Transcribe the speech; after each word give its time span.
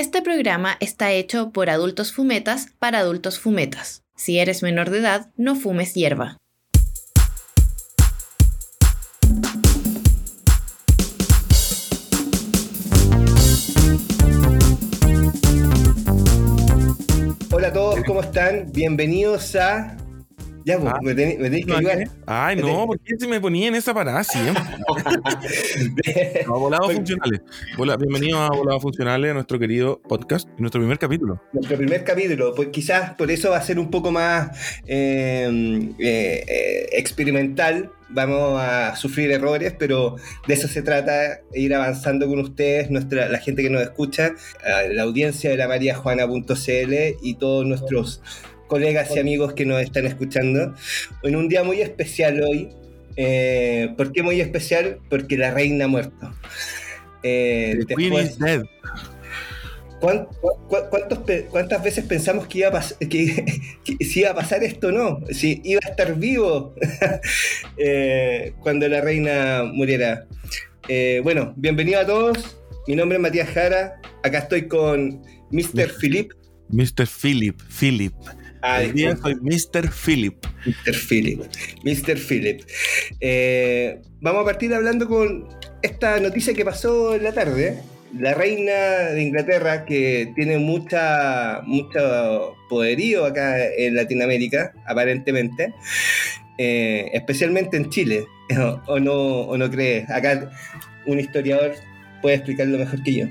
Este 0.00 0.22
programa 0.22 0.76
está 0.78 1.10
hecho 1.10 1.50
por 1.50 1.68
adultos 1.70 2.12
fumetas 2.12 2.68
para 2.78 3.00
adultos 3.00 3.40
fumetas. 3.40 4.04
Si 4.14 4.38
eres 4.38 4.62
menor 4.62 4.90
de 4.90 5.00
edad, 5.00 5.32
no 5.36 5.56
fumes 5.56 5.92
hierba. 5.94 6.36
Hola 17.50 17.66
a 17.66 17.72
todos, 17.72 18.04
¿cómo 18.06 18.20
están? 18.20 18.70
Bienvenidos 18.70 19.56
a 19.56 19.96
ya, 20.68 20.78
pues, 20.78 20.92
Ah. 20.94 20.98
me, 21.02 21.14
tenéis 21.14 21.64
que 21.66 21.72
ayudar. 21.72 22.04
Ay, 22.26 22.56
Me 22.56 22.62
no, 22.62 22.86
¿por 22.86 22.98
qué 23.00 23.14
se 23.18 23.26
me 23.26 23.40
ponía 23.40 23.68
en 23.68 23.74
esa 23.74 23.94
parada 23.94 24.22
siempre? 24.22 24.62
No, 26.46 26.58
volados 26.58 26.92
funcionales. 26.92 27.40
Vola- 27.76 27.96
bienvenido 27.96 28.38
a 28.40 28.48
Volados 28.48 28.82
Funcionales, 28.82 29.32
nuestro 29.34 29.58
querido 29.58 30.00
podcast, 30.02 30.48
nuestro 30.58 30.80
primer 30.80 30.98
capítulo. 30.98 31.40
Nuestro 31.52 31.76
primer 31.76 32.04
capítulo, 32.04 32.54
pues 32.54 32.68
quizás 32.68 33.14
por 33.14 33.30
eso 33.30 33.50
va 33.50 33.58
a 33.58 33.62
ser 33.62 33.78
un 33.78 33.90
poco 33.90 34.10
más 34.10 34.50
eh, 34.86 35.48
eh, 35.98 36.44
eh, 36.46 36.86
experimental. 36.92 37.90
Vamos 38.10 38.58
a 38.58 38.96
sufrir 38.96 39.30
errores, 39.30 39.74
pero 39.78 40.16
de 40.46 40.54
eso 40.54 40.66
se 40.66 40.80
trata, 40.80 41.40
ir 41.52 41.74
avanzando 41.74 42.26
con 42.26 42.38
ustedes, 42.40 42.90
nuestra, 42.90 43.28
la 43.28 43.38
gente 43.38 43.62
que 43.62 43.68
nos 43.68 43.82
escucha, 43.82 44.28
eh, 44.64 44.94
la 44.94 45.02
audiencia 45.02 45.50
de 45.50 45.56
la 45.58 45.68
mariajuana.cl 45.68 46.94
y 47.22 47.34
todos 47.34 47.66
nuestros 47.66 48.22
colegas 48.68 49.10
y 49.16 49.18
amigos 49.18 49.54
que 49.54 49.64
nos 49.66 49.82
están 49.82 50.06
escuchando. 50.06 50.74
En 51.24 51.34
un 51.36 51.48
día 51.48 51.64
muy 51.64 51.80
especial 51.80 52.40
hoy. 52.42 52.68
Eh, 53.16 53.92
¿Por 53.96 54.12
qué 54.12 54.22
muy 54.22 54.40
especial? 54.40 54.98
Porque 55.10 55.36
la 55.36 55.50
reina 55.50 55.86
ha 55.86 55.88
muerto. 55.88 56.32
Eh, 57.24 57.76
después- 57.88 58.30
is 58.30 58.38
dead. 58.38 58.62
¿Cuán- 60.00 60.26
cu- 60.40 60.84
cuántos 60.90 61.18
pe- 61.18 61.46
¿Cuántas 61.50 61.82
veces 61.82 62.04
pensamos 62.04 62.46
que 62.46 62.58
iba, 62.58 62.68
a 62.68 62.84
que 63.08 64.04
si 64.04 64.20
iba 64.20 64.30
a 64.30 64.34
pasar 64.36 64.62
esto 64.62 64.88
o 64.88 64.92
no? 64.92 65.20
Si 65.32 65.60
iba 65.64 65.80
a 65.84 65.88
estar 65.88 66.14
vivo 66.14 66.72
eh, 67.76 68.52
cuando 68.60 68.86
la 68.88 69.00
reina 69.00 69.64
muriera. 69.64 70.26
Eh, 70.88 71.20
bueno, 71.24 71.52
bienvenido 71.56 72.00
a 72.00 72.06
todos. 72.06 72.56
Mi 72.86 72.94
nombre 72.94 73.16
es 73.16 73.22
Matías 73.22 73.48
Jara. 73.50 74.00
Acá 74.22 74.38
estoy 74.38 74.68
con 74.68 75.20
Mr. 75.50 75.90
Philip. 76.00 76.32
Mr. 76.70 77.06
Philip, 77.06 77.60
Philip. 77.68 78.14
Ah, 78.62 78.80
disculpa, 78.80 79.22
soy 79.22 79.34
Mr. 79.36 79.90
Philip. 79.90 80.44
Mr. 80.66 80.94
Philip. 80.94 81.40
Mr. 81.84 82.18
Philip. 82.18 82.62
Eh, 83.20 84.00
vamos 84.20 84.42
a 84.42 84.44
partir 84.44 84.74
hablando 84.74 85.06
con 85.06 85.48
esta 85.82 86.18
noticia 86.20 86.54
que 86.54 86.64
pasó 86.64 87.14
en 87.14 87.24
la 87.24 87.32
tarde. 87.32 87.78
La 88.18 88.34
reina 88.34 89.10
de 89.12 89.22
Inglaterra, 89.22 89.84
que 89.84 90.32
tiene 90.34 90.58
mucha, 90.58 91.60
mucho 91.64 92.56
poderío 92.70 93.26
acá 93.26 93.62
en 93.66 93.94
Latinoamérica, 93.94 94.72
aparentemente, 94.86 95.74
eh, 96.56 97.10
especialmente 97.12 97.76
en 97.76 97.90
Chile, 97.90 98.24
o 98.86 98.98
no, 98.98 99.14
o 99.14 99.58
no 99.58 99.70
crees. 99.70 100.08
Acá 100.10 100.50
un 101.06 101.20
historiador 101.20 101.74
puede 102.22 102.36
explicarlo 102.36 102.78
mejor 102.78 103.02
que 103.02 103.14
yo. 103.14 103.26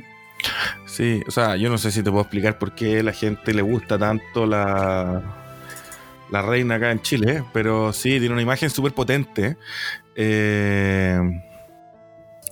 Sí, 0.97 1.21
o 1.27 1.31
sea, 1.31 1.55
yo 1.57 1.69
no 1.69 1.77
sé 1.77 1.91
si 1.91 2.01
te 2.01 2.09
puedo 2.09 2.23
explicar 2.23 2.57
por 2.57 2.73
qué 2.73 3.03
la 3.03 3.13
gente 3.13 3.53
le 3.53 3.61
gusta 3.61 3.99
tanto 3.99 4.47
la, 4.47 5.21
la 6.31 6.41
reina 6.41 6.75
acá 6.75 6.91
en 6.91 7.01
Chile, 7.03 7.43
pero 7.53 7.93
sí, 7.93 8.17
tiene 8.19 8.31
una 8.33 8.41
imagen 8.41 8.71
súper 8.71 8.93
potente. 8.93 9.57
eh, 10.15 11.19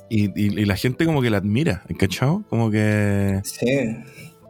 y, 0.10 0.26
y- 0.26 0.62
y 0.62 0.66
la 0.66 0.76
gente 0.76 1.06
como 1.06 1.22
que 1.22 1.32
la 1.32 1.38
admira, 1.38 1.82
¿cachao? 1.98 2.44
Como 2.50 2.70
que... 2.70 3.42
Sí. 3.44 3.98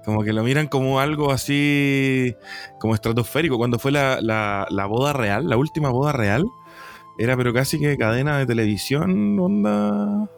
Como 0.04 0.24
que 0.24 0.34
lo 0.34 0.44
miran 0.44 0.68
como 0.68 1.00
algo 1.00 1.32
así, 1.32 2.36
como 2.80 2.94
estratosférico. 2.94 3.58
Cuando 3.58 3.80
fue 3.80 3.92
la, 3.92 4.20
la- 4.22 4.68
la 4.70 4.86
boda 4.86 5.14
real, 5.14 5.48
la 5.50 5.58
última 5.58 5.90
boda 5.90 6.12
real, 6.12 6.46
era 7.18 7.38
pero 7.38 7.54
casi 7.54 7.80
que 7.80 7.98
cadena 7.98 8.38
de 8.38 8.46
televisión, 8.46 9.40
onda, 9.40 10.30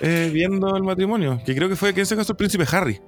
eh, 0.00 0.30
viendo 0.32 0.76
el 0.76 0.82
matrimonio. 0.82 1.40
Que 1.44 1.54
creo 1.54 1.68
que 1.68 1.76
fue 1.76 1.94
que 1.94 2.04
se 2.04 2.16
casó 2.16 2.32
el 2.32 2.36
príncipe 2.36 2.64
Harry. 2.70 3.00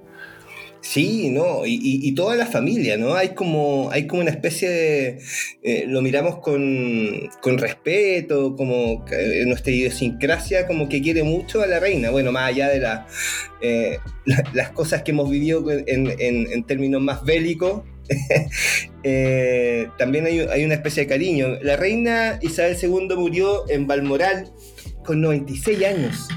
Sí, 0.83 1.29
no, 1.29 1.61
y, 1.63 2.11
toda 2.15 2.35
la 2.35 2.47
familia, 2.47 2.97
¿no? 2.97 3.13
Hay 3.13 3.35
como, 3.35 3.91
hay 3.91 4.07
como 4.07 4.23
una 4.23 4.31
especie 4.31 4.67
de. 4.67 5.19
eh, 5.61 5.85
lo 5.87 6.01
miramos 6.01 6.39
con, 6.39 7.29
con 7.39 7.59
respeto, 7.59 8.55
como 8.55 9.05
eh, 9.11 9.43
nuestra 9.45 9.71
idiosincrasia, 9.71 10.65
como 10.65 10.89
que 10.89 10.99
quiere 11.03 11.21
mucho 11.21 11.61
a 11.61 11.67
la 11.67 11.79
reina. 11.79 12.09
Bueno, 12.09 12.31
más 12.31 12.49
allá 12.49 12.67
de 12.69 12.79
la, 12.79 13.05
la- 14.25 14.43
las 14.53 14.71
cosas 14.71 15.03
que 15.03 15.11
hemos 15.11 15.29
vivido 15.29 15.63
en, 15.69 15.85
en- 16.19 16.51
en 16.51 16.63
términos 16.65 16.99
más 17.01 17.23
bélicos. 17.23 17.83
también 19.97 20.25
hay, 20.25 20.39
hay 20.39 20.65
una 20.65 20.73
especie 20.73 21.03
de 21.03 21.07
cariño. 21.07 21.47
La 21.61 21.75
reina 21.77 22.39
Isabel 22.41 22.75
II 22.81 23.15
murió 23.17 23.69
en 23.69 23.87
Balmoral 23.87 24.51
con 25.05 25.21
96 25.21 25.83
años. 25.85 26.27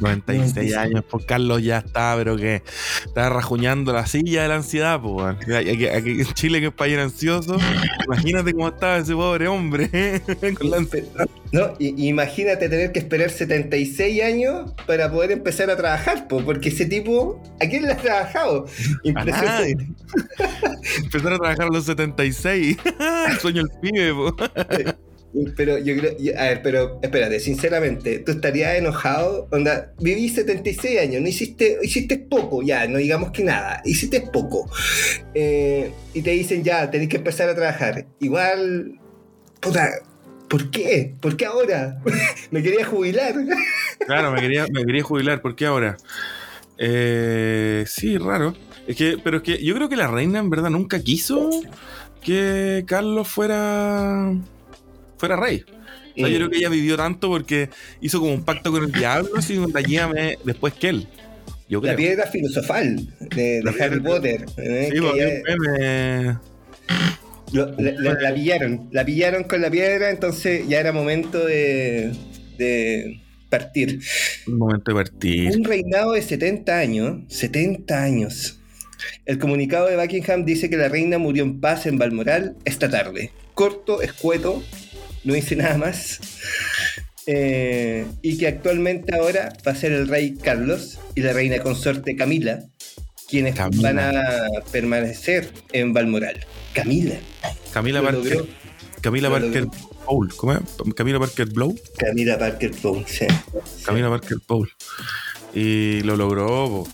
96 0.00 0.54
96. 0.54 0.76
años, 0.76 1.04
pues 1.08 1.24
Carlos 1.24 1.62
ya 1.62 1.78
está, 1.78 2.14
pero 2.16 2.36
que 2.36 2.62
está 3.06 3.30
rajuñando 3.30 3.92
la 3.92 4.06
silla 4.06 4.42
de 4.42 4.48
la 4.48 4.56
ansiedad, 4.56 5.00
pues. 5.00 5.36
Aquí, 5.56 5.86
aquí 5.86 6.10
en 6.20 6.26
Chile, 6.34 6.60
que 6.60 6.66
es 6.66 6.72
país 6.72 6.98
ansioso, 6.98 7.56
imagínate 8.04 8.52
cómo 8.52 8.68
estaba 8.68 8.98
ese 8.98 9.14
pobre 9.14 9.46
hombre, 9.46 9.88
con 10.58 10.70
la 10.70 10.78
ansiedad. 10.78 11.28
¿No? 11.52 11.74
Y- 11.78 12.08
imagínate 12.08 12.68
tener 12.68 12.90
que 12.90 12.98
esperar 12.98 13.30
76 13.30 14.20
años 14.22 14.72
para 14.86 15.10
poder 15.10 15.30
empezar 15.30 15.70
a 15.70 15.76
trabajar, 15.76 16.26
po, 16.26 16.44
porque 16.44 16.70
ese 16.70 16.86
tipo, 16.86 17.40
¿a 17.60 17.66
quién 17.68 17.84
le 17.84 17.92
ha 17.92 17.96
trabajado? 17.96 18.66
Impresionante. 19.04 19.86
Empezar 21.04 21.32
a 21.34 21.38
trabajar 21.38 21.62
a 21.62 21.70
los 21.70 21.84
76. 21.84 22.76
Sueño 23.40 23.62
el 23.62 23.70
pibe, 23.80 24.12
po. 24.12 24.36
Pero 25.56 25.78
yo 25.78 25.96
creo, 25.96 26.16
yo- 26.18 26.38
a 26.38 26.44
ver, 26.44 26.62
pero 26.62 27.00
espérate, 27.02 27.40
sinceramente, 27.40 28.20
¿tú 28.20 28.32
estarías 28.32 28.76
enojado? 28.76 29.48
Onda, 29.50 29.92
viví 30.00 30.28
76 30.28 31.00
años, 31.00 31.20
no 31.22 31.28
hiciste, 31.28 31.78
hiciste 31.82 32.18
poco, 32.18 32.62
ya, 32.62 32.86
no 32.86 32.98
digamos 32.98 33.32
que 33.32 33.42
nada, 33.42 33.82
hiciste 33.84 34.20
poco. 34.20 34.70
Eh, 35.34 35.90
y 36.14 36.22
te 36.22 36.30
dicen, 36.30 36.62
ya, 36.62 36.90
tenés 36.90 37.08
que 37.08 37.16
empezar 37.16 37.48
a 37.48 37.54
trabajar. 37.54 38.06
Igual, 38.20 38.98
puta, 39.60 39.90
¿por 40.48 40.70
qué? 40.70 41.14
¿Por 41.20 41.36
qué 41.36 41.46
ahora? 41.46 42.00
Me 42.50 42.62
quería 42.62 42.84
jubilar. 42.84 43.34
Claro, 44.06 44.32
me 44.32 44.40
quería, 44.40 44.66
me 44.70 44.84
quería 44.84 45.02
jubilar. 45.02 45.40
¿Por 45.40 45.56
qué 45.56 45.64
ahora? 45.64 45.96
Eh, 46.78 47.84
sí, 47.86 48.18
raro. 48.18 48.54
Es 48.86 48.96
que, 48.96 49.16
pero 49.22 49.38
es 49.38 49.42
que 49.42 49.64
yo 49.64 49.74
creo 49.74 49.88
que 49.88 49.96
la 49.96 50.08
reina 50.08 50.38
en 50.40 50.50
verdad 50.50 50.68
nunca 50.68 51.00
quiso 51.00 51.48
que 52.22 52.84
Carlos 52.86 53.28
fuera 53.28 54.34
fuera 55.26 55.36
rey. 55.40 55.64
O 56.16 56.20
sea, 56.20 56.28
yo 56.28 56.36
creo 56.36 56.50
que 56.50 56.58
ella 56.58 56.68
vivió 56.68 56.96
tanto 56.96 57.28
porque 57.28 57.70
hizo 58.00 58.20
como 58.20 58.32
un 58.32 58.44
pacto 58.44 58.70
con 58.70 58.84
el 58.84 58.92
diablo, 58.92 59.30
así 59.36 59.58
un 59.58 59.72
me 59.72 60.38
después 60.44 60.74
que 60.74 60.88
él. 60.90 61.08
Yo 61.68 61.80
creo. 61.80 61.92
La 61.92 61.96
piedra 61.96 62.26
filosofal 62.26 63.08
de, 63.34 63.62
Harry 63.80 64.00
Potter. 64.00 64.44
¿eh? 64.58 64.90
Sí, 64.92 65.00
porque 65.00 65.42
ella- 65.46 66.40
lo- 67.52 67.74
la- 67.78 68.14
la 68.20 68.34
pillaron, 68.34 68.88
la 68.92 69.04
pillaron 69.04 69.44
con 69.44 69.60
la 69.60 69.70
piedra, 69.70 70.10
entonces 70.10 70.66
ya 70.68 70.80
era 70.80 70.92
momento 70.92 71.44
de, 71.44 72.12
de 72.58 73.20
partir. 73.48 74.00
un 74.46 74.58
momento 74.58 74.90
de 74.90 74.94
partir. 74.96 75.56
Un 75.56 75.64
reinado 75.64 76.12
de 76.12 76.22
70 76.22 76.78
años, 76.78 77.20
70 77.28 78.02
años. 78.02 78.60
El 79.26 79.38
comunicado 79.38 79.86
de 79.88 79.96
Buckingham 79.96 80.44
dice 80.44 80.68
que 80.70 80.76
la 80.76 80.88
reina 80.88 81.18
murió 81.18 81.44
en 81.44 81.60
paz 81.60 81.86
en 81.86 81.98
Balmoral 81.98 82.56
esta 82.64 82.90
tarde. 82.90 83.30
Corto, 83.54 84.02
escueto, 84.02 84.62
no 85.24 85.34
dice 85.34 85.56
nada 85.56 85.78
más. 85.78 86.20
Eh, 87.26 88.06
y 88.20 88.36
que 88.36 88.48
actualmente 88.48 89.14
ahora 89.14 89.52
va 89.66 89.72
a 89.72 89.74
ser 89.74 89.92
el 89.92 90.08
rey 90.08 90.36
Carlos 90.36 90.98
y 91.14 91.22
la 91.22 91.32
reina 91.32 91.60
consorte 91.60 92.16
Camila, 92.16 92.64
quienes 93.28 93.54
Camila. 93.54 93.92
van 93.92 93.98
a 93.98 94.22
permanecer 94.70 95.50
en 95.72 95.92
Balmoral. 95.94 96.44
Camila. 96.74 97.14
Camila 97.72 98.02
Parker. 98.02 98.44
Camila 99.00 99.30
Parker. 99.30 99.68
Paul. 100.04 100.34
¿Cómo 100.36 100.52
es? 100.52 100.60
Camila 100.94 101.18
Parker 101.18 101.46
Blow. 101.46 101.74
Camila 101.96 102.38
Parker 102.38 102.72
Bowl, 102.82 103.04
sí. 103.06 103.26
Camila 103.84 104.10
Parker 104.10 104.38
Paul. 104.46 104.70
Y 105.54 106.02
lo 106.02 106.16
logró. 106.16 106.46
po. 106.68 106.88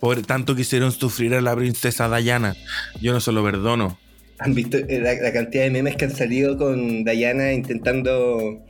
Por 0.00 0.22
tanto 0.22 0.54
quisieron 0.56 0.92
sufrir 0.92 1.34
a 1.34 1.40
la 1.40 1.54
princesa 1.54 2.14
Diana. 2.16 2.56
Yo 3.00 3.12
no 3.12 3.20
se 3.20 3.32
lo 3.32 3.44
perdono. 3.44 3.98
¿Han 4.40 4.54
visto 4.54 4.78
la, 4.88 5.14
la 5.14 5.32
cantidad 5.32 5.64
de 5.64 5.70
memes 5.70 5.96
que 5.96 6.04
han 6.04 6.14
salido 6.14 6.56
con 6.56 7.04
Diana 7.04 7.52
intentando 7.52 8.64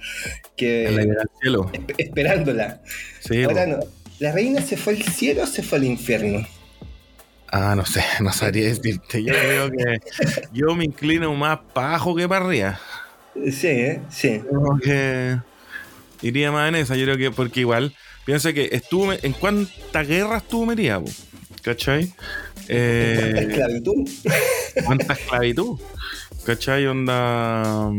que. 0.57 0.91
La 0.91 1.25
cielo. 1.41 1.71
esp- 1.73 1.95
esperándola. 1.99 2.81
Sí, 3.21 3.43
Ahora 3.45 3.67
no. 3.67 3.81
¿La 4.19 4.33
reina 4.33 4.61
se 4.63 4.77
fue 4.77 4.95
al 4.95 5.03
cielo 5.03 5.43
o 5.45 5.47
se 5.47 5.63
fue 5.63 5.79
al 5.79 5.85
infierno? 5.85 6.47
Ah, 7.51 7.75
no 7.77 7.85
sé, 7.87 8.03
no 8.21 8.33
sabría 8.33 8.65
decirte. 8.67 9.23
Yo 9.23 9.33
creo 9.33 9.71
que 9.71 10.01
yo 10.53 10.75
me 10.75 10.85
inclino 10.85 11.33
más 11.35 11.61
para 11.73 11.89
abajo 11.91 12.15
que 12.17 12.29
para 12.29 12.45
arriba. 12.45 12.81
Sí, 13.53 13.69
¿eh? 13.69 14.01
Sí. 14.11 14.41
Como 14.49 14.79
que 14.79 15.39
iría 16.23 16.51
más 16.51 16.69
en 16.69 16.75
esa. 16.77 16.97
Yo 16.97 17.05
creo 17.05 17.17
que, 17.17 17.31
porque 17.31 17.61
igual, 17.61 17.95
piensa 18.27 18.53
que 18.53 18.69
estuvo, 18.73 19.13
en 19.13 19.33
cuántas 19.35 20.07
guerras 20.07 20.43
estuvo 20.43 20.67
metida, 20.67 21.01
po? 21.01 21.11
¿Cuánta 22.69 23.41
Eh, 23.41 23.47
esclavitud? 23.49 24.09
¿Cuánta 24.85 25.13
esclavitud? 25.15 25.79
¿Cachai? 26.45 26.87
Onda. 26.87 27.91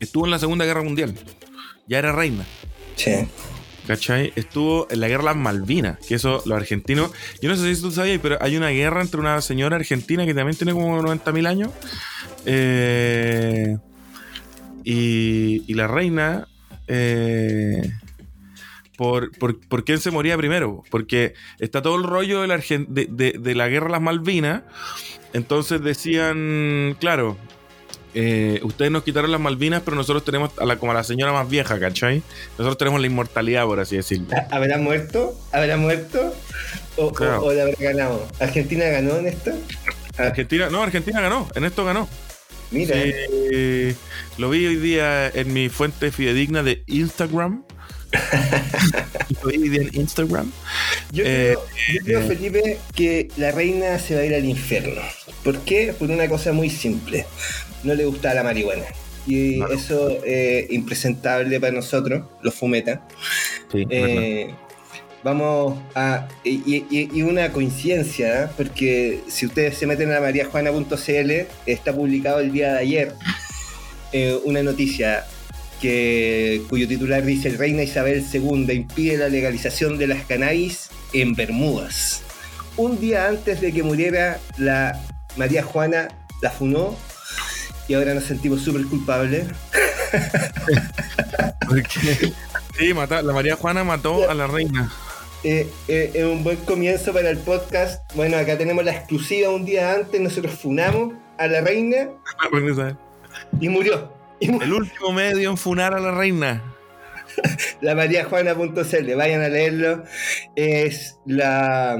Estuvo 0.00 0.24
en 0.26 0.30
la 0.30 0.38
Segunda 0.38 0.64
Guerra 0.64 0.82
Mundial. 0.82 1.14
Ya 1.88 1.98
era 1.98 2.12
reina. 2.12 2.44
Sí. 2.96 3.12
¿Cachai? 3.86 4.32
Estuvo 4.36 4.88
en 4.90 5.00
la 5.00 5.06
guerra 5.08 5.22
de 5.22 5.26
las 5.26 5.36
Malvinas, 5.36 5.98
que 6.06 6.16
eso, 6.16 6.42
los 6.44 6.56
argentinos. 6.56 7.12
Yo 7.40 7.48
no 7.48 7.56
sé 7.56 7.74
si 7.74 7.80
tú 7.80 7.90
sabías, 7.92 8.18
pero 8.20 8.36
hay 8.40 8.56
una 8.56 8.68
guerra 8.70 9.00
entre 9.00 9.20
una 9.20 9.40
señora 9.40 9.76
argentina 9.76 10.26
que 10.26 10.34
también 10.34 10.56
tiene 10.56 10.72
como 10.72 11.00
90.000 11.00 11.46
años. 11.46 11.70
eh, 12.44 13.76
y, 14.84 15.62
y 15.66 15.74
la 15.74 15.86
reina. 15.86 16.46
eh, 16.88 17.90
por, 18.96 19.30
por, 19.38 19.58
por 19.60 19.84
quién 19.84 19.98
se 19.98 20.10
moría 20.10 20.36
primero? 20.36 20.82
Porque 20.90 21.34
está 21.58 21.82
todo 21.82 21.96
el 21.96 22.02
rollo 22.04 22.40
de 22.42 22.46
la, 22.48 22.56
de, 22.58 23.06
de- 23.10 23.36
de 23.38 23.54
la 23.54 23.68
guerra 23.68 23.86
de 23.86 23.92
las 23.92 24.02
Malvinas. 24.02 24.62
Entonces 25.32 25.82
decían, 25.82 26.96
claro, 26.98 27.36
eh, 28.14 28.60
ustedes 28.62 28.90
nos 28.90 29.02
quitaron 29.02 29.30
las 29.30 29.40
Malvinas, 29.40 29.82
pero 29.84 29.96
nosotros 29.96 30.24
tenemos 30.24 30.50
a 30.58 30.64
la, 30.64 30.76
como 30.78 30.92
a 30.92 30.94
la 30.94 31.04
señora 31.04 31.32
más 31.32 31.48
vieja, 31.50 31.78
¿cachai? 31.78 32.22
Nosotros 32.52 32.78
tenemos 32.78 33.00
la 33.00 33.06
inmortalidad, 33.08 33.64
por 33.66 33.78
así 33.80 33.96
decirlo. 33.96 34.28
¿Habrá 34.50 34.78
muerto? 34.78 35.38
¿Habrá 35.52 35.76
muerto? 35.76 36.34
¿O, 36.96 37.06
o- 37.06 37.12
Claro. 37.12 37.42
o 37.42 37.52
la 37.52 37.64
habrá 37.64 37.74
ganado? 37.78 38.26
¿Argentina 38.40 38.86
ganó 38.86 39.16
en 39.16 39.26
esto? 39.26 39.50
Argentina, 40.16 40.70
no, 40.70 40.82
Argentina 40.82 41.20
ganó, 41.20 41.46
en 41.54 41.64
esto 41.64 41.84
ganó. 41.84 42.08
Mira, 42.70 42.96
Sí, 43.00 43.94
lo 44.38 44.48
vi 44.48 44.64
hoy 44.66 44.76
día 44.76 45.28
en 45.28 45.52
mi 45.52 45.68
fuente 45.68 46.10
fidedigna 46.10 46.62
de 46.62 46.82
Instagram. 46.86 47.64
en 49.52 49.90
Instagram. 49.94 50.50
yo, 51.12 51.24
eh, 51.24 51.56
creo, 51.56 51.62
yo 51.94 52.04
creo, 52.04 52.20
eh. 52.20 52.26
Felipe, 52.26 52.78
que 52.94 53.28
la 53.36 53.50
reina 53.52 53.98
se 53.98 54.14
va 54.14 54.20
a 54.22 54.24
ir 54.24 54.34
al 54.34 54.44
infierno. 54.44 55.00
¿Por 55.44 55.58
qué? 55.60 55.92
Por 55.98 56.10
una 56.10 56.28
cosa 56.28 56.52
muy 56.52 56.70
simple. 56.70 57.26
No 57.84 57.94
le 57.94 58.04
gusta 58.04 58.34
la 58.34 58.42
marihuana. 58.42 58.84
Y 59.26 59.56
No. 59.56 59.68
eso 59.68 60.22
es 60.24 60.70
impresentable 60.70 61.58
para 61.60 61.72
nosotros, 61.72 62.24
los 62.42 62.54
fumetas. 62.54 63.00
Sí, 63.72 63.84
Eh, 63.90 64.54
vamos 65.24 65.78
a. 65.94 66.28
Y, 66.44 66.60
y- 66.90 67.10
y 67.12 67.22
una 67.22 67.50
coincidencia, 67.52 68.44
¿eh? 68.44 68.48
porque 68.56 69.20
si 69.28 69.46
ustedes 69.46 69.76
se 69.78 69.86
meten 69.86 70.12
a 70.12 70.20
mariajuana.cl, 70.20 71.30
está 71.66 71.92
publicado 71.92 72.38
el 72.40 72.52
día 72.52 72.74
de 72.74 72.78
ayer 72.78 73.12
eh, 74.12 74.38
una 74.44 74.62
noticia 74.62 75.26
que, 75.80 76.62
cuyo 76.68 76.86
titular 76.88 77.24
dice: 77.24 77.48
El 77.48 77.58
Reina 77.58 77.82
Isabel 77.82 78.24
II 78.32 78.66
impide 78.72 79.16
la 79.18 79.28
legalización 79.28 79.98
de 79.98 80.06
las 80.06 80.24
cannabis 80.24 80.88
en 81.12 81.34
Bermudas. 81.34 82.22
Un 82.76 83.00
día 83.00 83.28
antes 83.28 83.60
de 83.60 83.72
que 83.72 83.82
muriera 83.82 84.38
la 84.58 85.00
María 85.36 85.62
Juana, 85.62 86.08
la 86.42 86.50
funó. 86.50 86.96
Y 87.88 87.94
ahora 87.94 88.14
nos 88.14 88.24
sentimos 88.24 88.62
súper 88.62 88.84
culpables. 88.86 89.46
Sí, 92.78 92.92
mata- 92.94 93.22
la 93.22 93.32
María 93.32 93.56
Juana 93.56 93.84
mató 93.84 94.28
a 94.30 94.34
la 94.34 94.46
reina. 94.46 94.92
Eh, 95.44 95.68
eh, 95.88 96.10
es 96.14 96.24
un 96.24 96.44
buen 96.44 96.56
comienzo 96.58 97.12
para 97.12 97.30
el 97.30 97.38
podcast. 97.38 98.02
Bueno, 98.14 98.36
acá 98.36 98.58
tenemos 98.58 98.84
la 98.84 98.92
exclusiva 98.92 99.50
un 99.50 99.64
día 99.64 99.94
antes. 99.94 100.20
Nosotros 100.20 100.54
funamos 100.54 101.14
a 101.38 101.46
la 101.46 101.60
reina 101.60 102.08
y 103.60 103.68
murió. 103.68 104.12
El 104.40 104.72
último 104.72 105.12
medio 105.12 105.50
en 105.50 105.56
funar 105.56 105.94
a 105.94 106.00
la 106.00 106.12
reina. 106.12 106.62
la 107.80 107.94
mariajuana.cl, 107.94 109.14
vayan 109.16 109.42
a 109.42 109.48
leerlo. 109.48 110.04
Es 110.54 111.18
la 111.26 111.96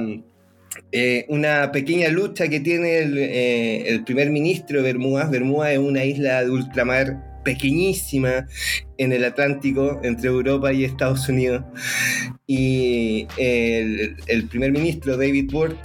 eh, 0.92 1.26
una 1.28 1.72
pequeña 1.72 2.08
lucha 2.08 2.48
que 2.48 2.60
tiene 2.60 2.98
el, 2.98 3.18
eh, 3.18 3.88
el 3.88 4.04
primer 4.04 4.30
ministro 4.30 4.82
de 4.82 4.92
Bermudas. 4.92 5.30
Bermudas 5.30 5.72
es 5.72 5.78
una 5.78 6.04
isla 6.04 6.44
de 6.44 6.50
ultramar 6.50 7.42
pequeñísima 7.44 8.46
en 8.98 9.12
el 9.12 9.24
Atlántico 9.24 10.00
entre 10.02 10.28
Europa 10.28 10.72
y 10.72 10.84
Estados 10.84 11.28
Unidos. 11.28 11.64
Y 12.46 13.26
el, 13.36 14.16
el 14.26 14.48
primer 14.48 14.72
ministro 14.72 15.16
David 15.16 15.52
Ward 15.52 15.76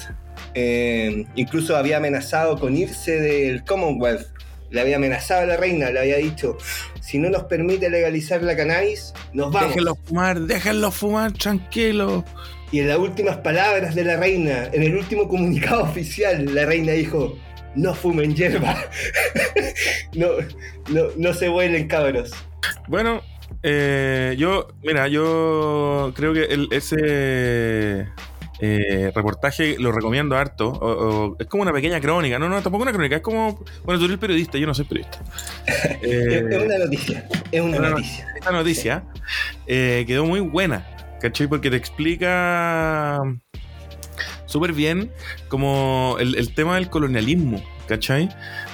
eh, 0.54 1.26
incluso 1.36 1.78
había 1.78 1.98
amenazado 1.98 2.60
con 2.60 2.76
irse 2.76 3.20
del 3.20 3.64
Commonwealth. 3.64 4.28
Le 4.72 4.82
había 4.82 4.96
amenazado 4.96 5.42
a 5.42 5.46
la 5.46 5.58
reina, 5.58 5.92
le 5.92 6.00
había 6.00 6.18
dicho, 6.18 6.58
si 7.02 7.20
no 7.20 7.30
nos 7.30 7.44
permite 7.44 7.90
legalizar 7.90 8.42
la 8.42 8.56
cannabis, 8.56 9.14
nos 9.34 9.52
vamos. 9.52 9.70
Déjenlo 9.70 9.96
fumar, 10.06 10.40
déjenlo 10.42 10.92
fumar, 10.92 11.32
tranquilo. 11.34 12.24
Y 12.72 12.80
en 12.80 12.88
las 12.88 12.98
últimas 12.98 13.38
palabras 13.38 13.94
de 13.96 14.06
la 14.06 14.16
reina, 14.18 14.70
en 14.72 14.84
el 14.84 14.96
último 14.96 15.28
comunicado 15.28 15.84
oficial, 15.84 16.56
la 16.56 16.66
reina 16.66 16.94
dijo, 16.94 17.38
no 17.76 17.94
fumen 17.94 18.34
hierba. 18.36 18.76
no, 20.16 20.28
no, 20.90 21.04
no 21.18 21.34
se 21.34 21.50
vuelen 21.50 21.88
cabros. 21.88 22.32
Bueno, 22.88 23.22
eh, 23.64 24.36
yo, 24.38 24.70
mira, 24.84 25.08
yo 25.10 26.14
creo 26.16 26.34
que 26.34 26.44
el- 26.46 26.68
ese 26.72 28.08
eh, 28.62 29.12
reportaje 29.14 29.76
lo 29.80 29.92
recomiendo 29.92 30.38
harto. 30.38 30.70
o- 30.70 31.32
o- 31.32 31.36
es 31.40 31.48
como 31.48 31.64
una 31.64 31.74
pequeña 31.74 32.00
crónica. 32.00 32.38
No, 32.40 32.48
no, 32.48 32.62
tampoco 32.62 32.84
una 32.84 32.92
crónica. 32.94 33.16
Es 33.18 33.22
como. 33.22 33.64
Bueno, 33.84 34.00
tú 34.00 34.06
eres 34.06 34.18
periodista, 34.20 34.58
yo 34.58 34.68
no 34.68 34.74
soy 34.74 34.86
periodista. 34.86 35.20
Eh, 36.02 36.46
es, 36.50 36.56
es 36.56 36.64
una 36.64 36.78
noticia, 36.78 37.28
es 37.52 37.62
una 37.62 37.78
no, 37.78 37.82
no. 37.84 37.90
noticia. 37.92 38.28
esta 38.36 38.52
noticia 38.52 39.04
eh, 39.68 40.04
quedó 40.08 40.26
muy 40.26 40.40
buena, 40.42 40.86
¿cachai? 41.20 41.48
Porque 41.48 41.70
te 41.70 41.76
explica 41.78 43.20
súper 44.46 44.74
bien 44.74 45.12
como 45.48 46.18
el, 46.20 46.36
el 46.36 46.54
tema 46.54 46.76
del 46.76 46.90
colonialismo, 46.90 47.64
¿cachai? 47.88 48.30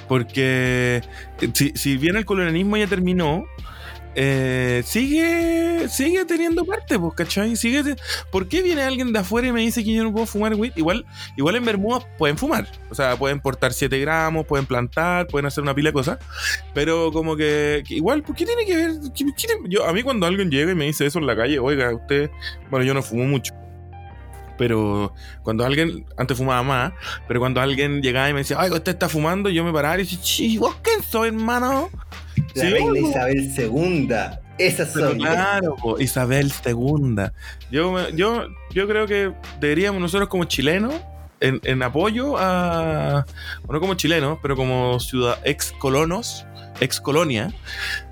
Porque 0.07 1.01
eh, 1.42 1.50
si, 1.54 1.72
si 1.75 1.98
bien 1.98 2.16
el 2.16 2.25
colonialismo 2.25 2.78
ya 2.78 2.88
terminó, 2.88 3.45
eh, 4.19 4.81
sigue 4.84 5.88
sigue 5.90 6.25
teniendo 6.25 6.66
parte, 6.66 6.98
pues, 6.98 7.14
¿cachai? 7.14 7.56
Sigue 7.56 7.96
¿Por 8.31 8.48
qué 8.48 8.64
viene 8.64 8.81
alguien 8.81 9.14
de 9.14 9.19
afuera 9.19 9.48
y 9.48 9.52
me 9.52 9.62
dice 9.62 9.84
que 9.84 9.94
yo 9.94 10.04
no 10.04 10.12
puedo 10.12 10.25
fumar 10.25 10.56
weed? 10.56 10.72
Igual, 10.75 11.06
igual 11.38 11.56
en 11.56 11.64
Bermuda 11.66 12.00
pueden 12.18 12.36
fumar, 12.36 12.68
o 12.90 12.96
sea, 12.96 13.16
pueden 13.16 13.40
portar 13.40 13.74
7 13.74 14.00
gramos, 14.00 14.48
pueden 14.48 14.66
plantar, 14.66 15.28
pueden 15.28 15.46
hacer 15.46 15.62
una 15.62 15.75
pila 15.75 15.90
de 15.90 15.94
cosas, 15.94 16.18
pero 16.74 17.12
como 17.12 17.36
que, 17.36 17.84
igual, 17.90 18.24
¿por 18.24 18.36
qué 18.36 18.46
tiene 18.48 18.66
que 18.66 18.75
ver? 18.75 18.92
¿Qué- 19.16 19.25
qué 19.38 19.48
tiene- 19.48 19.69
yo, 19.69 19.86
a 19.86 19.94
mí 19.94 20.02
cuando 20.02 20.25
alguien 20.25 20.50
llega 20.50 20.72
y 20.72 20.75
me 20.75 20.86
dice 20.86 21.06
eso 21.06 21.19
en 21.19 21.28
la 21.28 21.36
calle, 21.36 21.60
oiga, 21.60 21.94
usted, 21.94 22.31
bueno, 22.72 22.86
yo 22.86 22.96
no 22.96 23.04
fumo 23.04 23.25
mucho. 23.25 23.54
Pero 24.58 25.14
cuando 25.44 25.64
alguien, 25.64 26.06
antes 26.18 26.36
fumaba 26.36 26.64
más, 26.64 26.94
pero 27.28 27.40
cuando 27.40 27.62
alguien 27.62 28.02
llegaba 28.02 28.28
y 28.30 28.33
me 28.33 28.40
decía, 28.40 28.57
oiga, 28.59 28.76
usted 28.78 28.94
está 28.94 29.07
fumando, 29.07 29.50
yo 29.52 29.64
me 29.64 29.71
paraba 29.71 29.95
y 29.95 30.00
decía, 30.00 30.19
"Chi, 30.19 30.57
¿vos 30.57 30.76
quién 30.81 31.04
soy, 31.04 31.28
hermano? 31.28 31.92
La 32.57 32.64
Sí, 32.64 32.69
reina. 32.69 32.99
Isabel 32.99 33.54
II. 33.57 34.09
Esas 34.57 34.92
son. 34.94 35.18
claro, 35.18 35.76
Isabel 35.99 36.52
II. 36.66 37.26
Yo, 37.71 38.09
yo, 38.09 38.47
yo 38.71 38.87
creo 38.87 39.06
que 39.06 39.31
deberíamos 39.59 40.02
nosotros 40.02 40.30
como 40.30 40.45
chilenos, 40.45 40.94
en, 41.40 41.61
en 41.64 41.83
apoyo 41.83 42.35
a, 42.37 43.26
bueno, 43.66 43.80
como 43.80 43.94
chilenos, 43.94 44.40
pero 44.42 44.56
como 44.56 44.99
ciudad, 44.99 45.37
ex 45.44 45.71
colonos, 45.73 46.45
ex 46.80 46.99
colonia, 46.99 47.54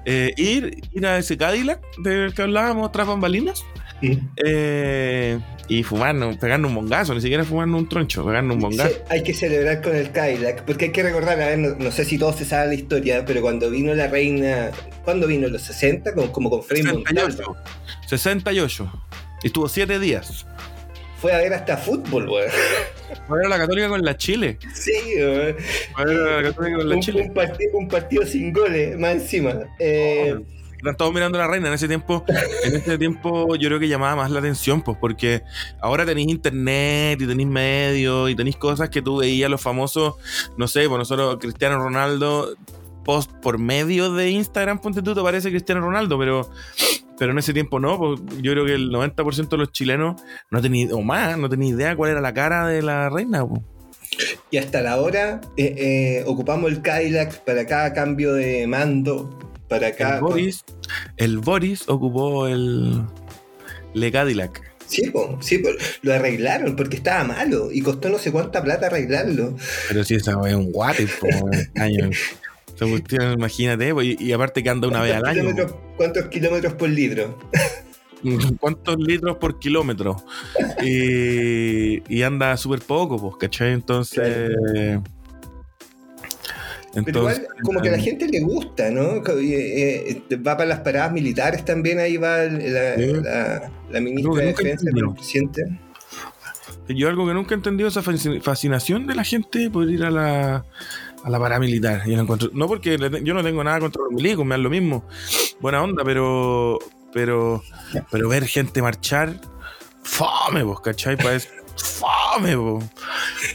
eh, 0.06 0.34
ir, 0.38 0.82
ir 0.94 1.06
a 1.08 1.18
ese 1.18 1.36
Cadillac 1.36 1.82
del 1.98 2.34
que 2.36 2.44
hablábamos 2.44 2.92
tras 2.92 3.08
bambalinas 3.08 3.64
Sí. 4.02 4.20
eh, 4.44 5.40
y 5.68 5.82
fumarnos, 5.84 6.38
pegarnos 6.38 6.70
un 6.70 6.76
bongazo, 6.76 7.14
ni 7.16 7.22
siquiera 7.22 7.44
fumarnos 7.44 7.82
un 7.82 7.90
troncho, 7.90 8.24
pegarnos 8.26 8.56
un 8.58 8.62
bongazo. 8.62 8.90
Sí, 8.90 8.96
hay 9.10 9.24
que 9.24 9.34
celebrar 9.34 9.82
con 9.82 9.96
el 9.96 10.12
Cadillac, 10.12 10.64
porque 10.64 10.86
hay 10.86 10.92
que 10.92 11.02
recordar, 11.04 11.42
a 11.42 11.48
ver, 11.48 11.58
no, 11.58 11.76
no 11.76 11.92
sé 11.92 12.06
si 12.06 12.18
todos 12.18 12.36
se 12.36 12.46
saben 12.46 12.70
la 12.70 12.76
historia, 12.76 13.26
pero 13.26 13.42
cuando 13.42 13.70
vino 13.72 13.94
la 13.96 14.08
reina, 14.08 14.70
¿cuándo 15.04 15.26
vino? 15.28 15.48
¿Los 15.48 15.64
60? 15.64 16.14
Como, 16.14 16.32
como 16.32 16.50
con 16.50 16.60
Montalva. 16.60 17.04
68. 17.32 17.56
68. 18.08 18.92
Y 19.44 19.48
estuvo 19.48 19.68
7 19.68 19.98
días. 20.00 20.46
Fue 21.18 21.34
a 21.34 21.38
ver 21.38 21.54
hasta 21.54 21.78
fútbol, 21.78 22.30
weón. 22.30 22.52
Fue 23.28 23.38
a 23.38 23.42
ver 23.42 23.46
a 23.48 23.50
la 23.50 23.58
Católica 23.58 23.88
con 23.90 24.04
la 24.04 24.16
Chile. 24.18 24.60
Sí, 24.74 24.92
weón. 25.18 25.56
Fue 25.94 26.04
a 26.04 26.06
ver 26.06 26.18
a 26.18 26.42
la 26.42 26.44
Católica 26.50 26.78
con 26.78 26.90
la 26.90 26.96
Un, 26.96 27.02
Chile. 27.02 27.22
un 27.24 27.34
partido, 27.34 27.72
un 27.78 27.88
partido 27.88 28.26
sin 28.26 28.54
goles, 28.54 29.00
más 29.00 29.14
encima. 29.14 29.54
Eh, 29.80 30.36
Están 30.86 30.98
todos 30.98 31.14
mirando 31.16 31.40
a 31.40 31.42
la 31.42 31.48
reina 31.48 31.68
en 31.68 31.74
ese 31.74 31.88
tiempo. 31.88 32.24
En 32.64 32.76
ese 32.76 32.96
tiempo 33.00 33.56
yo 33.56 33.70
creo 33.70 33.80
que 33.80 33.88
llamaba 33.88 34.16
más 34.16 34.30
la 34.30 34.38
atención, 34.38 34.84
pues, 34.84 34.96
porque 35.02 35.42
ahora 35.82 36.06
tenéis 36.06 36.28
internet 36.28 37.20
y 37.20 37.26
tenéis 37.26 37.50
medios 37.50 38.30
y 38.30 38.36
tenéis 38.36 38.56
cosas 38.58 38.90
que 38.90 39.02
tú 39.02 39.18
veías 39.18 39.50
los 39.50 39.60
famosos, 39.60 40.14
no 40.58 40.68
sé, 40.68 40.88
pues 40.88 41.00
nosotros, 41.00 41.38
Cristiano 41.40 41.80
Ronaldo, 41.80 42.56
post 43.04 43.32
por 43.42 43.58
medio 43.58 44.14
de 44.14 44.30
Instagram, 44.30 44.78
ponte 44.78 45.02
tú, 45.02 45.16
te 45.16 45.24
parece 45.24 45.50
Cristiano 45.50 45.82
Ronaldo, 45.82 46.20
pero, 46.20 46.52
pero 47.18 47.32
en 47.32 47.40
ese 47.40 47.52
tiempo 47.52 47.80
no, 47.80 47.98
pues 47.98 48.20
yo 48.44 48.52
creo 48.52 48.66
que 48.66 48.76
el 48.76 48.92
90% 48.92 49.50
de 49.50 49.58
los 49.58 49.72
chilenos 49.72 50.22
no 50.52 50.62
tenía, 50.62 50.94
o 50.94 51.02
más, 51.02 51.36
no 51.36 51.50
tenía 51.50 51.70
idea 51.70 51.96
cuál 51.96 52.12
era 52.12 52.22
la 52.22 52.36
cara 52.36 52.68
de 52.68 52.84
la 52.84 53.10
reina, 53.10 53.44
pues. 53.44 53.62
y 54.52 54.58
hasta 54.58 54.84
la 54.84 55.02
hora 55.02 55.42
eh, 55.58 55.74
eh, 55.78 56.24
ocupamos 56.28 56.72
el 56.72 56.84
Cadillac 56.84 57.44
para 57.44 57.66
cada 57.66 57.92
cambio 57.94 58.34
de 58.34 58.68
mando, 58.68 59.55
para 59.68 59.92
cada... 59.94 60.18
El 60.18 60.22
Boris, 60.22 60.66
el 61.18 61.38
Boris 61.40 61.84
ocupó 61.88 62.48
el 62.48 63.04
Le 63.94 64.12
Cadillac. 64.12 64.62
Sí, 64.88 65.10
po, 65.10 65.38
sí 65.42 65.58
po, 65.58 65.70
lo 66.04 66.14
arreglaron 66.14 66.76
porque 66.76 66.98
estaba 66.98 67.24
malo 67.24 67.72
y 67.72 67.82
costó 67.82 68.10
no 68.10 68.20
sé 68.20 68.32
cuánta 68.32 68.64
plata 68.64 68.88
arreglarlo. 68.88 69.56
Pero 69.88 70.04
sí, 70.04 70.16
esa 70.16 70.38
es 70.48 70.54
un 70.54 70.72
guate, 70.72 71.08
po, 71.08 71.28
año. 71.82 72.10
Esa 72.76 72.86
cuestión, 72.86 73.34
imagínate, 73.34 73.94
po, 73.94 74.02
y, 74.02 74.16
y 74.20 74.32
aparte 74.32 74.62
que 74.62 74.70
anda 74.70 74.88
una 74.88 75.02
vez 75.02 75.16
al 75.16 75.26
año. 75.26 75.56
¿Cuántos 75.98 76.28
kilómetros 76.28 76.74
por 76.74 76.90
litro? 76.90 77.38
¿Cuántos 78.60 78.98
litros 78.98 79.38
por 79.38 79.60
kilómetro? 79.60 80.18
Y, 80.84 82.02
y 82.14 82.24
anda 82.24 82.58
súper 82.58 82.80
poco, 82.82 83.18
pues, 83.20 83.36
¿cachai? 83.40 83.74
Entonces. 83.74 84.52
Pero 87.04 87.20
igual, 87.20 87.48
como 87.64 87.82
que 87.82 87.90
a 87.90 87.92
la 87.94 88.00
gente 88.00 88.28
le 88.28 88.40
gusta, 88.40 88.90
¿no? 88.92 89.18
Eh, 89.40 90.22
eh, 90.30 90.36
va 90.38 90.56
para 90.56 90.66
las 90.70 90.80
paradas 90.80 91.12
militares 91.12 91.66
también, 91.66 92.00
ahí 92.00 92.18
va 92.18 92.44
la, 92.44 92.96
Sí. 92.96 93.14
la- 93.24 93.72
la 93.92 94.00
ministra 94.02 94.34
de 94.42 94.46
Defensa, 94.48 94.86
el 94.94 95.14
presidente. 95.14 95.80
Yo 96.88 97.10
algo 97.10 97.26
que 97.28 97.34
nunca 97.34 97.54
he 97.56 97.58
entendido 97.58 97.90
esa 97.90 98.02
fasci- 98.04 98.42
fascinación 98.42 99.08
de 99.08 99.16
la 99.16 99.24
gente 99.24 99.70
por 99.72 99.90
ir 99.90 100.04
a 100.04 100.12
la, 100.12 100.66
a 101.24 101.30
la 101.30 101.40
paramilitar. 101.40 102.08
Yo, 102.08 102.20
encuentro- 102.20 102.52
no 102.54 102.68
porque 102.68 102.98
yo 103.24 103.34
no 103.34 103.44
tengo 103.44 103.64
nada 103.64 103.80
contra 103.80 104.04
los 104.04 104.12
milicos, 104.12 104.46
me 104.46 104.52
dan 104.54 104.64
lo 104.64 104.70
mismo. 104.70 105.04
Buena 105.60 105.82
onda, 105.84 106.04
pero 106.04 106.78
pero 107.14 107.64
pero 108.12 108.30
ver 108.30 108.46
gente 108.46 108.82
marchar, 108.82 109.40
fome, 110.04 110.62
vos, 110.64 110.82
¿cachai? 110.82 111.18
Pues, 111.18 111.50
fome, 111.78 112.56
vos. 112.56 112.84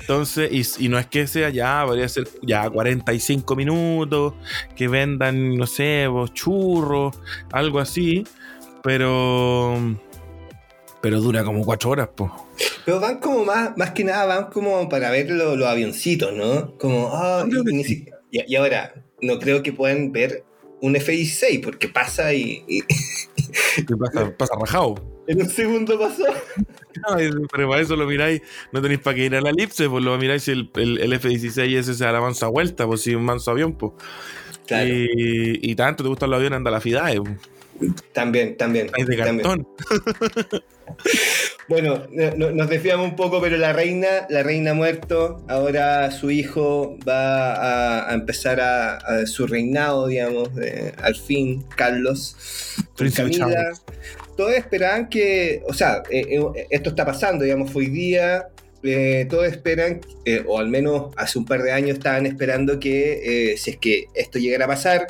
Entonces, 0.01 0.51
y, 0.79 0.85
y 0.87 0.89
no 0.89 0.99
es 0.99 1.07
que 1.07 1.27
sea 1.27 1.51
ya, 1.51 1.85
podría 1.87 2.09
ser 2.09 2.29
ya 2.43 2.69
45 2.69 3.57
minutos, 3.57 4.35
que 4.77 4.89
vendan, 4.89 5.57
no 5.57 5.67
sé, 5.67 6.07
vos, 6.07 6.33
churros, 6.35 7.17
algo 7.53 7.79
así, 7.79 8.25
pero 8.83 9.77
pero 11.03 11.21
dura 11.21 11.43
como 11.45 11.65
cuatro 11.65 11.91
horas, 11.91 12.11
pues. 12.15 12.31
Pero 12.85 13.01
van 13.01 13.21
como 13.21 13.45
más, 13.45 13.75
más 13.77 13.93
que 13.93 14.05
nada, 14.05 14.27
van 14.27 14.51
como 14.51 14.87
para 14.89 15.11
ver 15.11 15.31
lo- 15.31 15.57
los 15.57 15.67
avioncitos, 15.69 16.35
¿no? 16.35 16.77
Como, 16.77 17.11
ah, 17.15 17.47
que 17.49 17.75
y, 17.77 17.85
sí. 17.85 18.07
y- 18.31 18.53
y 18.53 18.57
ahora, 18.57 18.93
no 19.23 19.39
creo 19.39 19.63
que 19.63 19.73
puedan 19.73 20.13
ver 20.13 20.45
un 20.83 20.97
F-16 20.97 21.63
porque 21.63 21.89
pasa 21.89 22.33
y, 22.35 22.65
y 22.69 22.81
¿Qué 23.87 23.97
pasa? 23.97 24.31
Pasa 24.37 24.55
rajado. 24.61 24.95
En 25.31 25.41
un 25.43 25.49
segundo 25.49 25.99
pasó. 25.99 26.25
Ay, 27.17 27.31
pero 27.53 27.69
para 27.69 27.81
eso 27.83 27.97
lo 27.97 28.07
miráis, 28.07 28.43
no 28.73 28.83
tenéis 28.83 29.01
para 29.01 29.15
que 29.17 29.25
ir 29.27 29.35
a 29.37 29.41
la 29.41 29.51
elipse, 29.51 29.89
pues 29.89 30.05
lo 30.05 30.17
miráis 30.19 30.43
si 30.43 30.51
el, 30.53 30.71
el, 30.77 30.99
el 30.99 31.13
F-16 31.15 31.77
ese 31.77 31.95
se 31.95 32.05
da 32.05 32.13
la 32.13 32.21
mansa 32.21 32.49
vuelta, 32.49 32.87
pues 32.87 33.03
si 33.03 33.11
es 33.11 33.17
un 33.17 33.25
manso 33.25 33.51
avión, 33.51 33.75
pues. 33.75 33.93
Claro, 34.67 34.89
Y, 34.89 35.59
y 35.63 35.75
tanto 35.75 36.03
te 36.05 36.09
gustan 36.09 36.31
los 36.31 36.37
aviones, 36.39 36.57
anda 36.59 36.71
la 36.71 36.81
FIDAE, 36.81 37.21
pues. 37.21 37.37
también, 38.13 38.57
también. 38.57 38.91
Hay 38.95 39.05
de 39.05 39.17
también. 39.17 39.39
cartón. 39.43 39.69
Bueno, 41.69 42.03
no- 42.11 42.33
no- 42.37 42.51
nos 42.51 42.69
desviamos 42.69 43.09
un 43.09 43.15
poco, 43.15 43.41
pero 43.41 43.57
la 43.57 43.73
reina, 43.73 44.27
la 44.29 44.43
reina 44.43 44.73
ha 44.73 44.75
muerto. 44.75 45.41
Ahora 45.49 46.11
su 46.11 46.33
hijo 46.33 46.99
va 47.09 47.55
a, 47.55 48.11
a 48.11 48.15
empezar 48.15 48.61
a, 48.61 48.97
a 48.97 49.25
su 49.27 49.47
reinado, 49.47 50.09
digamos, 50.09 50.53
de- 50.57 50.93
al 51.01 51.15
fin, 51.15 51.65
Carlos. 51.77 52.35
Príncipe 52.97 53.23
Camila. 53.39 53.47
Charles. 53.55 53.83
Todos 54.41 54.55
esperaban 54.55 55.11
que, 55.11 55.63
o 55.69 55.75
sea, 55.75 56.03
eh, 56.11 56.25
eh, 56.31 56.67
esto 56.71 56.89
está 56.89 57.05
pasando, 57.05 57.45
digamos, 57.45 57.77
hoy 57.77 57.89
día. 57.89 58.49
eh, 58.83 59.27
todos 59.29 59.45
esperan, 59.47 60.01
o 60.47 60.59
al 60.59 60.69
menos 60.71 61.13
hace 61.19 61.39
un 61.39 61.45
par 61.45 61.63
de 61.63 61.71
años 61.73 61.99
estaban 61.99 62.25
esperando 62.25 62.81
que, 62.81 63.55
si 63.59 63.73
es 63.73 63.77
que 63.77 64.07
esto 64.15 64.39
llegara 64.39 64.65
a 64.65 64.69
pasar, 64.69 65.09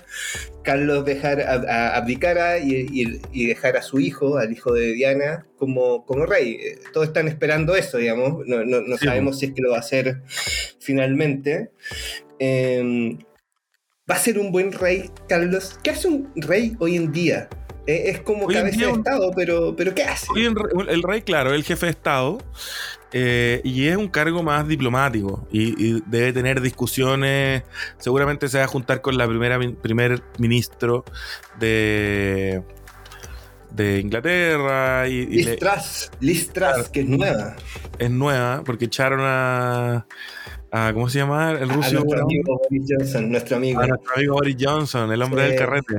Carlos 0.64 1.04
dejar, 1.04 1.40
a- 1.42 1.52
a- 1.68 1.96
abdicara 1.96 2.58
y, 2.58 2.88
y, 2.90 3.20
y 3.32 3.46
dejar 3.46 3.76
a 3.76 3.82
su 3.82 4.00
hijo, 4.00 4.38
al 4.38 4.50
hijo 4.50 4.72
de 4.72 4.94
Diana, 4.94 5.46
como, 5.56 6.04
como 6.04 6.26
rey. 6.26 6.58
Todos 6.92 7.06
están 7.06 7.28
esperando 7.28 7.76
eso, 7.76 7.98
digamos. 7.98 8.44
No, 8.48 8.64
no- 8.64 8.80
no 8.80 8.96
Sí, 8.98 9.06
sabemos 9.06 9.38
si 9.38 9.46
es 9.46 9.52
que 9.52 9.62
lo 9.62 9.70
va 9.70 9.76
a 9.76 9.80
hacer 9.80 10.22
finalmente. 10.80 11.70
Eh, 12.40 13.16
¿Va 14.10 14.16
a 14.16 14.18
ser 14.18 14.40
un 14.40 14.50
buen 14.50 14.72
rey, 14.72 15.08
Carlos? 15.28 15.78
¿Qué 15.84 15.90
hace 15.90 16.08
un 16.08 16.32
rey 16.34 16.72
hoy 16.80 16.96
en 16.96 17.12
día? 17.12 17.48
Eh, 17.90 18.10
es 18.10 18.20
como 18.20 18.46
Hoy 18.46 18.54
cabeza 18.54 18.76
día 18.76 18.86
de 18.86 18.92
Estado, 18.92 19.30
pero, 19.34 19.74
pero 19.76 19.94
¿qué 19.94 20.04
hace? 20.04 20.26
Hoy 20.34 20.44
el 20.88 21.02
rey, 21.02 21.22
claro, 21.22 21.50
es 21.50 21.56
el 21.56 21.64
jefe 21.64 21.86
de 21.86 21.90
Estado. 21.92 22.38
eh, 23.12 23.60
y 23.64 23.88
es 23.88 23.96
un 23.96 24.06
cargo 24.08 24.42
más 24.44 24.68
diplomático. 24.68 25.46
Y, 25.50 25.74
y 25.96 26.02
debe 26.06 26.32
tener 26.32 26.60
discusiones. 26.60 27.64
Seguramente 27.98 28.48
se 28.48 28.58
va 28.58 28.64
a 28.64 28.68
juntar 28.68 29.00
con 29.00 29.18
la 29.18 29.26
primera 29.26 29.58
primer 29.82 30.22
ministro 30.38 31.04
de, 31.58 32.62
de 33.72 33.98
Inglaterra. 34.00 35.08
Y, 35.08 35.12
y 35.14 35.26
Liz 35.26 35.46
le- 35.46 35.56
Truss, 35.56 36.10
Liz 36.20 36.52
Truss, 36.52 36.88
que 36.92 37.00
es 37.00 37.08
nueva. 37.08 37.56
es 37.98 38.10
nueva 38.10 38.62
porque 38.64 38.84
echaron 38.84 39.20
a, 39.24 40.06
a 40.72 40.92
¿cómo 40.92 41.08
se 41.08 41.18
llama? 41.18 41.52
El 41.52 41.70
A 41.70 41.74
ruso 41.74 41.92
nuestro 41.94 42.22
amigo 42.22 42.58
Boris 42.58 42.82
Johnson, 42.88 43.30
nuestro 43.30 43.56
amigo. 43.56 43.80
a 43.80 43.86
nuestro 43.86 44.12
amigo 44.14 44.34
Boris 44.34 44.56
Johnson, 44.58 45.12
el 45.12 45.22
hombre 45.22 45.42
Sí. 45.42 45.48
del 45.50 45.58
carrete. 45.58 45.94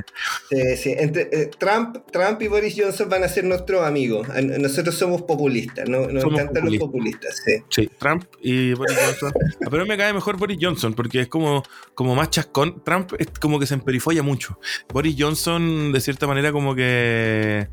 Sí, 0.49 0.77
sí. 0.77 0.95
Entre, 0.97 1.29
eh, 1.31 1.51
Trump, 1.57 1.97
Trump 2.11 2.41
y 2.41 2.47
Boris 2.47 2.75
Johnson 2.77 3.09
van 3.09 3.23
a 3.23 3.27
ser 3.27 3.43
nuestros 3.43 3.83
amigos. 3.85 4.27
Nosotros 4.59 4.95
somos 4.95 5.23
populistas, 5.23 5.89
¿no? 5.89 6.07
nos 6.07 6.23
Somos 6.23 6.39
encantan 6.39 6.65
los 6.65 6.77
populistas. 6.77 7.41
Sí. 7.45 7.53
Sí, 7.69 7.89
Trump 7.99 8.23
y 8.41 8.73
Boris 8.73 8.97
Johnson. 9.05 9.33
Ah, 9.65 9.67
Pero 9.69 9.85
me 9.85 9.97
cae 9.97 10.13
mejor 10.13 10.37
Boris 10.37 10.57
Johnson 10.61 10.93
porque 10.93 11.21
es 11.21 11.27
como, 11.27 11.63
como 11.93 12.15
más 12.15 12.29
chascón. 12.29 12.83
Trump 12.83 13.11
es 13.19 13.27
como 13.39 13.59
que 13.59 13.65
se 13.65 13.73
emperifolla 13.73 14.23
mucho. 14.23 14.57
Boris 14.93 15.15
Johnson, 15.17 15.91
de 15.91 15.99
cierta 16.01 16.27
manera, 16.27 16.51
como 16.51 16.75
que. 16.75 17.67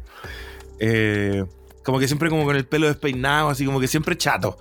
eh, 0.81 1.45
como 1.89 1.99
que 2.01 2.07
siempre 2.07 2.29
como 2.29 2.45
con 2.45 2.55
el 2.55 2.67
pelo 2.67 2.87
despeinado, 2.87 3.49
así 3.49 3.65
como 3.65 3.81
que 3.81 3.89
siempre 3.89 4.15
chato. 4.15 4.59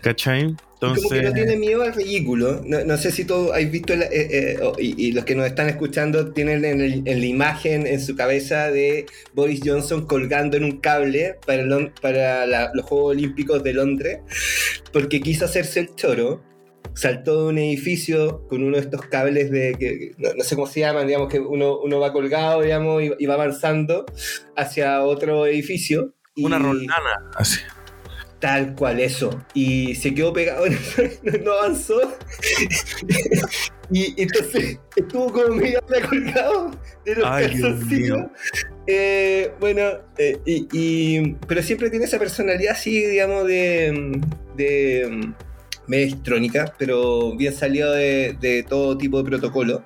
¿Cachai? 0.00 0.56
Como 0.80 0.94
que 0.94 1.00
no 1.00 1.06
Entonces. 1.28 1.34
tiene 1.34 1.56
miedo 1.58 1.82
al 1.82 1.92
ridículo. 1.92 2.62
No, 2.64 2.82
no 2.86 2.96
sé 2.96 3.10
si 3.12 3.26
todos 3.26 3.52
habéis 3.52 3.70
visto, 3.70 3.92
eh, 3.92 4.08
eh, 4.10 4.58
oh, 4.62 4.72
y, 4.78 5.08
y 5.08 5.12
los 5.12 5.26
que 5.26 5.34
nos 5.34 5.44
están 5.46 5.68
escuchando 5.68 6.32
tienen 6.32 6.64
en, 6.64 6.80
el- 6.80 7.02
en 7.06 7.20
la 7.20 7.26
imagen 7.26 7.86
en 7.86 8.00
su 8.00 8.16
cabeza 8.16 8.70
de 8.70 9.04
Boris 9.34 9.60
Johnson 9.62 10.06
colgando 10.06 10.56
en 10.56 10.64
un 10.64 10.78
cable 10.80 11.36
para, 11.44 11.64
Lon- 11.64 11.92
para 12.00 12.46
la- 12.46 12.70
los 12.72 12.86
Juegos 12.86 13.10
Olímpicos 13.10 13.62
de 13.62 13.74
Londres, 13.74 14.20
porque 14.90 15.20
quiso 15.20 15.44
hacerse 15.44 15.80
el 15.80 15.94
choro. 15.96 16.42
Saltó 16.94 17.42
de 17.44 17.48
un 17.50 17.58
edificio 17.58 18.48
con 18.48 18.64
uno 18.64 18.76
de 18.76 18.82
estos 18.82 19.02
cables 19.02 19.50
de 19.50 19.76
que 19.78 19.98
que 19.98 20.12
no, 20.18 20.32
no 20.34 20.42
sé 20.42 20.54
cómo 20.56 20.66
se 20.66 20.80
llaman, 20.80 21.06
digamos 21.06 21.28
que 21.28 21.38
uno, 21.38 21.78
uno 21.78 22.00
va 22.00 22.12
colgado, 22.12 22.62
digamos, 22.62 23.02
y, 23.02 23.10
y 23.18 23.26
va 23.26 23.34
avanzando 23.34 24.06
hacia 24.56 25.02
otro 25.02 25.46
edificio. 25.46 26.14
Una 26.44 26.58
roldana, 26.58 27.30
así. 27.36 27.60
Tal 28.38 28.74
cual, 28.74 29.00
eso. 29.00 29.44
Y 29.52 29.94
se 29.96 30.14
quedó 30.14 30.32
pegado, 30.32 30.64
no 31.44 31.52
avanzó. 31.52 32.00
y 33.92 34.20
entonces 34.22 34.78
estuvo 34.96 35.32
como 35.32 35.54
media 35.56 35.80
hora 35.86 36.06
colgado 36.08 36.70
de 37.04 37.14
los 37.16 37.24
Ay, 37.26 37.46
calzoncillos. 37.48 38.20
Eh, 38.86 39.52
bueno, 39.60 39.82
eh, 40.16 40.38
y, 40.46 40.66
y- 40.72 41.34
pero 41.46 41.62
siempre 41.62 41.90
tiene 41.90 42.04
esa 42.06 42.18
personalidad 42.18 42.72
así, 42.72 43.04
digamos, 43.04 43.46
de, 43.46 44.20
de 44.56 45.32
media 45.86 46.06
histrónica, 46.06 46.72
pero 46.78 47.36
bien 47.36 47.52
salido 47.54 47.92
de, 47.92 48.36
de 48.40 48.62
todo 48.62 48.96
tipo 48.96 49.18
de 49.18 49.24
protocolo. 49.28 49.84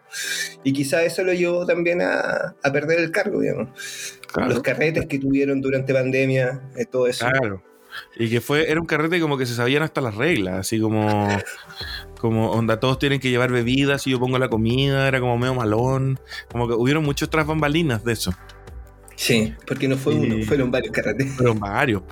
Y 0.63 0.73
quizá 0.73 1.03
eso 1.03 1.25
lo 1.25 1.33
llevó 1.33 1.67
también 1.67 2.03
a, 2.03 2.55
a 2.63 2.73
perder 2.73 3.01
el 3.01 3.11
cargo, 3.11 3.41
digamos. 3.41 3.69
Claro. 4.35 4.51
Los 4.51 4.63
carretes 4.63 5.07
que 5.07 5.19
tuvieron 5.19 5.61
durante 5.61 5.95
pandemia, 5.95 6.61
eh, 6.77 6.85
todo 6.85 7.07
eso. 7.07 7.25
Claro. 7.27 7.63
Y 8.19 8.29
que 8.29 8.41
fue, 8.41 8.69
era 8.69 8.81
un 8.81 8.87
carrete 8.87 9.21
como 9.21 9.39
que 9.39 9.47
se 9.47 9.55
sabían 9.55 9.85
hasta 9.85 10.01
las 10.01 10.17
reglas, 10.17 10.55
así 10.59 10.81
como, 10.81 11.29
como 12.21 12.51
onda, 12.51 12.81
todos 12.81 12.99
tienen 12.99 13.21
que 13.21 13.31
llevar 13.31 13.53
bebidas 13.53 14.07
y 14.09 14.11
yo 14.11 14.19
pongo 14.19 14.37
la 14.41 14.49
comida, 14.49 15.07
era 15.07 15.21
como 15.21 15.39
medio 15.39 15.55
malón, 15.55 16.19
como 16.51 16.67
que 16.67 16.75
hubieron 16.75 17.05
muchos 17.05 17.31
tras 17.31 17.47
bambalinas 17.47 18.05
de 18.05 18.13
eso, 18.13 18.35
Sí, 19.17 19.55
porque 19.65 19.87
no 19.87 19.97
fue 19.97 20.15
Y- 20.15 20.19
uno, 20.19 20.45
fueron 20.45 20.73
varios 20.73 20.93
carretes. 20.93 21.33
pero 21.39 21.55
varios. 21.55 22.03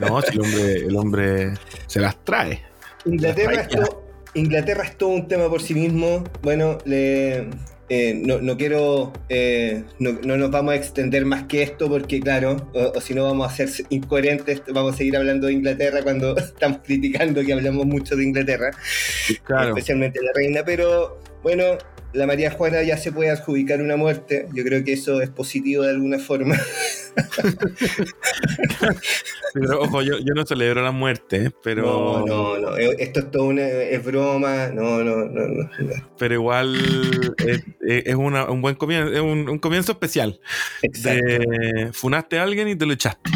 No, 0.00 0.20
si 0.22 0.32
el 0.34 0.40
hombre, 0.40 0.72
el 0.74 0.96
hombre 0.96 1.52
se 1.86 2.00
las 2.00 2.16
trae. 2.24 2.60
Inglaterra 3.04 3.52
Las 3.52 3.66
es, 3.68 3.68
todo, 3.76 4.04
Inglaterra 4.34 4.82
es 4.82 4.98
todo 4.98 5.10
un 5.10 5.28
tema 5.28 5.48
por 5.48 5.62
sí 5.62 5.72
mismo. 5.74 6.24
Bueno, 6.42 6.78
le, 6.84 7.48
eh, 7.88 8.14
no, 8.14 8.40
no 8.40 8.56
quiero, 8.56 9.12
eh, 9.28 9.84
no, 9.98 10.12
no 10.24 10.36
nos 10.36 10.50
vamos 10.50 10.72
a 10.72 10.76
extender 10.76 11.24
más 11.26 11.44
que 11.44 11.62
esto 11.62 11.88
porque 11.88 12.20
claro, 12.20 12.70
o, 12.74 12.92
o 12.96 13.00
si 13.00 13.14
no 13.14 13.24
vamos 13.24 13.52
a 13.52 13.54
ser 13.54 13.68
incoherentes, 13.90 14.62
vamos 14.72 14.94
a 14.94 14.96
seguir 14.96 15.16
hablando 15.16 15.46
de 15.48 15.54
Inglaterra 15.54 16.00
cuando 16.02 16.36
estamos 16.38 16.78
criticando 16.84 17.42
que 17.44 17.52
hablamos 17.52 17.84
mucho 17.86 18.16
de 18.16 18.24
Inglaterra, 18.24 18.70
Claro. 19.44 19.68
especialmente 19.70 20.20
la 20.22 20.32
reina, 20.34 20.62
pero 20.64 21.18
bueno, 21.42 21.64
la 22.12 22.26
María 22.26 22.50
Juana 22.50 22.82
ya 22.82 22.96
se 22.96 23.10
puede 23.12 23.30
adjudicar 23.30 23.80
una 23.80 23.96
muerte, 23.96 24.46
yo 24.54 24.62
creo 24.64 24.84
que 24.84 24.92
eso 24.92 25.20
es 25.22 25.30
positivo 25.30 25.82
de 25.84 25.90
alguna 25.90 26.18
forma. 26.18 26.56
Pero 29.54 29.82
ojo, 29.82 30.02
yo, 30.02 30.18
yo 30.18 30.32
no 30.34 30.46
celebro 30.46 30.82
la 30.82 30.92
muerte, 30.92 31.52
pero, 31.62 31.82
No, 31.82 32.26
no, 32.26 32.58
no, 32.58 32.76
eh, 32.78 32.96
esto 33.00 33.20
es 33.20 33.30
todo 33.30 33.44
una, 33.44 33.62
es 33.66 34.02
broma, 34.02 34.68
no, 34.68 35.04
no, 35.04 35.26
no, 35.26 35.46
no. 35.46 35.68
pero 36.18 36.34
igual 36.34 36.74
es, 37.46 37.62
es 38.06 38.14
una- 38.14 38.50
un 38.50 38.62
buen 38.62 38.76
comienzo, 38.76 39.12
es 39.12 39.20
un, 39.20 39.46
un 39.48 39.58
comienzo 39.58 39.92
especial. 39.92 40.40
Exacto. 40.80 41.22
De, 41.26 41.90
funaste 41.92 42.38
a 42.38 42.44
alguien 42.44 42.68
y 42.68 42.76
te 42.76 42.86
lo 42.86 42.94
echaste. 42.94 43.30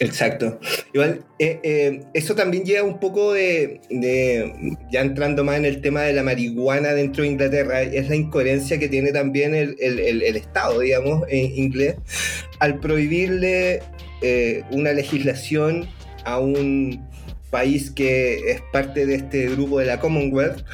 Exacto. 0.00 0.58
Igual, 0.94 1.24
eh, 1.38 1.60
eh, 1.62 2.00
eso 2.14 2.34
también 2.34 2.64
lleva 2.64 2.84
un 2.84 2.98
poco 2.98 3.34
de, 3.34 3.82
ya 4.90 5.02
entrando 5.02 5.44
más 5.44 5.58
en 5.58 5.66
el 5.66 5.82
tema 5.82 6.02
de 6.02 6.14
la 6.14 6.22
marihuana 6.22 6.94
dentro 6.94 7.22
de 7.22 7.28
Inglaterra, 7.28 7.82
es 7.82 8.08
la 8.08 8.16
incoherencia 8.16 8.78
que 8.78 8.88
tiene 8.88 9.12
también 9.12 9.54
el, 9.54 9.76
Estado, 10.36 10.80
digamos, 10.80 11.24
en 11.28 11.54
inglés, 11.54 11.96
al 12.60 12.80
prohibirle 12.80 13.82
eh, 14.22 14.62
una 14.70 14.94
legislación 14.94 15.86
a 16.24 16.38
un 16.38 17.06
país 17.50 17.90
que 17.90 18.50
es 18.50 18.62
parte 18.72 19.04
de 19.04 19.16
este 19.16 19.48
grupo 19.50 19.80
de 19.80 19.86
la 19.86 20.00
Commonwealth, 20.00 20.64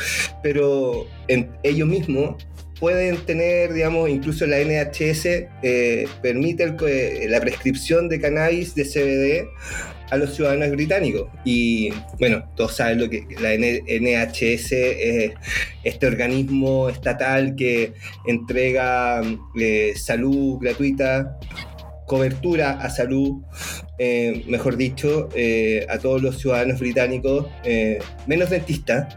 pero 0.40 1.09
en 1.26 1.50
ellos 1.64 1.88
mismos 1.88 2.47
pueden 2.78 3.16
tener, 3.18 3.73
digamos, 3.73 4.09
incluso 4.11 4.47
la 4.47 4.59
NHS 4.59 5.26
eh, 5.62 6.09
permite 6.23 6.75
eh, 6.87 7.26
la 7.28 7.40
prescripción 7.40 8.09
de 8.09 8.21
cannabis 8.21 8.75
de 8.75 8.85
CBD 8.85 9.49
a 10.11 10.16
los 10.16 10.35
ciudadanos 10.35 10.71
británicos. 10.71 11.28
Y 11.45 11.90
bueno, 12.18 12.49
todos 12.54 12.76
saben 12.76 13.00
lo 13.00 13.09
que 13.09 13.26
la 13.40 13.54
NHS 13.56 14.73
es 14.73 15.33
este 15.85 16.06
organismo 16.06 16.88
estatal 16.88 17.56
que 17.56 17.95
entrega 18.26 19.23
eh, 19.59 19.95
salud 19.97 20.59
gratuita, 20.61 21.38
cobertura 22.06 22.73
a 22.73 22.88
salud, 22.90 23.42
mejor 24.47 24.76
dicho, 24.76 25.28
a 25.88 25.99
todos 25.99 26.23
los 26.23 26.38
ciudadanos 26.38 26.78
británicos, 26.78 27.47
menos 28.28 28.50
dentistas. 28.50 29.16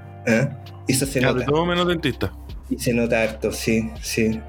Eso 0.87 1.05
se 1.05 1.21
nota. 1.21 1.45
todo 1.45 1.67
menos 1.67 1.87
dentistas. 1.87 2.31
Y 2.69 2.77
se 2.77 2.93
nota 2.93 3.23
harto, 3.23 3.51
sí, 3.51 3.89
sí. 4.01 4.39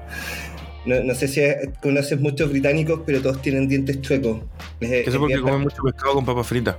No, 0.85 1.13
sé 1.13 1.27
si 1.27 1.41
conoces 1.81 2.19
muchos 2.19 2.49
británicos, 2.49 3.01
pero 3.05 3.21
todos 3.21 3.41
tienen 3.41 3.67
dientes 3.67 4.01
chuecos. 4.01 4.41
Eso 4.79 5.19
porque 5.19 5.39
comen 5.39 5.61
mucho 5.61 5.83
pescado 5.83 6.15
con 6.15 6.25
papas 6.25 6.47
fritas. 6.47 6.75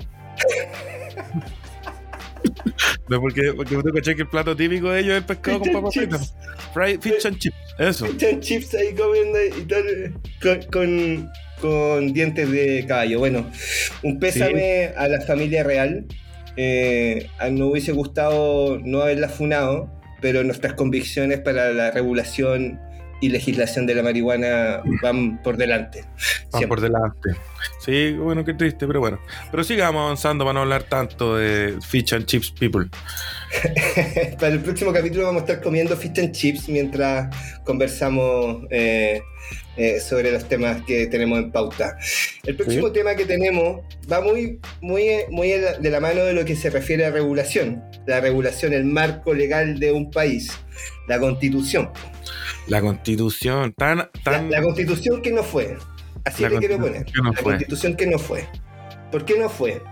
no, 3.08 3.20
porque, 3.20 3.52
porque 3.54 3.76
me 3.76 3.92
caché 3.92 4.16
que 4.16 4.22
el 4.22 4.28
plato 4.28 4.56
típico 4.56 4.90
de 4.90 5.00
ellos 5.00 5.18
es 5.18 5.22
pescado 5.22 5.60
con 5.60 5.72
papas 5.72 5.94
fritas. 5.94 6.34
Fried 6.74 7.00
fish 7.00 7.26
and 7.26 7.38
chips, 7.38 7.56
eso. 7.78 8.06
Fish 8.06 8.24
and 8.24 8.40
chips 8.40 8.74
ahí 8.74 8.92
comiendo 8.92 9.38
y 9.44 9.62
todo, 9.62 9.84
con, 10.72 11.30
con, 11.60 12.12
dientes 12.12 12.50
de 12.50 12.84
caballo. 12.88 13.20
Bueno, 13.20 13.46
un 14.02 14.18
pésame 14.18 14.92
a 14.96 15.06
la 15.06 15.20
familia 15.20 15.62
real. 15.62 16.06
Eh, 16.56 17.28
no 17.52 17.68
hubiese 17.68 17.92
gustado 17.92 18.78
no 18.84 19.00
haberla 19.00 19.28
funado 19.28 20.01
pero 20.22 20.42
nuestras 20.44 20.72
convicciones 20.74 21.40
para 21.40 21.72
la 21.72 21.90
regulación 21.90 22.80
y 23.20 23.28
legislación 23.28 23.86
de 23.86 23.94
la 23.94 24.02
marihuana 24.02 24.82
van 25.02 25.40
por 25.42 25.56
delante. 25.56 26.04
Van 26.50 26.68
por 26.68 26.80
delante. 26.80 27.30
Sí, 27.78 28.12
bueno, 28.12 28.44
qué 28.44 28.54
triste, 28.54 28.86
pero 28.86 29.00
bueno. 29.00 29.20
Pero 29.50 29.62
sigamos 29.62 30.02
avanzando 30.02 30.44
para 30.44 30.54
no 30.54 30.60
hablar 30.60 30.84
tanto 30.84 31.36
de 31.36 31.78
fish 31.86 32.14
and 32.14 32.26
chips 32.26 32.50
people. 32.50 32.88
para 34.40 34.54
el 34.54 34.60
próximo 34.60 34.92
capítulo 34.92 35.24
vamos 35.26 35.42
a 35.42 35.44
estar 35.46 35.62
comiendo 35.62 35.96
fish 35.96 36.18
and 36.18 36.32
chips 36.32 36.68
mientras 36.68 37.34
conversamos 37.64 38.64
eh, 38.70 39.22
eh, 39.76 40.00
sobre 40.00 40.30
los 40.30 40.48
temas 40.48 40.82
que 40.82 41.06
tenemos 41.06 41.38
en 41.38 41.50
pauta. 41.50 41.96
El 42.44 42.56
próximo 42.56 42.92
tema 42.92 43.14
que 43.14 43.24
tenemos 43.24 43.80
va 44.10 44.20
muy, 44.20 44.60
muy, 44.80 45.06
muy 45.30 45.48
de 45.48 45.90
la 45.90 45.98
mano 45.98 46.24
de 46.24 46.34
lo 46.34 46.44
que 46.44 46.56
se 46.56 46.68
refiere 46.68 47.06
a 47.06 47.10
regulación. 47.10 47.82
La 48.06 48.20
regulación, 48.20 48.74
el 48.74 48.84
marco 48.84 49.32
legal 49.32 49.78
de 49.78 49.92
un 49.92 50.10
país, 50.10 50.50
la 51.08 51.18
constitución. 51.18 51.90
La 52.66 52.80
constitución, 52.80 53.72
tan... 53.72 54.10
tan... 54.24 54.50
La, 54.50 54.62
constitución 54.62 55.22
que 55.22 55.32
no 55.32 55.42
fue. 55.42 55.76
Así 56.24 56.46
le 56.46 56.58
quiero 56.58 56.78
poner. 56.78 57.06
la 57.14 57.42
constitución 57.42 57.96
que 57.96 58.06
no 58.06 58.18
fue. 58.18 58.46
¿Por 59.10 59.24
qué 59.24 59.38
no 59.38 59.48
fue? 59.48 59.82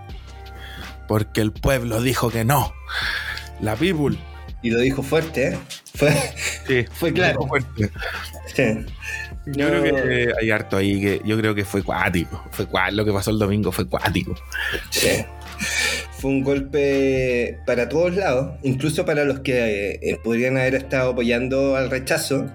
Porque 1.07 1.41
el 1.41 1.51
pueblo 1.51 2.01
dijo 2.01 2.29
que 2.29 2.45
no. 2.45 2.73
La 3.61 3.75
people. 3.75 4.17
Y 4.61 4.69
lo 4.69 4.79
dijo 4.79 5.01
fuerte, 5.01 5.49
¿eh? 5.49 5.57
Fue, 5.95 6.11
sí, 6.67 6.85
fue 6.91 7.11
claro. 7.11 7.47
Fuerte. 7.47 7.89
Sí. 8.55 8.85
Yo 9.45 9.67
creo 9.67 9.83
que 9.83 10.33
hay 10.39 10.51
harto 10.51 10.77
ahí 10.77 11.01
que 11.01 11.21
yo 11.25 11.37
creo 11.37 11.55
que 11.55 11.65
fue 11.65 11.83
cuático. 11.83 12.43
Fue 12.51 12.67
lo 12.91 13.05
que 13.05 13.11
pasó 13.11 13.31
el 13.31 13.39
domingo 13.39 13.71
fue 13.71 13.87
cuático. 13.87 14.35
Sí 14.89 15.25
fue 16.21 16.29
un 16.29 16.43
golpe 16.43 17.57
para 17.65 17.89
todos 17.89 18.15
lados, 18.15 18.59
incluso 18.61 19.05
para 19.05 19.25
los 19.25 19.39
que 19.39 19.99
eh, 20.01 20.19
podrían 20.23 20.55
haber 20.55 20.75
estado 20.75 21.11
apoyando 21.11 21.75
al 21.75 21.89
rechazo. 21.89 22.45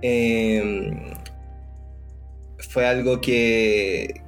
Em, 0.00 1.12
fue 2.58 2.86
algo 2.86 3.20
que 3.20 4.22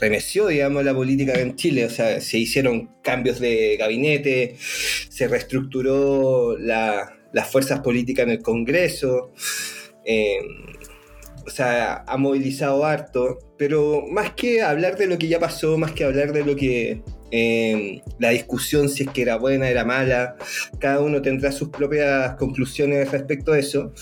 remeció, 0.00 0.46
digamos, 0.48 0.82
la 0.82 0.94
política 0.94 1.38
en 1.38 1.56
Chile. 1.56 1.84
O 1.84 1.90
sea, 1.90 2.22
se 2.22 2.38
hicieron 2.38 2.88
cambios 3.02 3.38
de 3.38 3.76
gabinete, 3.76 4.56
se 4.58 5.28
reestructuró 5.28 6.56
las 6.58 7.50
fuerzas 7.52 7.80
políticas 7.80 8.24
en 8.24 8.30
el 8.30 8.42
Congreso. 8.42 9.32
Em, 10.10 10.64
o 11.46 11.50
sea, 11.50 12.02
ha 12.06 12.16
movilizado 12.16 12.84
harto, 12.84 13.38
pero 13.58 14.06
más 14.10 14.32
que 14.32 14.62
hablar 14.62 14.96
de 14.96 15.06
lo 15.06 15.18
que 15.18 15.28
ya 15.28 15.38
pasó, 15.38 15.76
más 15.76 15.92
que 15.92 16.04
hablar 16.04 16.32
de 16.32 16.44
lo 16.44 16.56
que 16.56 17.02
eh, 17.30 18.02
la 18.18 18.30
discusión 18.30 18.88
si 18.88 19.02
es 19.02 19.10
que 19.10 19.20
era 19.20 19.36
buena, 19.36 19.68
era 19.68 19.84
mala, 19.84 20.36
cada 20.78 21.00
uno 21.00 21.20
tendrá 21.20 21.52
sus 21.52 21.68
propias 21.68 22.36
conclusiones 22.36 23.10
respecto 23.10 23.52
a 23.52 23.58
eso. 23.58 23.92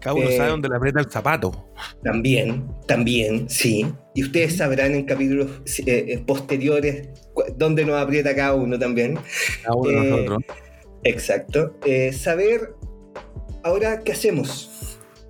Cada 0.00 0.14
uno 0.14 0.26
sabe 0.30 0.46
eh, 0.46 0.50
dónde 0.50 0.68
le 0.68 0.76
aprieta 0.76 1.00
el 1.00 1.10
zapato. 1.10 1.68
También, 2.04 2.68
también, 2.86 3.50
sí. 3.50 3.86
Y 4.14 4.22
ustedes 4.22 4.56
sabrán 4.56 4.94
en 4.94 5.04
capítulos 5.04 5.48
eh, 5.86 6.22
posteriores 6.24 7.08
dónde 7.56 7.84
nos 7.84 8.00
aprieta 8.00 8.36
cada 8.36 8.54
uno 8.54 8.78
también. 8.78 9.18
Cada 9.64 9.76
uno 9.76 9.90
de 9.90 9.96
nosotros. 9.96 10.44
Exacto. 11.02 11.76
saber 12.12 12.74
ahora 13.64 14.00
qué 14.00 14.12
hacemos 14.12 14.79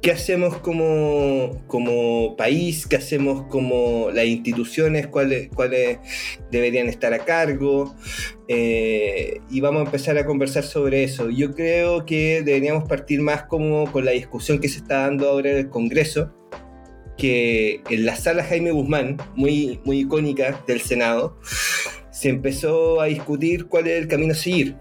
qué 0.03 0.13
hacemos 0.13 0.57
como, 0.59 1.63
como 1.67 2.37
país, 2.37 2.87
qué 2.87 2.97
hacemos 2.97 3.47
como 3.49 4.11
las 4.13 4.25
instituciones, 4.25 5.07
cuáles, 5.07 5.49
cuáles 5.51 5.99
deberían 6.51 6.89
estar 6.89 7.13
a 7.13 7.25
cargo. 7.25 7.95
Eh, 8.49 9.41
y 9.51 9.61
vamos 9.61 9.83
a 9.83 9.85
empezar 9.85 10.17
a 10.19 10.25
conversar 10.25 10.65
sobre 10.65 11.05
eso. 11.05 11.31
Yo 11.31 11.55
creo 11.55 12.07
que 12.07 12.43
deberíamos 12.43 12.89
partir 12.89 13.21
más 13.21 13.45
como 13.45 13.91
con 13.93 14.05
la 14.05 14.13
discusión 14.13 14.59
que 14.59 14.69
se 14.69 14.79
está 14.79 15.03
dando 15.03 15.29
ahora 15.29 15.51
en 15.51 15.59
el 15.59 15.69
Congreso, 15.69 16.33
que 17.19 17.83
en 17.91 18.07
la 18.07 18.17
sala 18.17 18.43
Jaime 18.45 18.71
Guzmán, 18.71 19.19
muy, 19.35 19.81
muy 19.85 20.01
icónica 20.01 20.65
del 20.67 20.81
Senado, 20.81 21.39
se 22.11 22.31
empezó 22.31 23.01
a 23.01 23.07
discutir 23.07 23.67
cuál 23.67 23.87
es 23.87 24.01
el 24.01 24.09
camino 24.09 24.33
a 24.33 24.37
seguir. 24.37 24.77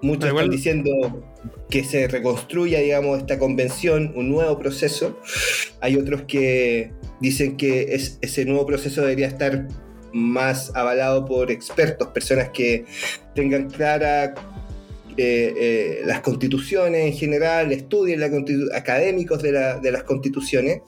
Muchos 0.00 0.30
están 0.30 0.50
diciendo 0.50 1.33
que 1.70 1.84
se 1.84 2.08
reconstruya, 2.08 2.80
digamos, 2.80 3.18
esta 3.18 3.38
convención, 3.38 4.12
un 4.14 4.30
nuevo 4.30 4.58
proceso. 4.58 5.18
Hay 5.80 5.96
otros 5.96 6.22
que 6.22 6.92
dicen 7.20 7.56
que 7.56 7.94
ese 8.20 8.44
nuevo 8.44 8.66
proceso 8.66 9.02
debería 9.02 9.26
estar 9.26 9.68
más 10.12 10.70
avalado 10.74 11.24
por 11.24 11.50
expertos, 11.50 12.08
personas 12.08 12.50
que 12.50 12.84
tengan 13.34 13.68
clara 13.68 14.34
eh, 15.16 15.54
eh, 15.56 16.02
las 16.06 16.22
constituciones 16.22 17.06
en 17.06 17.12
general, 17.12 17.70
estudien 17.70 18.18
la 18.18 18.30
académicos 18.76 19.42
de, 19.42 19.52
las 19.52 20.02
constituciones. 20.02 20.80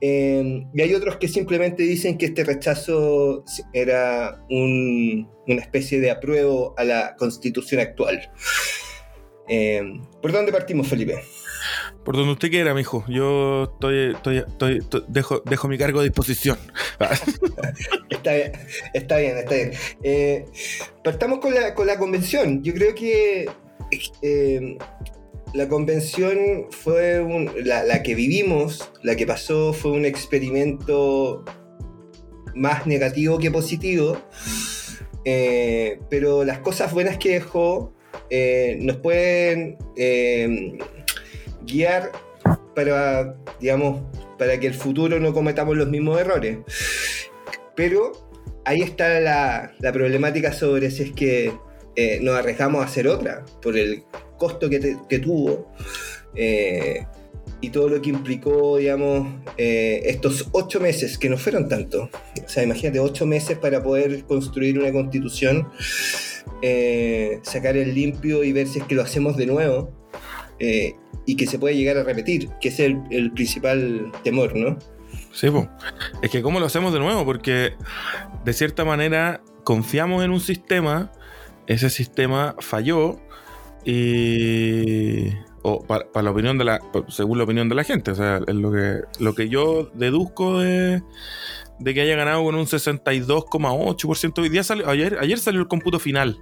Eh, 0.00 0.64
y 0.72 0.80
hay 0.80 0.94
otros 0.94 1.16
que 1.16 1.26
simplemente 1.26 1.82
dicen 1.82 2.16
que 2.18 2.26
este 2.26 2.44
rechazo 2.44 3.44
era 3.72 4.44
una 4.48 5.60
especie 5.60 6.00
de 6.00 6.12
apruebo 6.12 6.74
a 6.78 6.84
la 6.84 7.16
constitución 7.16 7.80
actual. 7.80 8.30
Eh, 9.48 10.00
¿Por 10.20 10.32
dónde 10.32 10.52
partimos, 10.52 10.88
Felipe? 10.88 11.22
Por 12.04 12.16
donde 12.16 12.32
usted 12.32 12.50
quiera, 12.50 12.74
mijo. 12.74 13.04
Yo 13.08 13.64
estoy, 13.74 14.14
estoy, 14.14 14.38
estoy, 14.38 15.04
dejo, 15.08 15.42
dejo 15.44 15.68
mi 15.68 15.78
cargo 15.78 16.00
a 16.00 16.02
disposición. 16.02 16.58
está 18.10 18.34
bien, 18.34 18.52
está 18.94 19.16
bien, 19.18 19.38
está 19.38 19.54
bien. 19.54 19.72
Eh, 20.02 20.44
partamos 21.02 21.38
con 21.38 21.54
la, 21.54 21.74
con 21.74 21.86
la 21.86 21.98
convención. 21.98 22.62
Yo 22.62 22.74
creo 22.74 22.94
que 22.94 23.48
eh, 24.22 24.78
la 25.54 25.68
convención 25.68 26.66
fue 26.70 27.24
la, 27.64 27.84
la, 27.84 28.02
que 28.02 28.14
vivimos, 28.14 28.90
la 29.02 29.16
que 29.16 29.26
pasó, 29.26 29.72
fue 29.72 29.92
un 29.92 30.04
experimento 30.04 31.44
más 32.54 32.86
negativo 32.86 33.38
que 33.38 33.50
positivo. 33.50 34.18
pero 35.24 36.44
las 36.44 36.58
cosas 36.60 36.92
buenas 36.92 37.18
que 37.18 37.30
dejó 37.30 37.97
eh, 38.30 38.78
nos 38.80 38.96
pueden 38.96 39.78
eh, 39.96 40.78
guiar 41.66 42.12
para, 42.74 43.34
digamos, 43.60 44.02
para 44.38 44.58
que 44.60 44.66
el 44.66 44.74
futuro 44.74 45.18
no 45.18 45.32
cometamos 45.32 45.76
los 45.76 45.88
mismos 45.88 46.20
errores. 46.20 46.58
Pero 47.74 48.12
ahí 48.64 48.80
está 48.80 49.20
la, 49.20 49.92
problemática 49.92 50.52
sobre 50.52 50.90
si 50.90 51.04
es 51.04 51.12
que 51.12 51.52
eh, 51.96 52.18
nos 52.22 52.36
arriesgamos 52.36 52.82
a 52.82 52.84
hacer 52.84 53.08
otra, 53.08 53.44
por 53.62 53.76
el 53.76 54.04
costo 54.36 54.68
que, 54.70 55.18
tuvo. 55.18 55.72
y 57.60 57.70
todo 57.70 57.88
lo 57.88 58.00
que 58.00 58.10
implicó, 58.10 58.76
digamos, 58.76 59.28
estos 59.56 60.48
ocho 60.52 60.78
meses, 60.80 61.18
que 61.18 61.28
no 61.28 61.36
fueron 61.38 61.68
tanto. 61.68 62.10
O 62.44 62.48
sea, 62.48 62.62
imagínate, 62.62 63.00
ocho 63.00 63.26
meses 63.26 63.58
para 63.58 63.82
poder 63.82 64.24
construir 64.24 64.78
una 64.78 64.92
constitución, 64.92 65.68
eh, 66.62 67.40
sacar 67.42 67.76
el 67.76 67.94
limpio 67.94 68.44
y 68.44 68.52
ver 68.52 68.66
si 68.66 68.80
es 68.80 68.84
que 68.84 68.94
lo 68.94 69.02
hacemos 69.02 69.36
de 69.36 69.46
nuevo 69.46 69.90
eh, 70.58 70.96
y 71.26 71.36
que 71.36 71.46
se 71.46 71.58
puede 71.58 71.76
llegar 71.76 71.96
a 71.98 72.04
repetir, 72.04 72.48
que 72.60 72.68
es 72.68 72.80
el, 72.80 73.32
principal 73.32 74.10
temor, 74.24 74.56
¿no? 74.56 74.78
Sí. 75.32 75.48
Es 76.22 76.30
que 76.30 76.42
¿cómo 76.42 76.58
lo 76.58 76.66
hacemos 76.66 76.92
de 76.92 76.98
nuevo? 76.98 77.24
Porque 77.24 77.74
de 78.44 78.52
cierta 78.52 78.84
manera 78.84 79.42
confiamos 79.62 80.24
en 80.24 80.30
un 80.30 80.40
sistema, 80.40 81.12
ese 81.66 81.90
sistema 81.90 82.56
falló 82.60 83.20
y 83.84 85.28
o 85.62 85.84
para, 85.84 86.06
la 86.22 86.30
opinión 86.30 86.58
de 86.58 86.64
la 86.64 86.80
según 87.08 87.38
la 87.38 87.44
opinión 87.44 87.68
de 87.68 87.74
la 87.74 87.84
gente 87.84 88.10
o 88.10 88.14
sea 88.14 88.40
es 88.46 88.54
lo 88.54 88.72
que 88.72 89.00
lo 89.18 89.34
que 89.34 89.48
yo 89.48 89.90
deduzco 89.94 90.60
de, 90.60 91.02
de 91.78 91.94
que 91.94 92.00
haya 92.00 92.16
ganado 92.16 92.44
con 92.44 92.54
un 92.54 92.66
62,8% 92.66 94.38
hoy 94.42 94.48
día 94.48 94.64
salió 94.64 94.88
ayer 94.88 95.18
ayer 95.20 95.38
salió 95.38 95.60
el 95.60 95.68
cómputo 95.68 95.98
final. 95.98 96.40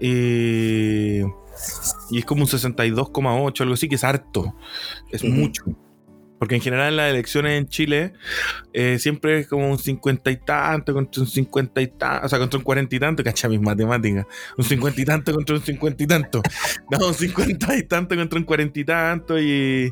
Y, 0.00 1.20
y 2.10 2.18
es 2.18 2.24
como 2.24 2.42
un 2.42 2.48
62,8 2.48 3.60
algo 3.60 3.74
así 3.74 3.88
que 3.88 3.94
es 3.94 4.04
harto. 4.04 4.54
Es 5.10 5.24
mucho. 5.24 5.64
Porque 6.38 6.56
en 6.56 6.60
general 6.60 6.90
en 6.90 6.96
las 6.96 7.10
elecciones 7.10 7.58
en 7.58 7.68
Chile 7.68 8.12
eh, 8.72 8.98
siempre 8.98 9.38
es 9.38 9.48
como 9.48 9.70
un 9.70 9.78
cincuenta 9.78 10.30
y 10.30 10.36
tanto 10.36 10.92
contra 10.92 11.22
un 11.22 11.28
cincuenta 11.28 11.80
y 11.80 11.86
tanto, 11.86 12.26
o 12.26 12.28
sea, 12.28 12.38
contra 12.38 12.58
un 12.58 12.64
cuarenta 12.64 12.96
y 12.96 12.98
tanto, 12.98 13.22
cacha 13.22 13.48
mis 13.48 13.60
matemáticas. 13.60 14.26
Un 14.58 14.64
cincuenta 14.64 15.00
y 15.00 15.04
tanto 15.04 15.32
contra 15.32 15.54
un 15.54 15.62
cincuenta 15.62 16.02
y 16.02 16.06
tanto. 16.06 16.42
No, 16.90 17.08
un 17.08 17.14
cincuenta 17.14 17.74
y 17.76 17.84
tanto 17.84 18.14
contra 18.16 18.38
un 18.38 18.44
cuarenta 18.44 18.78
y 18.78 18.84
tanto 18.84 19.40
y, 19.40 19.90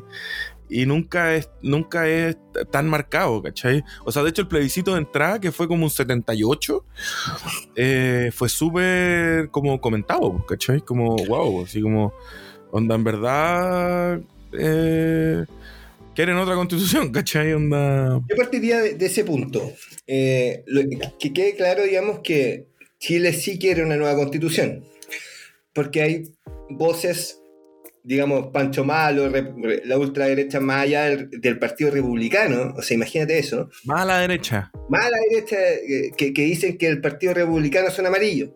y 0.69 0.85
nunca 0.85 1.35
es, 1.35 1.49
nunca 1.61 2.07
es 2.07 2.37
tan 2.71 2.87
marcado, 2.87 3.41
¿cachai? 3.41 3.83
O 4.05 4.11
sea, 4.11 4.23
de 4.23 4.29
hecho 4.29 4.41
el 4.41 4.47
plebiscito 4.47 4.93
de 4.93 4.99
entrada, 4.99 5.39
que 5.39 5.51
fue 5.51 5.67
como 5.67 5.85
un 5.85 5.89
78, 5.89 6.85
eh, 7.75 8.31
fue 8.33 8.49
súper 8.49 9.49
como 9.49 9.79
comentado, 9.79 10.45
¿cachai? 10.45 10.81
Como, 10.81 11.15
wow, 11.15 11.63
así 11.63 11.81
como, 11.81 12.13
onda, 12.71 12.95
en 12.95 13.03
verdad... 13.03 14.21
Eh, 14.57 15.45
quieren 16.15 16.37
otra 16.37 16.55
constitución, 16.55 17.11
¿cachai? 17.11 17.51
Yo 17.51 18.19
partiría 18.37 18.81
de, 18.81 19.05
ese 19.05 19.23
punto. 19.23 19.71
Eh, 20.07 20.63
que 21.19 21.33
quede 21.33 21.55
claro, 21.55 21.83
digamos, 21.83 22.19
que 22.19 22.67
Chile 22.99 23.33
sí 23.33 23.59
quiere 23.59 23.83
una 23.83 23.97
nueva 23.97 24.15
constitución. 24.15 24.83
Porque 25.73 26.01
hay 26.01 26.23
voces, 26.69 27.41
digamos, 28.03 28.47
Pancho 28.51 28.83
Malo, 28.83 29.31
la 29.85 29.97
ultraderecha 29.97 30.59
más 30.59 30.83
allá 30.83 31.05
del, 31.05 31.59
Partido 31.59 31.91
Republicano. 31.91 32.73
O 32.77 32.81
sea, 32.81 32.95
imagínate 32.95 33.39
eso. 33.39 33.69
Más 33.85 34.01
a 34.01 34.05
la 34.05 34.19
derecha. 34.19 34.71
Más 34.89 35.05
a 35.05 35.09
la 35.09 35.17
derecha 35.29 35.57
eh, 35.57 36.11
que, 36.17 36.31
dicen 36.31 36.77
que 36.77 36.87
el 36.87 37.01
Partido 37.01 37.33
Republicano 37.33 37.89
son 37.89 38.05
amarillos. 38.05 38.51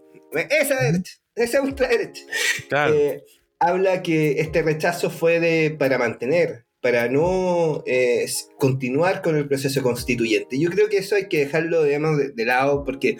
Esa 0.49 0.81
derecha, 0.81 1.13
esa 1.35 1.61
ultraderecha. 1.61 2.23
Claro. 2.69 2.93
Eh, 2.93 3.23
habla 3.59 4.03
que 4.03 4.39
este 4.41 4.61
rechazo 4.61 5.09
fue 5.09 5.39
de, 5.39 5.71
para 5.71 5.97
mantener 5.97 6.67
para 6.81 7.09
no 7.09 7.83
eh, 7.85 8.25
continuar 8.57 9.21
con 9.21 9.35
el 9.35 9.47
proceso 9.47 9.81
constituyente. 9.81 10.59
Yo 10.59 10.69
creo 10.69 10.89
que 10.89 10.97
eso 10.97 11.15
hay 11.15 11.27
que 11.27 11.39
dejarlo 11.39 11.83
digamos, 11.83 12.17
de, 12.35 12.45
lado 12.45 12.83
porque 12.83 13.17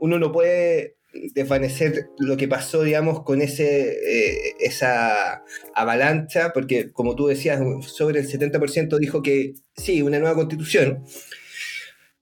uno 0.00 0.18
no 0.18 0.32
puede 0.32 0.96
desvanecer 1.12 2.10
lo 2.18 2.36
que 2.36 2.48
pasó, 2.48 2.82
digamos, 2.82 3.22
con 3.22 3.40
ese, 3.40 3.92
eh, 3.92 4.54
esa 4.60 5.42
avalancha, 5.74 6.52
porque 6.52 6.92
como 6.92 7.16
tú 7.16 7.26
decías, 7.26 7.60
sobre 7.86 8.20
el 8.20 8.28
70% 8.28 8.98
dijo 8.98 9.22
que 9.22 9.54
sí, 9.76 10.02
una 10.02 10.18
nueva 10.18 10.34
constitución. 10.34 11.04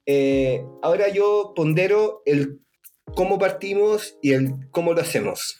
Eh, 0.06 0.62
ahora 0.82 1.08
yo 1.08 1.52
pondero 1.56 2.22
el 2.26 2.60
cómo 3.14 3.38
partimos 3.38 4.18
y 4.22 4.32
el 4.32 4.54
cómo 4.70 4.92
lo 4.94 5.00
hacemos. 5.00 5.58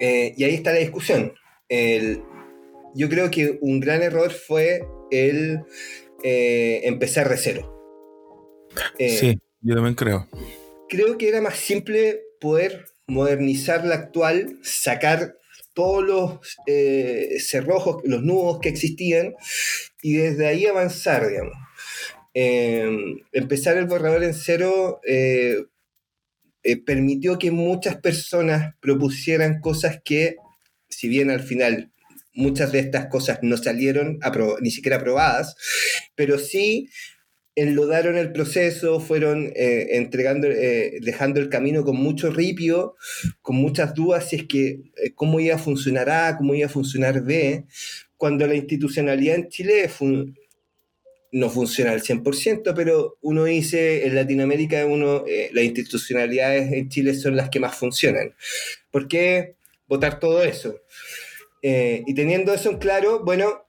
y 0.00 0.44
ahí 0.44 0.54
está 0.54 0.72
la 0.72 0.78
discusión. 0.78 1.34
El, 1.68 2.22
yo 2.94 3.08
creo 3.08 3.30
que 3.30 3.58
un 3.60 3.80
gran 3.80 4.02
error 4.02 4.30
fue 4.30 4.82
el 5.10 5.60
eh, 6.22 6.80
empezar 6.84 7.28
de 7.28 7.36
cero. 7.36 7.68
Eh, 8.98 9.16
sí, 9.16 9.38
yo 9.60 9.74
también 9.74 9.94
creo. 9.94 10.26
Creo 10.92 11.16
que 11.16 11.26
era 11.26 11.40
más 11.40 11.56
simple 11.56 12.20
poder 12.38 12.84
modernizar 13.06 13.82
la 13.86 13.94
actual, 13.94 14.58
sacar 14.62 15.38
todos 15.72 16.04
los 16.04 16.58
eh, 16.66 17.38
cerrojos, 17.40 18.02
los 18.04 18.22
nudos 18.22 18.58
que 18.60 18.68
existían 18.68 19.32
y 20.02 20.16
desde 20.16 20.46
ahí 20.46 20.66
avanzar, 20.66 21.26
digamos. 21.26 21.54
empezar 22.34 23.78
el 23.78 23.86
borrador 23.86 24.22
en 24.22 24.34
cero 24.34 25.00
permitió 26.84 27.38
que 27.38 27.50
muchas 27.50 27.96
personas 27.96 28.74
propusieran 28.78 29.60
cosas 29.60 29.98
que, 30.04 30.36
si 30.90 31.08
bien 31.08 31.30
al 31.30 31.40
final 31.40 31.90
muchas 32.34 32.70
de 32.70 32.80
estas 32.80 33.06
cosas 33.06 33.38
no 33.40 33.56
salieron 33.56 34.20
ni 34.60 34.70
siquiera 34.70 34.96
aprobadas, 34.98 35.56
pero 36.14 36.38
sí 36.38 36.90
enlodaron 37.54 38.16
el 38.16 38.32
proceso, 38.32 38.98
fueron 39.00 39.52
eh, 39.54 39.96
entregando, 39.96 40.48
eh, 40.48 40.98
dejando 41.02 41.40
el 41.40 41.48
camino 41.48 41.84
con 41.84 41.96
mucho 41.96 42.30
ripio, 42.30 42.96
con 43.42 43.56
muchas 43.56 43.94
dudas 43.94 44.28
si 44.28 44.36
es 44.36 44.44
que 44.46 44.80
eh, 44.96 45.12
cómo 45.14 45.38
iba 45.38 45.56
a 45.56 45.58
funcionar 45.58 46.08
A, 46.08 46.36
cómo 46.36 46.54
iba 46.54 46.66
a 46.66 46.70
funcionar 46.70 47.22
B, 47.22 47.64
cuando 48.16 48.46
la 48.46 48.54
institucionalidad 48.54 49.36
en 49.36 49.48
Chile 49.48 49.90
no 51.32 51.50
funciona 51.50 51.92
al 51.92 52.02
100%, 52.02 52.72
pero 52.74 53.18
uno 53.20 53.44
dice, 53.44 54.06
en 54.06 54.14
Latinoamérica 54.14 54.84
uno, 54.86 55.24
las 55.52 55.64
institucionalidades 55.64 56.72
en 56.72 56.88
Chile 56.88 57.14
son 57.14 57.36
las 57.36 57.50
que 57.50 57.58
más 57.58 57.74
funcionan. 57.74 58.34
¿Por 58.90 59.08
qué 59.08 59.56
votar 59.88 60.20
todo 60.20 60.44
eso? 60.44 60.80
Y 61.62 62.14
teniendo 62.14 62.52
eso 62.54 62.70
en 62.70 62.78
claro, 62.78 63.24
bueno, 63.24 63.66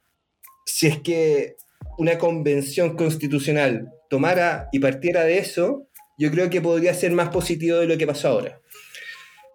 si 0.66 0.88
es 0.88 1.00
que 1.00 1.56
una 1.98 2.18
convención 2.18 2.96
constitucional 2.96 3.90
tomara 4.10 4.70
y 4.72 4.80
partiera 4.80 5.24
de 5.24 5.38
eso, 5.38 5.88
yo 6.18 6.32
creo 6.32 6.50
que 6.50 6.62
podría 6.62 6.94
ser 6.94 7.12
más 7.12 7.30
positivo 7.30 7.78
de 7.78 7.88
lo 7.88 7.98
que 7.98 8.08
pasó 8.08 8.30
ahora. 8.30 8.60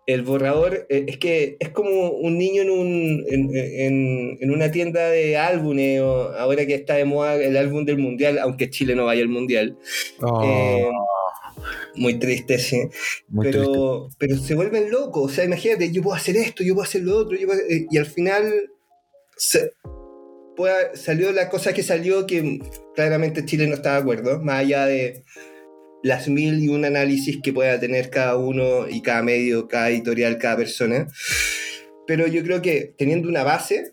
El 0.07 0.22
borrador 0.22 0.87
eh, 0.88 1.05
es 1.07 1.18
que 1.18 1.57
es 1.61 1.68
como 1.68 2.11
un 2.11 2.38
niño 2.38 2.62
en, 2.62 2.70
un, 2.70 3.24
en, 3.29 4.38
en, 4.40 4.51
una 4.51 4.70
tienda 4.70 5.11
de 5.11 5.37
álbumes, 5.37 6.01
o 6.01 6.33
ahora 6.33 6.64
que 6.64 6.74
está 6.74 6.94
de 6.94 7.05
moda 7.05 7.37
el 7.37 7.57
álbum 7.57 7.85
del 7.85 7.98
mundial, 7.98 8.38
aunque 8.38 8.70
Chile 8.70 8.94
no 8.94 9.05
vaya 9.05 9.22
al 9.22 9.29
mundial. 9.29 9.77
Oh. 10.22 10.42
Eh, 10.44 10.88
muy 11.94 12.18
triste, 12.18 12.59
sí. 12.59 12.81
pero, 13.40 14.09
pero 14.18 14.38
se 14.38 14.55
vuelven 14.55 14.90
locos. 14.90 15.31
O 15.31 15.35
sea, 15.35 15.44
imagínate, 15.44 15.92
yo 15.92 16.03
puedo 16.03 16.16
hacer 16.16 16.37
esto, 16.37 16.64
yo 16.64 16.74
puedo 16.74 16.85
hacer 16.85 17.03
lo 17.03 17.18
otro, 17.18 17.37
eh, 17.37 17.87
y 17.90 17.98
al 17.98 18.07
final 18.07 18.70
salió 20.94 21.33
la 21.33 21.49
cosa 21.49 21.73
que 21.73 21.83
salió 21.83 22.27
que 22.27 22.61
claramente 22.94 23.44
Chile 23.44 23.66
no 23.66 23.75
está 23.75 23.94
de 23.94 24.01
acuerdo, 24.01 24.42
más 24.42 24.61
allá 24.61 24.87
de 24.87 25.25
las 26.03 26.29
mil 26.29 26.62
y 26.62 26.68
un 26.68 26.85
análisis 26.85 27.38
que 27.42 27.53
pueda 27.53 27.79
tener 27.79 28.11
cada 28.11 28.37
uno 28.37 28.88
y 28.88 29.03
cada 29.03 29.23
medio, 29.23 29.68
cada 29.68 29.90
editorial, 29.90 30.38
cada 30.38 30.57
persona. 30.57 31.09
Pero 32.07 32.27
yo 32.27 32.42
creo 32.42 32.62
que 32.62 32.94
teniendo 32.97 33.29
una 33.29 33.44
base, 33.44 33.92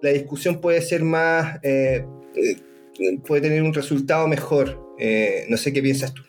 la 0.00 0.10
discusión 0.10 0.60
puede 0.60 0.80
ser 0.80 1.02
más, 1.02 1.58
eh, 1.62 2.04
eh, 2.36 2.56
puede 3.26 3.42
tener 3.42 3.62
un 3.62 3.74
resultado 3.74 4.26
mejor. 4.28 4.80
no 5.48 5.56
sé 5.56 5.72
qué 5.72 5.82
piensas 5.82 6.14
tú. 6.14 6.22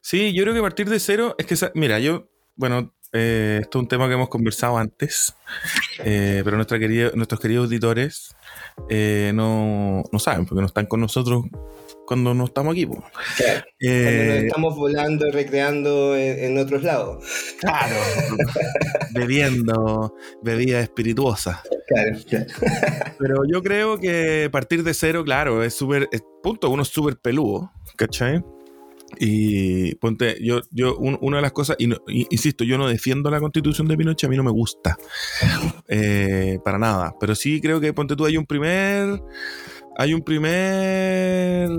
Sí, 0.00 0.32
yo 0.34 0.42
creo 0.44 0.54
que 0.54 0.60
partir 0.60 0.88
de 0.88 1.00
cero 1.00 1.34
es 1.38 1.46
que, 1.46 1.56
mira, 1.74 1.98
yo, 1.98 2.28
bueno, 2.56 2.94
eh, 3.16 3.60
esto 3.62 3.78
es 3.78 3.82
un 3.82 3.88
tema 3.88 4.08
que 4.08 4.14
hemos 4.14 4.28
conversado 4.28 4.76
antes, 4.76 5.34
eh, 6.04 6.42
pero 6.44 6.56
nuestra 6.56 6.78
nuestros 7.14 7.40
queridos 7.40 7.66
auditores 7.66 8.34
eh, 8.88 9.32
no, 9.34 10.02
no, 10.10 10.18
saben, 10.18 10.46
porque 10.46 10.60
no 10.60 10.66
están 10.66 10.86
con 10.86 11.00
nosotros 11.00 11.44
cuando 12.06 12.34
no 12.34 12.44
estamos 12.44 12.72
aquí. 12.72 12.86
Claro, 12.86 13.64
cuando 13.80 14.24
nos 14.34 14.44
estamos 14.44 14.76
volando 14.76 15.26
y 15.26 15.30
recreando 15.30 16.16
en, 16.16 16.58
otros 16.58 16.82
lados. 16.82 17.24
Claro, 17.60 17.94
bebiendo 19.12 20.14
bebidas 20.42 20.82
espirituosas. 20.82 21.60
Claro, 21.86 22.18
claro. 22.28 22.46
Pero 23.18 23.42
yo 23.50 23.62
creo 23.62 23.98
que 23.98 24.48
partir 24.52 24.82
de 24.82 24.94
cero, 24.94 25.24
claro, 25.24 25.62
es 25.62 25.74
súper, 25.74 26.08
punto 26.42 26.70
uno 26.70 26.82
es 26.82 26.88
súper 26.88 27.16
peludo, 27.16 27.72
¿cachai? 27.96 28.42
Y 29.18 29.94
ponte, 29.96 30.36
yo, 30.40 30.60
yo 30.70 30.96
una 30.96 31.38
de 31.38 31.42
las 31.42 31.52
cosas, 31.52 31.76
y 31.78 31.92
insisto, 32.30 32.64
yo 32.64 32.78
no 32.78 32.88
defiendo 32.88 33.30
la 33.30 33.40
constitución 33.40 33.88
de 33.88 33.96
Pinochet, 33.96 34.28
a 34.28 34.30
mí 34.30 34.36
no 34.36 34.44
me 34.44 34.50
gusta. 34.50 34.96
Eh, 35.88 36.58
para 36.64 36.78
nada. 36.78 37.14
Pero 37.20 37.34
sí 37.34 37.60
creo 37.60 37.80
que, 37.80 37.92
ponte 37.92 38.16
tú, 38.16 38.24
hay 38.24 38.36
un 38.36 38.46
primer. 38.46 39.22
Hay 39.96 40.12
un 40.12 40.22
primer 40.22 41.70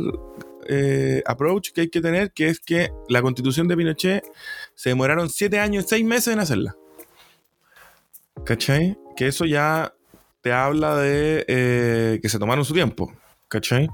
eh, 0.67 1.21
approach 1.25 1.71
que 1.71 1.81
hay 1.81 1.89
que 1.89 2.01
tener, 2.01 2.31
que 2.31 2.47
es 2.47 2.59
que 2.59 2.89
la 3.09 3.21
constitución 3.21 3.67
de 3.67 3.75
Pinochet 3.75 4.23
se 4.73 4.89
demoraron 4.89 5.29
siete 5.29 5.59
años, 5.59 5.85
seis 5.87 6.05
meses 6.05 6.33
en 6.33 6.39
hacerla. 6.39 6.75
¿Cachai? 8.45 8.97
Que 9.15 9.27
eso 9.27 9.45
ya 9.45 9.93
te 10.41 10.51
habla 10.51 10.97
de 10.97 11.45
eh, 11.47 12.19
que 12.21 12.29
se 12.29 12.39
tomaron 12.39 12.65
su 12.65 12.73
tiempo, 12.73 13.11
¿cachai? 13.47 13.89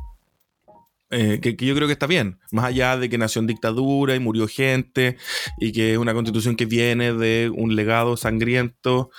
Eh, 1.14 1.40
que, 1.42 1.56
yo 1.66 1.76
creo 1.76 1.88
que 1.88 1.94
está 1.94 2.08
bien, 2.08 2.40
más 2.54 2.66
allá 2.66 2.96
de 2.96 3.10
que 3.10 3.18
nació 3.18 3.42
en 3.42 3.48
dictadura 3.48 4.16
y 4.16 4.20
murió 4.22 4.48
gente 4.48 5.18
y 5.60 5.74
que 5.74 5.92
es 5.92 5.98
una 5.98 6.14
constitución 6.14 6.56
que 6.56 6.66
viene 6.66 7.12
de 7.12 7.52
un 7.54 7.76
legado 7.76 8.16
sangriento 8.16 9.12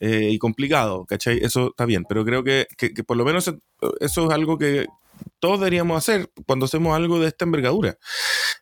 eh, 0.00 0.30
y 0.32 0.38
complicado, 0.38 1.04
¿cachai? 1.04 1.38
Eso 1.42 1.68
está 1.68 1.84
bien, 1.84 2.06
pero 2.08 2.24
creo 2.24 2.44
que, 2.44 2.66
por 3.06 3.18
lo 3.18 3.26
menos 3.26 3.54
eso 4.00 4.26
es 4.26 4.30
algo 4.30 4.56
que 4.56 4.86
todos 5.38 5.60
deberíamos 5.60 5.98
hacer 5.98 6.30
cuando 6.46 6.64
hacemos 6.64 6.96
algo 6.96 7.20
de 7.20 7.28
esta 7.28 7.44
envergadura. 7.44 7.98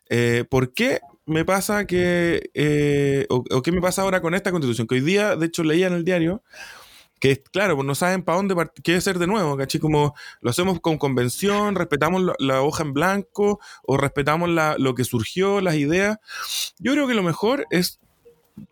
Eh, 0.09 0.43
¿Por 0.49 0.73
qué 0.73 0.99
me 1.25 1.45
pasa 1.45 1.85
que, 1.87 3.25
o, 3.29 3.61
qué 3.61 3.71
me 3.71 3.79
pasa 3.79 4.01
ahora 4.01 4.21
con 4.21 4.35
esta 4.35 4.51
constitución? 4.51 4.87
Que 4.87 4.95
hoy 4.95 5.01
día, 5.01 5.37
de 5.37 5.45
hecho, 5.45 5.63
leía 5.63 5.87
en 5.87 5.93
el 5.93 6.03
diario 6.03 6.43
que 7.23 7.41
claro, 7.41 7.77
pues 7.77 7.87
no 7.87 7.95
saben 7.95 8.21
para 8.21 8.35
dónde 8.35 8.53
qué 8.83 8.97
hacer 8.97 9.17
de 9.17 9.27
nuevo, 9.27 9.55
¿cachai? 9.55 9.79
Como 9.79 10.13
lo 10.41 10.49
hacemos 10.49 10.81
con 10.81 10.97
convención, 10.97 11.73
respetamos 11.73 12.21
la, 12.37 12.61
hoja 12.61 12.83
en 12.83 12.91
blanco 12.91 13.61
o 13.83 13.95
respetamos 13.95 14.49
lo 14.49 14.93
que 14.93 15.05
surgió, 15.05 15.61
las 15.61 15.75
ideas. 15.75 16.17
Yo 16.79 16.91
creo 16.91 17.07
que 17.07 17.13
lo 17.13 17.23
mejor 17.23 17.65
es 17.69 18.01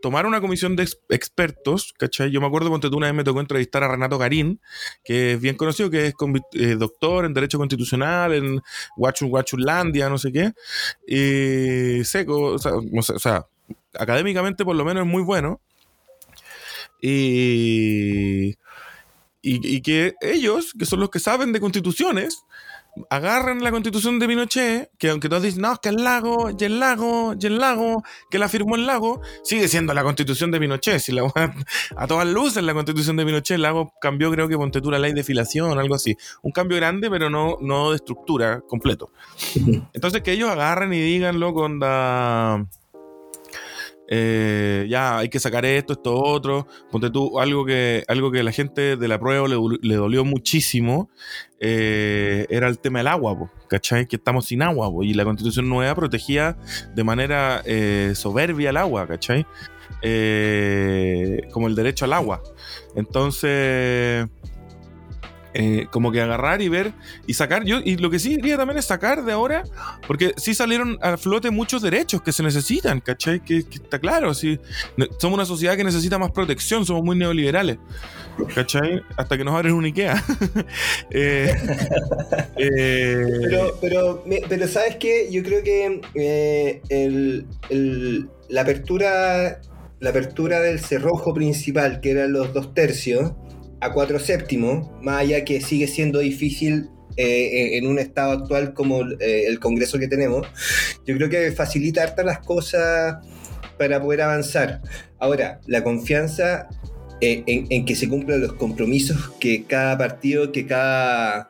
tomar 0.02 0.26
una 0.26 0.42
comisión 0.42 0.76
de 0.76 0.84
expertos, 0.84 1.94
¿cachai? 1.98 2.30
Yo 2.30 2.42
me 2.42 2.48
acuerdo 2.48 2.68
cuando 2.68 2.90
una 2.98 3.08
vez 3.08 3.16
me 3.16 3.24
tocó 3.24 3.40
entrevistar 3.40 3.86
a 3.86 3.88
Renato 3.88 4.18
Garín, 4.18 4.60
que 5.02 5.36
es 5.36 5.40
bien 5.40 5.56
conocido, 5.56 5.90
que 5.90 6.08
es 6.08 6.14
eh, 6.52 6.76
doctor 6.78 7.24
en 7.24 7.34
Derecho 7.34 7.58
Constitucional, 7.58 8.34
en 8.34 8.62
Huachun 8.98 9.32
Huachunlandia, 9.32 10.10
no 10.10 10.18
sé 10.18 10.34
qué, 10.34 10.52
y 11.08 12.04
seco, 12.04 12.58
o 12.58 13.02
sea, 13.02 13.48
académicamente 13.98 14.66
por 14.66 14.76
lo 14.76 14.84
menos 14.84 15.06
es 15.06 15.10
muy 15.10 15.24
bueno, 15.24 15.62
y, 17.02 18.56
y, 19.42 19.82
que 19.82 20.14
ellos, 20.22 20.74
que 20.78 20.86
son 20.86 21.00
los 21.00 21.10
que 21.10 21.20
saben 21.20 21.52
de 21.52 21.60
constituciones, 21.60 22.46
agarran 23.10 23.64
la 23.64 23.72
constitución 23.72 24.20
de 24.20 24.28
Pinochet, 24.28 24.92
que 24.98 25.10
aunque 25.10 25.30
todos 25.30 25.44
dicen, 25.44 25.62
no, 25.62 25.74
es 25.74 25.80
que 25.80 25.90
el 25.90 26.04
lago, 26.04 26.52
y 26.58 26.64
el 26.64 26.80
lago, 26.80 27.34
y 27.40 27.46
el 27.46 27.58
lago, 27.58 28.04
que 28.30 28.38
la 28.38 28.50
firmó 28.50 28.76
el 28.76 28.86
lago, 28.86 29.22
sigue 29.44 29.68
siendo 29.68 29.94
la 29.94 30.04
constitución 30.04 30.52
de 30.52 30.60
Pinochet. 30.60 31.00
Si 31.00 31.12
la, 31.12 31.24
a 31.96 32.08
todas 32.08 32.28
luces 32.28 32.64
la 32.64 32.74
constitución 32.74 33.16
de 33.16 33.26
Pinochet, 33.26 33.56
el 33.56 33.64
lago 33.64 33.94
cambió, 34.00 34.32
creo 34.32 34.48
que 34.48 34.58
ponte 34.58 34.82
la 34.82 35.00
ley 35.00 35.14
de 35.14 35.24
filación, 35.24 35.80
algo 35.80 35.96
así. 35.96 36.16
Un 36.42 36.52
cambio 36.52 36.78
grande, 36.78 37.10
pero 37.10 37.30
no, 37.30 37.58
no 37.62 37.92
de 37.92 37.96
estructura 37.96 38.62
completo. 38.68 39.12
Entonces 39.94 40.22
que 40.22 40.34
ellos 40.34 40.50
agarren 40.50 40.94
y 40.94 41.00
díganlo 41.00 41.54
con 41.54 41.80
la 41.80 42.68
eh, 44.14 44.88
ya 44.90 45.20
hay 45.20 45.30
que 45.30 45.40
sacar 45.40 45.64
esto, 45.64 45.94
esto, 45.94 46.14
otro. 46.14 46.68
Ponte 46.92 47.10
tú, 47.10 47.40
algo 47.40 47.66
que, 47.66 48.04
algo 48.10 48.30
que 48.30 48.44
la 48.44 48.52
gente 48.52 48.98
de 48.98 49.08
la 49.08 49.18
prueba 49.18 49.48
le, 49.48 49.96
dolió 49.96 50.26
muchísimo 50.26 51.10
eh, 51.62 52.46
era 52.50 52.68
el 52.68 52.78
tema 52.78 53.00
del 53.00 53.08
agua, 53.08 53.50
¿cachai? 53.70 54.08
Que 54.08 54.18
estamos 54.18 54.48
sin 54.48 54.64
agua, 54.64 54.90
y 55.06 55.14
la 55.14 55.24
constitución 55.24 55.70
nueva 55.70 55.96
protegía 55.96 56.58
de 56.94 57.04
manera 57.06 57.62
eh, 57.64 58.12
soberbia 58.14 58.72
el 58.72 58.78
agua, 58.78 59.08
¿cachai? 59.08 59.46
como 61.54 61.68
el 61.68 61.76
derecho 61.76 62.06
al 62.06 62.14
agua. 62.14 62.42
Entonces 62.96 64.28
eh, 65.54 65.88
como 65.92 66.14
que 66.14 66.22
agarrar 66.22 66.62
y 66.62 66.70
ver 66.70 66.94
y 67.28 67.34
sacar. 67.34 67.66
Yo, 67.66 67.80
y 67.84 67.98
lo 67.98 68.10
que 68.10 68.20
sí 68.20 68.36
diría 68.38 68.56
también 68.56 68.78
es 68.78 68.86
sacar 68.86 69.26
de 69.26 69.34
ahora, 69.34 69.64
porque 70.08 70.34
sí 70.38 70.54
salieron 70.54 70.98
a 71.02 71.18
flote 71.18 71.52
muchos 71.52 71.82
derechos 71.82 72.22
que 72.22 72.32
se 72.32 72.42
necesitan, 72.42 73.02
¿cachai? 73.02 73.44
Que, 73.44 73.58
está 73.58 74.00
claro, 74.00 74.34
sí. 74.34 74.60
Somos 75.20 75.36
una 75.36 75.46
sociedad 75.46 75.76
que 75.76 75.84
necesita 75.84 76.18
más 76.18 76.32
protección, 76.32 76.86
somos 76.86 77.04
muy 77.04 77.18
neoliberales, 77.18 77.78
¿cachai? 78.56 79.02
Hasta 79.18 79.38
que 79.38 79.44
nos 79.44 79.56
abren 79.56 79.74
un 79.74 79.86
IKEA. 79.86 80.24
Eh, 81.14 81.54
eh, 82.58 83.26
pero, 83.42 83.78
pero, 83.82 84.24
pero, 84.48 84.68
¿sabes 84.68 84.96
qué? 84.98 85.30
Yo 85.32 85.44
creo 85.44 85.64
que 85.64 86.02
la 88.50 88.62
apertura. 88.62 89.62
La 90.00 90.10
apertura 90.10 90.62
del 90.62 90.80
cerrojo 90.80 91.32
principal, 91.32 92.02
que 92.02 92.10
eran 92.10 92.34
los 92.34 92.54
dos 92.56 92.74
tercios, 92.74 93.34
a 93.82 93.92
cuatro 93.92 94.20
séptimos, 94.20 94.90
más 95.02 95.22
allá 95.22 95.44
que 95.44 95.60
sigue 95.60 95.88
siendo 95.88 96.20
difícil 96.20 96.90
eh, 97.18 97.78
en 97.78 97.88
un 97.88 98.00
estado 98.00 98.32
actual 98.32 98.74
como 98.74 99.02
eh, 99.20 99.46
el 99.48 99.60
Congreso 99.60 100.00
que 100.00 100.08
tenemos, 100.08 100.48
yo 101.06 101.18
creo 101.18 101.30
que 101.30 101.52
facilita 101.52 102.04
hartas 102.04 102.26
las 102.26 102.40
cosas 102.40 103.18
para 103.78 104.02
poder 104.02 104.22
avanzar. 104.22 104.82
Ahora, 105.20 105.60
la 105.66 105.84
confianza 105.84 106.70
eh, 107.20 107.44
en, 107.46 107.86
que 107.86 107.96
se 107.96 108.08
cumplan 108.08 108.42
los 108.42 108.54
compromisos 108.54 109.32
que 109.40 109.66
cada 109.66 109.98
partido, 109.98 110.52
que 110.52 110.66
cada 110.66 111.50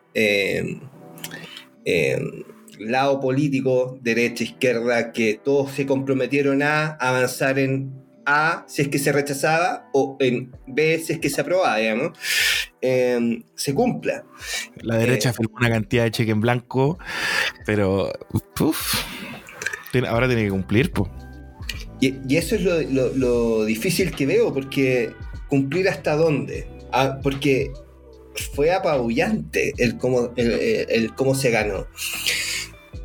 lado 2.79 3.19
político, 3.19 3.99
derecha, 4.01 4.45
izquierda, 4.45 5.11
que 5.11 5.39
todos 5.43 5.73
se 5.73 5.85
comprometieron 5.85 6.63
a 6.63 6.93
avanzar 6.93 7.59
en 7.59 7.93
a 8.31 8.65
si 8.67 8.83
es 8.83 8.87
que 8.87 8.97
se 8.97 9.11
rechazaba 9.11 9.89
o 9.93 10.15
en 10.19 10.51
B 10.67 10.99
si 10.99 11.13
es 11.13 11.19
que 11.19 11.29
se 11.29 11.41
aprobaba, 11.41 11.77
digamos, 11.77 12.17
em, 12.81 13.43
se 13.55 13.73
cumpla. 13.73 14.23
La 14.81 14.97
derecha 14.97 15.29
eh, 15.29 15.33
firmó 15.33 15.57
una 15.57 15.69
cantidad 15.69 16.03
de 16.05 16.11
cheque 16.11 16.31
en 16.31 16.41
blanco, 16.41 16.97
pero 17.65 18.11
ahora 20.07 20.27
tiene 20.27 20.45
que 20.45 20.49
cumplir. 20.49 20.91
pues 20.91 21.09
Y, 21.99 22.35
eso 22.35 22.55
es 22.55 22.63
lo, 22.63 23.65
difícil 23.65 24.15
que 24.15 24.25
veo, 24.25 24.53
porque 24.53 25.11
cumplir 25.49 25.89
hasta 25.89 26.15
dónde. 26.15 26.67
Ah, 26.93 27.19
porque 27.21 27.71
fue 28.53 28.71
apabullante 28.71 29.73
el 29.77 29.97
cómo, 29.97 30.33
el 30.35 31.13
cómo 31.15 31.35
se 31.35 31.51
ganó. 31.51 31.87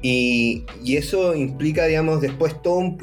Y, 0.08 0.64
eso 0.96 1.34
implica, 1.34 1.86
digamos, 1.86 2.20
después 2.20 2.62
todo 2.62 2.76
un 2.76 2.96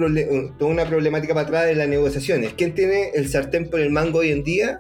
toda 0.58 0.72
una 0.72 0.86
problemática 0.86 1.34
para 1.34 1.48
atrás 1.48 1.66
de 1.66 1.76
las 1.76 1.90
negociaciones. 1.90 2.54
¿Quién 2.54 2.74
tiene 2.74 3.10
el 3.14 3.28
sartén 3.28 3.70
por 3.70 3.82
el 3.82 3.90
mango 3.90 4.20
hoy 4.20 4.32
en 4.32 4.46
día? 4.46 4.80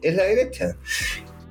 Es 0.00 0.14
la 0.14 0.22
derecha. 0.22 0.76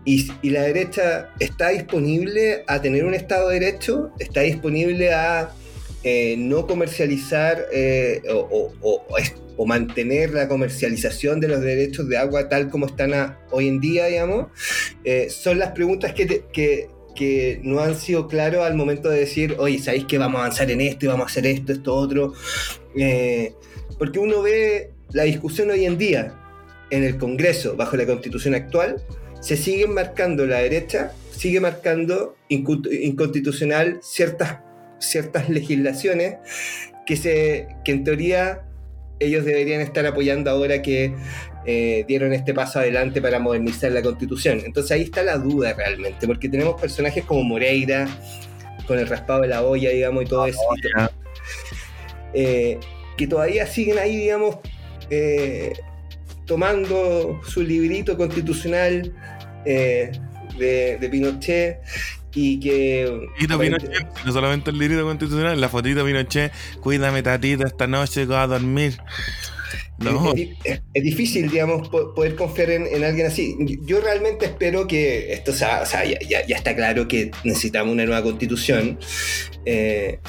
Y, 0.06 0.32
la 0.44 0.62
derecha 0.62 1.34
está 1.42 1.70
disponible 1.70 2.64
a 2.68 2.82
tener 2.82 3.04
un 3.04 3.16
Estado 3.16 3.50
de 3.50 3.60
Derecho, 3.60 4.12
está 4.18 4.42
disponible 4.42 5.12
a 5.14 5.52
eh, 6.04 6.36
no 6.38 6.66
comercializar 6.68 7.66
eh, 7.74 8.22
o, 8.30 9.66
mantener 9.66 10.32
la 10.32 10.48
comercialización 10.48 11.42
de 11.42 11.50
los 11.50 11.60
derechos 11.60 12.08
de 12.08 12.16
agua 12.16 12.48
tal 12.48 12.70
como 12.70 12.86
están 12.86 13.36
hoy 13.52 13.68
en 13.68 13.82
día, 13.82 14.06
digamos. 14.06 14.48
Eh, 15.04 15.30
son 15.30 15.60
las 15.60 15.72
preguntas 15.72 16.14
que, 16.14 16.46
que 16.54 16.88
que 17.18 17.60
no 17.64 17.80
han 17.80 17.96
sido 17.96 18.28
claros 18.28 18.66
al 18.66 18.76
momento 18.76 19.10
de 19.10 19.20
decir, 19.20 19.56
oye, 19.58 19.80
¿sabéis 19.80 20.06
que 20.06 20.18
vamos 20.18 20.40
a 20.40 20.46
avanzar 20.46 20.70
en 20.72 20.82
esto 20.82 21.06
y 21.06 21.10
vamos 21.10 21.24
a 21.24 21.30
hacer 21.32 21.48
esto, 21.48 21.74
esto, 21.74 21.96
otro? 21.96 22.34
Eh, 22.96 23.54
porque 23.98 24.20
uno 24.20 24.42
ve 24.42 24.92
la 25.12 25.24
discusión 25.24 25.72
hoy 25.72 25.86
en 25.86 25.98
día 25.98 26.34
en 26.92 27.04
el 27.04 27.18
Congreso, 27.18 27.76
bajo 27.76 27.98
la 27.98 28.06
constitución 28.06 28.54
actual, 28.54 29.02
se 29.42 29.58
sigue 29.58 29.88
marcando 29.88 30.46
la 30.46 30.60
derecha, 30.60 31.12
sigue 31.32 31.60
marcando 31.60 32.36
inconstitucional 32.50 34.00
ciertas, 34.02 34.60
ciertas 35.00 35.50
legislaciones 35.50 36.36
que, 37.06 37.18
se, 37.18 37.68
que 37.84 37.92
en 37.92 38.04
teoría 38.04 38.67
ellos 39.20 39.46
deberían 39.46 39.82
estar 39.82 40.06
apoyando 40.06 40.50
ahora 40.50 40.82
que 40.82 41.14
eh, 41.66 42.06
dieron 42.08 42.34
este 42.34 42.54
paso 42.54 42.80
adelante 42.80 43.22
para 43.22 43.40
modernizar 43.40 43.92
la 43.92 44.02
constitución. 44.02 44.62
Entonces 44.66 44.92
ahí 44.92 45.02
está 45.04 45.24
la 45.24 45.38
duda 45.38 45.74
realmente, 45.74 46.28
porque 46.28 46.50
tenemos 46.50 46.80
personajes 46.80 47.24
como 47.26 47.44
Moreira, 47.44 48.08
con 48.86 49.00
el 49.00 49.08
raspado 49.08 49.42
de 49.42 49.50
la 49.50 49.64
olla, 49.64 49.90
digamos, 49.90 50.24
y 50.24 50.28
todo 50.28 50.46
eso, 50.46 50.60
eh, 52.34 52.80
que 53.18 53.28
todavía 53.28 53.66
siguen 53.66 53.98
ahí, 53.98 54.16
digamos, 54.16 54.58
eh, 55.10 55.74
tomando 56.46 57.42
su 57.46 57.62
librito 57.62 58.16
constitucional 58.16 59.14
de, 59.66 61.10
Pinochet 61.12 61.82
y 62.34 62.60
que. 62.60 63.28
Pinochet, 63.40 64.26
no 64.26 64.32
solamente 64.32 64.72
el 64.72 64.80
librito 64.80 65.04
constitucional, 65.04 65.60
la 65.60 65.70
fotito 65.70 66.06
Pinochet, 66.06 66.52
cuídame 66.82 67.24
tatita 67.24 67.66
esta 67.66 67.88
noche, 67.88 68.26
voy 68.26 68.36
a 68.36 68.48
dormir. 68.48 68.98
Es, 70.64 71.04
difícil, 71.04 71.50
digamos, 71.50 71.90
poder 71.90 72.36
confiar 72.36 72.70
en, 72.70 73.04
alguien 73.04 73.28
así. 73.28 73.58
Yo 73.84 74.00
realmente 74.00 74.46
espero 74.46 74.88
que 74.88 75.34
esto 75.34 75.54
sea, 75.54 75.82
o 75.82 75.86
sea, 75.86 76.04
ya, 76.06 76.40
está 76.42 76.76
claro 76.76 77.08
que 77.08 77.32
necesitamos 77.44 77.94
una 77.94 78.06
nueva 78.06 78.22
constitución. 78.22 79.00
Eh, 79.66 80.20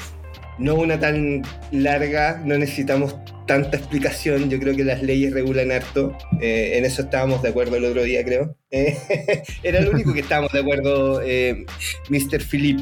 no 0.57 0.75
una 0.75 0.99
tan 0.99 1.43
larga, 1.71 2.41
no 2.43 2.57
necesitamos 2.57 3.15
tanta 3.49 3.77
explicación. 3.77 4.47
Yo 4.51 4.59
creo 4.59 4.75
que 4.75 4.83
las 4.83 5.01
leyes 5.01 5.33
regulan 5.33 5.71
harto. 5.71 6.15
Eh, 6.39 6.77
en 6.77 6.85
eso 6.85 7.01
estábamos 7.01 7.41
de 7.41 7.49
acuerdo 7.49 7.77
el 7.77 7.85
otro 7.85 8.03
día, 8.03 8.23
creo. 8.23 8.55
era 9.63 9.79
el 9.79 9.89
único 9.89 10.13
que 10.13 10.19
estábamos 10.19 10.51
de 10.51 10.59
acuerdo, 10.59 11.19
eh, 11.23 11.65
Mr. 12.09 12.43
Philip. 12.43 12.79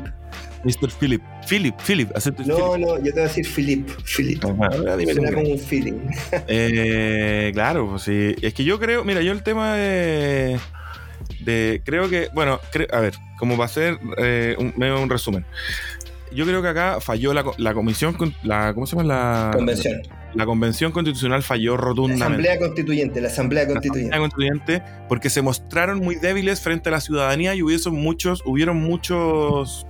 Mr. 0.66 0.92
Philip. 1.00 1.22
Philip, 1.48 1.76
Philip, 1.80 2.10
No, 2.46 2.78
no, 2.78 2.98
yo 2.98 3.06
te 3.06 3.12
voy 3.12 3.22
a 3.22 3.24
decir 3.24 3.48
Philip. 3.48 3.88
Philip. 4.04 4.42
Suena 4.42 5.32
como 5.32 5.48
un 5.48 5.58
feeling. 5.58 6.00
eh, 6.50 7.52
claro, 7.54 7.92
pues 7.92 8.02
sí. 8.02 8.36
Es 8.42 8.54
que 8.54 8.66
yo 8.66 8.78
creo, 8.78 9.06
mira, 9.06 9.22
yo 9.22 9.32
el 9.32 9.44
tema 9.44 9.76
de. 9.76 10.60
de 11.46 11.82
creo 11.86 12.10
que, 12.10 12.28
bueno, 12.34 12.60
a 12.92 13.00
ver, 13.00 13.14
como 13.40 13.56
va 13.56 13.64
a 13.66 13.70
ser 13.70 14.00
eh, 14.18 14.58
un, 14.60 14.74
un 14.84 15.10
resumen. 15.10 15.46
Yo 16.34 16.46
creo 16.46 16.62
que 16.62 16.68
acá 16.68 17.00
falló 17.00 17.34
la, 17.34 17.46
la 17.58 17.74
comisión, 17.74 18.18
la, 18.44 18.74
¿cómo 18.74 18.86
se 18.86 18.98
llama? 18.98 19.08
La 19.08 19.52
convención. 19.54 20.02
La 20.34 20.46
convención 20.46 20.92
constitucional 20.92 21.42
falló 21.44 21.78
rotundamente. 21.78 22.20
La 22.20 22.26
asamblea 22.26 22.60
constituyente, 22.60 23.22
la 23.22 23.28
asamblea 23.28 23.68
constituyente. 23.68 24.10
La 24.10 24.26
asamblea 24.26 24.52
constituyente, 24.52 24.84
porque 25.08 25.30
se 25.30 25.42
mostraron 25.42 26.00
muy 26.00 26.16
débiles 26.16 26.62
frente 26.62 26.90
a 26.90 26.92
la 26.92 27.02
ciudadanía 27.02 27.56
y 27.56 27.64
hubiesen 27.64 27.94
muchos, 27.94 28.44
hubieron 28.46 28.78
muchos 28.78 29.88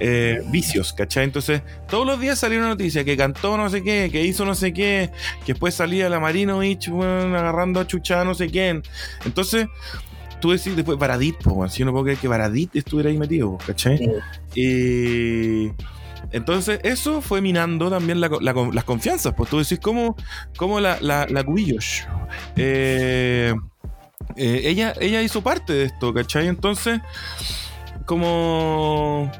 eh, 0.00 0.42
vicios, 0.50 0.92
¿cachai? 0.92 1.24
Entonces, 1.24 1.62
todos 1.88 2.06
los 2.06 2.20
días 2.20 2.38
salía 2.38 2.58
una 2.58 2.68
noticia 2.68 3.04
que 3.04 3.16
cantó 3.16 3.56
no 3.56 3.70
sé 3.70 3.82
qué, 3.82 4.08
que 4.10 4.24
hizo 4.24 4.44
no 4.44 4.54
sé 4.54 4.72
qué, 4.72 5.10
que 5.46 5.52
después 5.52 5.74
salía 5.74 6.08
la 6.08 6.20
Marinovich 6.20 6.88
agarrando 6.88 7.80
a 7.80 7.86
Chucha 7.86 8.24
no 8.24 8.34
sé 8.34 8.48
quién. 8.48 8.82
Entonces, 9.24 9.66
tú 10.40 10.50
decís 10.50 10.76
después 10.76 10.98
Baradit, 10.98 11.36
pues, 11.42 11.72
si 11.72 11.80
yo 11.80 11.86
no 11.86 11.92
puedo 11.92 12.04
creer 12.04 12.18
que 12.18 12.28
Baradit 12.28 12.76
estuviera 12.76 13.10
ahí 13.10 13.18
metido, 13.18 13.56
¿cachai? 13.66 13.98
Y. 14.54 15.70
Entonces, 16.30 16.80
eso 16.82 17.20
fue 17.20 17.40
minando 17.40 17.90
también 17.90 18.20
las 18.20 18.84
confianzas. 18.84 19.34
Pues 19.36 19.50
tú 19.50 19.58
decís, 19.58 19.78
¿cómo, 19.80 20.16
cómo 20.56 20.80
la, 20.80 20.98
la, 21.00 21.26
la 21.28 21.44
Cubillos? 21.44 22.04
Eh, 22.56 23.54
eh, 24.36 24.60
ella, 24.64 24.94
ella 25.00 25.22
hizo 25.22 25.42
parte 25.42 25.72
de 25.72 25.84
esto, 25.84 26.12
¿cachai? 26.12 26.48
Entonces, 26.48 27.00
como 28.06 29.30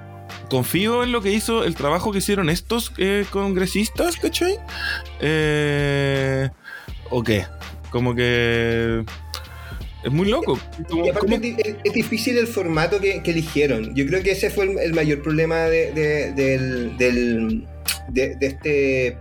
confío 0.51 1.03
en 1.03 1.13
lo 1.13 1.21
que 1.21 1.33
hizo, 1.33 1.65
el 1.65 1.75
trabajo 1.75 2.13
que 2.13 2.19
hicieron 2.19 2.49
estos 2.49 2.93
eh, 2.99 3.25
congresistas, 3.31 4.17
¿cachai? 4.17 4.59
Eh, 5.21 6.49
¿O 7.11 7.23
qué? 7.23 7.47
Como 7.91 8.15
que... 8.15 9.05
Es 10.05 10.13
muy 10.13 10.29
loco. 10.29 10.59
y 10.91 11.09
aparte 11.09 11.57
Es, 11.83 11.93
difícil 11.93 12.37
el 12.37 12.47
formato 12.47 13.01
que, 13.01 13.23
eligieron. 13.25 13.95
Yo 13.95 14.07
creo 14.07 14.23
que 14.23 14.33
ese 14.33 14.51
fue 14.51 14.65
el, 14.85 14.93
mayor 14.93 15.23
problema 15.23 15.65
de, 15.65 15.93
del, 16.37 16.97
de, 18.09 18.37
este 18.41 19.17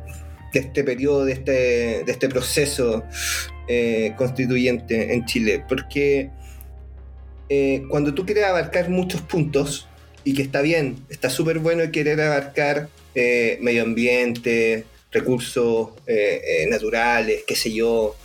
de 0.51 0.59
este 0.59 0.83
periodo, 0.83 1.25
de 1.25 1.33
este, 1.33 1.51
de 2.03 2.11
este 2.11 2.29
proceso 2.29 3.03
eh, 3.69 4.13
constituyente 4.17 5.13
en 5.13 5.25
Chile. 5.25 5.63
Porque 5.67 6.29
eh, 7.47 7.83
cuando 7.89 8.13
tú 8.13 8.25
quieres 8.25 8.43
abarcar 8.43 8.89
muchos 8.89 9.21
puntos, 9.21 9.87
y 10.25 10.33
que 10.33 10.41
está 10.41 10.61
bien, 10.61 10.97
está 11.09 11.29
súper 11.29 11.59
bueno 11.59 11.89
querer 11.91 12.19
abarcar 12.21 12.89
eh, 13.15 13.57
medio 13.61 13.83
ambiente, 13.83 14.85
recursos 15.11 15.91
naturales, 16.69 17.43
qué 17.47 17.55
sé 17.55 17.71
yo, 17.73 18.15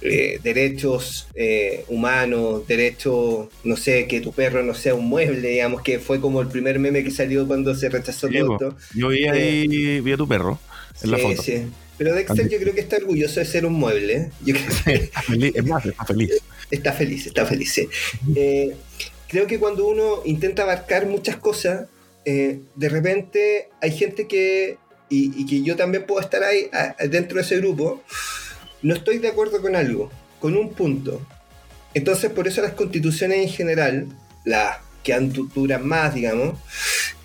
em, 0.00 0.40
derechos 0.42 1.28
humanos, 1.88 2.66
derechos, 2.66 3.48
no 3.64 3.76
sé, 3.76 4.06
que 4.06 4.20
tu 4.20 4.32
perro 4.32 4.62
no 4.62 4.74
sea 4.74 4.94
un 4.94 5.08
mueble, 5.08 5.48
digamos, 5.48 5.82
que 5.82 5.98
fue 5.98 6.20
como 6.20 6.40
el 6.40 6.48
primer 6.48 6.78
meme 6.78 7.04
que 7.04 7.10
salió 7.10 7.46
cuando 7.46 7.74
se 7.74 7.88
rechazó 7.88 8.28
todo 8.28 8.52
esto. 8.52 8.76
Yo 8.94 9.08
vi 9.08 9.26
ahí, 9.26 10.00
vi 10.00 10.12
a 10.12 10.16
tu 10.16 10.28
perro 10.28 10.58
en 11.02 11.10
la 11.10 11.18
foto. 11.18 11.42
Sí. 11.42 11.66
Pero 11.98 12.14
Dexter 12.14 12.48
yo 12.48 12.58
creo 12.58 12.74
que 12.74 12.80
está 12.80 12.96
orgulloso 12.96 13.40
de 13.40 13.46
ser 13.46 13.64
un 13.64 13.72
mueble. 13.72 14.30
está 14.44 15.22
feliz, 15.22 15.52
es 15.54 15.64
más, 15.64 15.86
está 15.86 16.04
feliz. 16.04 16.30
Está 16.68 16.92
feliz, 16.92 17.26
está 17.26 17.46
feliz, 17.46 17.72
sí 17.72 17.88
creo 19.28 19.46
que 19.46 19.58
cuando 19.58 19.86
uno 19.86 20.22
intenta 20.24 20.62
abarcar 20.62 21.06
muchas 21.06 21.36
cosas, 21.36 21.88
eh, 22.24 22.60
de 22.74 22.88
repente 22.88 23.68
hay 23.80 23.92
gente 23.92 24.26
que, 24.26 24.78
y, 25.08 25.46
que 25.46 25.62
yo 25.62 25.76
también 25.76 26.06
puedo 26.06 26.20
estar 26.20 26.42
ahí 26.42 26.68
dentro 27.08 27.36
de 27.36 27.42
ese 27.42 27.58
grupo, 27.58 28.02
no 28.82 28.94
estoy 28.94 29.18
de 29.18 29.28
acuerdo 29.28 29.60
con 29.60 29.76
algo, 29.76 30.10
con 30.40 30.56
un 30.56 30.72
punto. 30.72 31.20
Entonces, 31.94 32.30
por 32.30 32.46
eso 32.46 32.62
las 32.62 32.72
constituciones 32.72 33.38
en 33.38 33.48
general, 33.48 34.06
las 34.44 34.78
que 35.02 35.18
duran 35.54 35.86
más, 35.86 36.14
digamos, 36.14 36.58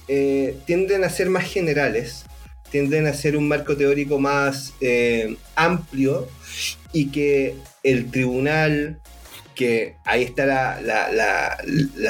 eh, 0.08 0.58
tienden 0.66 1.04
a 1.04 1.10
ser 1.10 1.30
más 1.30 1.46
generales, 1.46 2.26
tienden 2.70 3.08
a 3.08 3.14
ser 3.14 3.36
un 3.36 3.48
marco 3.48 3.76
teórico 3.76 4.20
más 4.20 4.74
eh, 4.80 5.36
amplio 5.56 6.28
y 6.94 7.12
que 7.12 7.56
el 7.84 8.10
tribunal 8.12 9.00
que 9.56 9.96
ahí 10.06 10.24
está 10.24 10.46
la, 10.46 11.58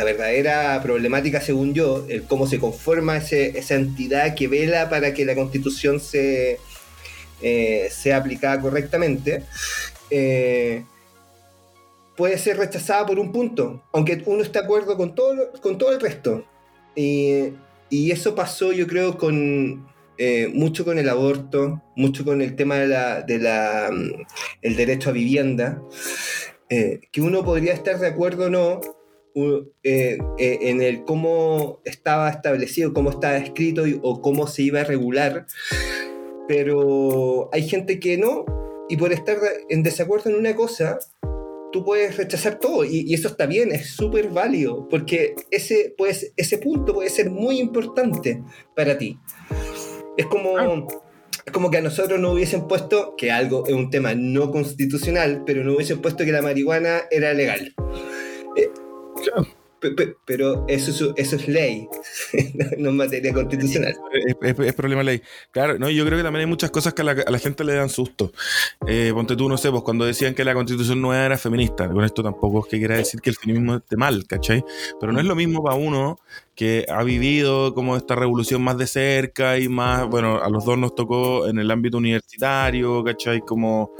verdadera 0.05 0.79
problemática, 0.83 1.41
según 1.41 1.73
yo, 1.73 2.05
el 2.07 2.23
cómo 2.23 2.47
se 2.47 2.59
conforma 2.59 3.17
esa 3.17 3.75
entidad 3.75 4.35
que 4.35 4.47
vela 4.47 4.89
para 4.89 5.13
que 5.13 5.25
la 5.25 5.35
constitución 5.35 5.99
se, 5.99 6.59
eh, 7.41 7.89
sea 7.91 8.17
aplicada 8.17 8.59
correctamente, 8.61 9.43
eh, 10.09 10.83
puede 12.15 12.37
ser 12.37 12.57
rechazada 12.57 13.05
por 13.05 13.19
un 13.19 13.31
punto, 13.31 13.83
aunque 13.93 14.21
uno 14.25 14.43
esté 14.43 14.59
de 14.59 14.65
acuerdo 14.65 14.97
con 14.97 15.15
todo, 15.15 15.51
con 15.61 15.77
todo 15.77 15.91
el 15.91 15.99
resto. 15.99 16.45
Y, 16.95 17.53
eso 17.89 18.35
pasó, 18.35 18.71
yo 18.71 18.87
creo, 18.87 19.17
con, 19.17 19.87
eh, 20.17 20.49
mucho 20.53 20.85
con 20.85 20.97
el 20.97 21.09
aborto, 21.09 21.81
mucho 21.95 22.23
con 22.23 22.41
el 22.41 22.55
tema 22.55 22.75
del 22.75 23.25
de 23.25 23.39
la, 23.39 23.89
mm, 23.91 24.75
derecho 24.75 25.09
a 25.09 25.13
vivienda. 25.13 25.81
Eh, 26.69 27.01
que 27.11 27.21
uno 27.21 27.43
podría 27.43 27.73
estar 27.73 27.99
de 27.99 28.07
acuerdo 28.07 28.45
o 28.45 28.49
no 28.49 28.79
eh, 29.83 30.17
eh, 30.37 30.59
en 30.61 30.81
el 30.81 31.03
cómo 31.03 31.81
estaba 31.85 32.29
establecido, 32.29 32.93
cómo 32.93 33.09
estaba 33.09 33.37
escrito 33.37 33.83
o 34.01 34.21
cómo 34.21 34.47
se 34.47 34.63
iba 34.63 34.81
a 34.81 34.85
regular, 34.85 35.47
pero 36.51 37.49
hay 37.53 37.65
gente 37.65 37.97
que 37.97 38.17
no, 38.17 38.43
y 38.89 38.97
por 38.97 39.13
estar 39.13 39.37
en 39.69 39.83
desacuerdo 39.83 40.29
en 40.29 40.35
una 40.35 40.53
cosa, 40.53 40.99
tú 41.71 41.85
puedes 41.85 42.17
rechazar 42.17 42.59
todo, 42.59 42.83
y, 42.83 43.13
eso 43.13 43.29
está 43.29 43.45
bien, 43.45 43.71
es 43.71 43.91
súper 43.91 44.27
válido, 44.27 44.85
porque 44.89 45.33
ese, 45.49 45.95
pues, 45.97 46.33
ese 46.35 46.57
punto 46.57 46.93
puede 46.93 47.09
ser 47.09 47.31
muy 47.31 47.57
importante 47.57 48.43
para 48.75 48.97
ti. 48.97 49.17
Es 50.17 50.25
como 50.25 50.87
es 51.45 51.53
como 51.53 51.71
que 51.71 51.77
a 51.77 51.81
nosotros 51.81 52.19
no 52.19 52.33
hubiesen 52.33 52.67
puesto, 52.67 53.15
que 53.15 53.31
algo 53.31 53.65
es 53.65 53.73
un 53.73 53.89
tema 53.89 54.13
no 54.13 54.51
constitucional, 54.51 55.43
pero 55.45 55.63
no 55.63 55.75
hubiesen 55.75 56.01
puesto 56.01 56.25
que 56.25 56.33
la 56.33 56.41
marihuana 56.41 57.03
era 57.11 57.33
legal. 57.33 57.73
Eh, 58.57 58.69
pero 60.25 60.65
eso, 60.67 61.13
eso 61.15 61.35
es 61.35 61.47
ley, 61.47 61.87
no 62.77 62.89
es 62.89 62.95
materia 62.95 63.33
constitucional. 63.33 63.95
Es, 64.41 64.73
problema 64.73 65.01
ley. 65.03 65.21
Claro, 65.51 65.79
no, 65.79 65.89
yo 65.89 66.05
creo 66.05 66.17
que 66.17 66.23
también 66.23 66.41
hay 66.41 66.45
muchas 66.45 66.69
cosas 66.69 66.93
que 66.93 67.01
a 67.01 67.05
la, 67.05 67.39
gente 67.39 67.63
le 67.63 67.73
dan 67.73 67.89
susto. 67.89 68.31
Eh, 68.87 69.11
ponte 69.13 69.35
tú, 69.35 69.49
no 69.49 69.57
sé, 69.57 69.71
pues 69.71 69.81
cuando 69.83 70.05
decían 70.05 70.35
que 70.35 70.45
la 70.45 70.53
constitución 70.53 71.01
no 71.01 71.13
era 71.13 71.37
feminista, 71.37 71.89
con 71.89 72.03
esto 72.03 72.21
tampoco 72.21 72.59
es 72.59 72.65
que 72.67 72.77
quiera 72.77 72.95
decir 72.95 73.21
que 73.21 73.31
el 73.31 73.35
feminismo 73.35 73.77
esté 73.77 73.97
mal, 73.97 74.25
¿cachai? 74.27 74.63
Pero 74.99 75.11
no 75.11 75.19
es 75.19 75.25
lo 75.25 75.35
mismo 75.35 75.63
para 75.63 75.75
uno 75.75 76.19
que 76.55 76.85
ha 76.87 77.03
vivido 77.03 77.73
como 77.73 77.97
esta 77.97 78.13
revolución 78.15 78.61
más 78.61 78.77
de 78.77 78.85
cerca 78.85 79.57
y 79.57 79.67
más, 79.67 80.07
bueno, 80.07 80.41
a 80.41 80.49
los 80.49 80.63
dos 80.63 80.77
nos 80.77 80.93
tocó 80.93 81.47
en 81.47 81.57
el 81.57 81.71
ámbito 81.71 81.97
universitario, 81.97 83.03
¿cachai? 83.03 83.41
Como, 83.41 83.95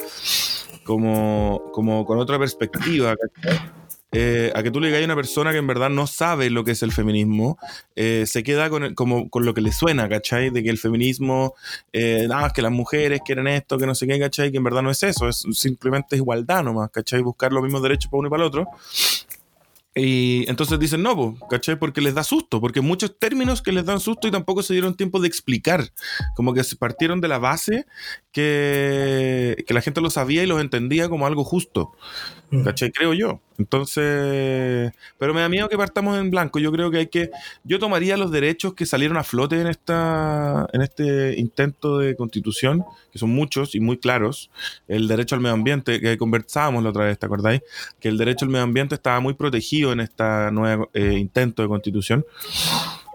como, 0.84 1.64
como 1.74 2.06
con 2.06 2.20
otra 2.20 2.38
perspectiva, 2.38 3.16
¿cachai? 3.16 3.81
Eh, 4.14 4.52
a 4.54 4.62
que 4.62 4.72
tú 4.72 4.82
le 4.82 4.88
digas 4.88 5.02
a 5.02 5.06
una 5.06 5.16
persona 5.16 5.52
que 5.52 5.58
en 5.58 5.68
verdad 5.68 5.90
no 5.90 6.06
sabe 6.06 6.50
lo 6.50 6.66
que 6.66 6.72
es 6.72 6.84
el 6.84 6.92
feminismo, 6.92 7.58
eh, 7.96 8.26
se 8.28 8.44
queda 8.44 8.70
con, 8.70 8.94
como, 8.94 9.30
con 9.30 9.46
lo 9.46 9.54
que 9.54 9.62
le 9.62 9.72
suena, 9.72 10.10
¿cachai? 10.10 10.50
De 10.50 10.64
que 10.64 10.70
el 10.70 10.78
feminismo, 10.78 11.56
eh, 11.94 12.26
nada, 12.28 12.50
que 12.50 12.62
las 12.62 12.72
mujeres 12.72 13.22
quieren 13.26 13.48
esto, 13.48 13.78
que 13.78 13.86
no 13.86 13.96
sé 13.96 14.08
qué, 14.08 14.20
¿cachai? 14.20 14.52
Que 14.52 14.58
en 14.58 14.64
verdad 14.64 14.82
no 14.82 14.92
es 14.92 15.02
eso, 15.04 15.30
es 15.30 15.46
simplemente 15.54 16.18
igualdad 16.18 16.64
nomás, 16.64 16.92
¿cachai? 16.92 17.22
Buscar 17.22 17.54
los 17.54 17.64
mismos 17.64 17.82
derechos 17.82 18.12
para 18.12 18.20
uno 18.20 18.28
y 18.28 18.32
para 18.32 18.44
el 18.44 18.48
otro. 18.48 18.68
Y 19.94 20.50
entonces 20.50 20.80
dicen 20.80 21.04
no, 21.04 21.38
¿cachai? 21.50 21.78
Porque 21.78 22.00
les 22.00 22.14
da 22.14 22.24
susto, 22.24 22.62
porque 22.62 22.80
muchos 22.80 23.18
términos 23.20 23.62
que 23.62 23.74
les 23.74 23.86
dan 23.86 24.00
susto 24.00 24.28
y 24.28 24.32
tampoco 24.32 24.64
se 24.64 24.74
dieron 24.74 24.96
tiempo 24.96 25.20
de 25.20 25.28
explicar. 25.28 25.92
Como 26.36 26.54
que 26.54 26.64
se 26.64 26.78
partieron 26.78 27.20
de 27.20 27.28
la 27.28 27.40
base 27.40 27.86
que, 28.32 29.64
que 29.68 29.74
la 29.74 29.82
gente 29.82 30.00
lo 30.00 30.10
sabía 30.10 30.44
y 30.44 30.48
los 30.48 30.62
entendía 30.62 31.10
como 31.10 31.28
algo 31.28 31.44
justo. 31.44 31.92
Mm. 32.52 32.64
¿Cachai? 32.64 32.92
Creo 32.92 33.14
yo. 33.14 33.40
Entonces, 33.58 34.92
pero 35.18 35.34
me 35.34 35.42
da 35.42 35.48
miedo 35.48 35.70
que 35.70 35.78
partamos 35.78 36.18
en 36.18 36.30
blanco. 36.30 36.60
Yo 36.60 36.72
creo 36.72 36.92
que 36.92 36.98
hay 36.98 37.08
que, 37.08 37.30
yo 37.64 37.80
tomaría 37.80 38.18
los 38.18 38.32
derechos 38.32 38.74
que 38.74 38.86
salieron 38.86 39.18
a 39.18 39.24
flote 39.24 39.62
en 39.62 39.68
esta, 39.68 40.68
en 40.74 40.82
este 40.82 41.40
intento 41.40 42.00
de 42.00 42.16
constitución, 42.16 42.84
que 43.12 43.20
son 43.20 43.30
muchos 43.30 43.74
y 43.74 43.80
muy 43.80 43.98
claros. 43.98 44.52
El 44.88 45.08
derecho 45.08 45.36
al 45.36 45.42
medio 45.42 45.54
ambiente, 45.54 46.02
que 46.02 46.18
conversábamos 46.18 46.84
la 46.84 46.90
otra 46.90 47.06
vez, 47.06 47.20
¿te 47.20 47.26
acordáis? 47.26 47.62
Que 48.00 48.10
el 48.10 48.18
derecho 48.18 48.46
al 48.46 48.52
medio 48.52 48.64
ambiente 48.64 48.96
estaba 48.96 49.20
muy 49.20 49.36
protegido 49.36 49.94
en 49.94 50.02
este 50.02 50.52
nuevo 50.52 50.90
eh, 50.94 51.18
intento 51.18 51.62
de 51.62 51.70
constitución. 51.70 52.26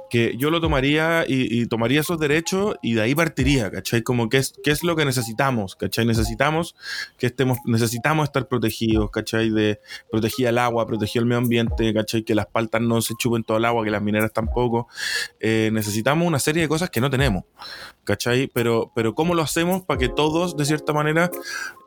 Que 0.08 0.36
yo 0.36 0.50
lo 0.50 0.60
tomaría 0.60 1.24
y, 1.26 1.66
tomaría 1.66 2.00
esos 2.00 2.18
derechos 2.18 2.76
y 2.82 2.94
de 2.94 3.02
ahí 3.02 3.14
partiría, 3.14 3.70
¿cachai? 3.70 4.02
Como 4.02 4.28
qué 4.28 4.38
es, 4.38 4.54
qué 4.62 4.70
es 4.70 4.84
lo 4.84 4.94
que 4.96 5.04
necesitamos, 5.04 5.74
¿cachai? 5.74 6.06
Necesitamos 6.06 6.76
que 7.18 7.26
estemos, 7.26 7.58
necesitamos 7.64 8.24
estar 8.24 8.46
protegidos, 8.46 9.10
¿cachai? 9.10 9.50
De 9.50 9.80
proteger 10.10 10.48
el 10.48 10.58
agua, 10.58 10.86
proteger 10.86 11.22
el 11.22 11.26
medio 11.26 11.40
ambiente, 11.40 11.92
¿cachai? 11.92 12.22
Que 12.22 12.34
las 12.34 12.46
paltas 12.46 12.80
no 12.80 13.02
se 13.02 13.14
chupen 13.18 13.42
todo 13.42 13.56
el 13.56 13.64
agua, 13.64 13.84
que 13.84 13.90
las 13.90 14.02
mineras 14.02 14.32
tampoco. 14.32 14.88
Eh, 15.40 15.70
necesitamos 15.72 16.26
una 16.26 16.38
serie 16.38 16.62
de 16.62 16.68
cosas 16.68 16.90
que 16.90 17.00
no 17.00 17.10
tenemos, 17.10 17.44
¿cachai? 18.04 18.48
Pero, 18.48 18.92
pero 18.94 19.14
¿cómo 19.14 19.34
lo 19.34 19.42
hacemos 19.42 19.82
para 19.82 19.98
que 19.98 20.08
todos, 20.08 20.56
de 20.56 20.64
cierta 20.64 20.92
manera, 20.92 21.30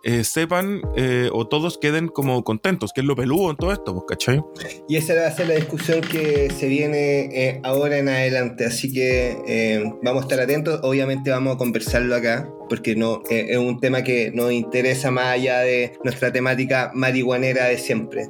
eh, 0.04 0.24
sepan 0.24 0.82
eh, 0.96 1.30
o 1.32 1.48
todos 1.48 1.78
queden 1.78 2.08
como 2.08 2.44
contentos, 2.44 2.92
que 2.94 3.02
es 3.02 3.08
lo 3.08 3.16
peludo 3.16 3.52
en 3.52 3.58
todo 3.58 3.72
esto, 3.72 3.94
pues, 3.94 4.06
¿cachai? 4.08 4.42
Y 4.88 4.98
esa 4.98 5.14
va 5.16 5.28
a 5.28 5.32
ser 5.32 5.48
la 5.48 5.56
discusión 5.56 6.02
que 6.02 6.50
se 6.52 6.68
viene 6.68 7.62
ahora 7.64 7.98
en 7.98 8.09
adelante, 8.10 8.66
así 8.66 8.92
que 8.92 9.84
vamos 10.04 10.24
a 10.24 10.26
estar 10.26 10.40
atentos, 10.40 10.80
obviamente 10.84 11.32
vamos 11.32 11.56
a 11.56 11.58
conversarlo 11.58 12.16
acá, 12.16 12.50
porque 12.68 12.96
no 12.96 13.22
es 13.30 13.58
un 13.58 13.80
tema 13.80 14.04
que 14.04 14.32
nos 14.34 14.52
interesa 14.52 15.12
más 15.12 15.28
allá 15.28 15.60
de 15.60 15.94
nuestra 16.04 16.32
temática 16.32 16.92
marihuanera 16.94 17.66
de 17.66 17.78
siempre. 17.78 18.28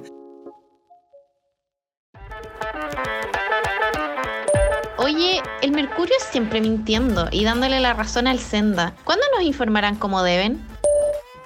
Oye, 4.98 5.42
el 5.62 5.72
Mercurio 5.72 6.16
siempre 6.32 6.62
mintiendo 6.62 7.28
y 7.32 7.44
dándole 7.44 7.80
la 7.80 7.94
razón 7.94 8.28
al 8.28 8.40
Senda. 8.40 8.96
¿Cuándo 9.04 9.26
nos 9.36 9.44
informarán 9.44 9.96
como 9.96 10.22
deben? 10.22 10.60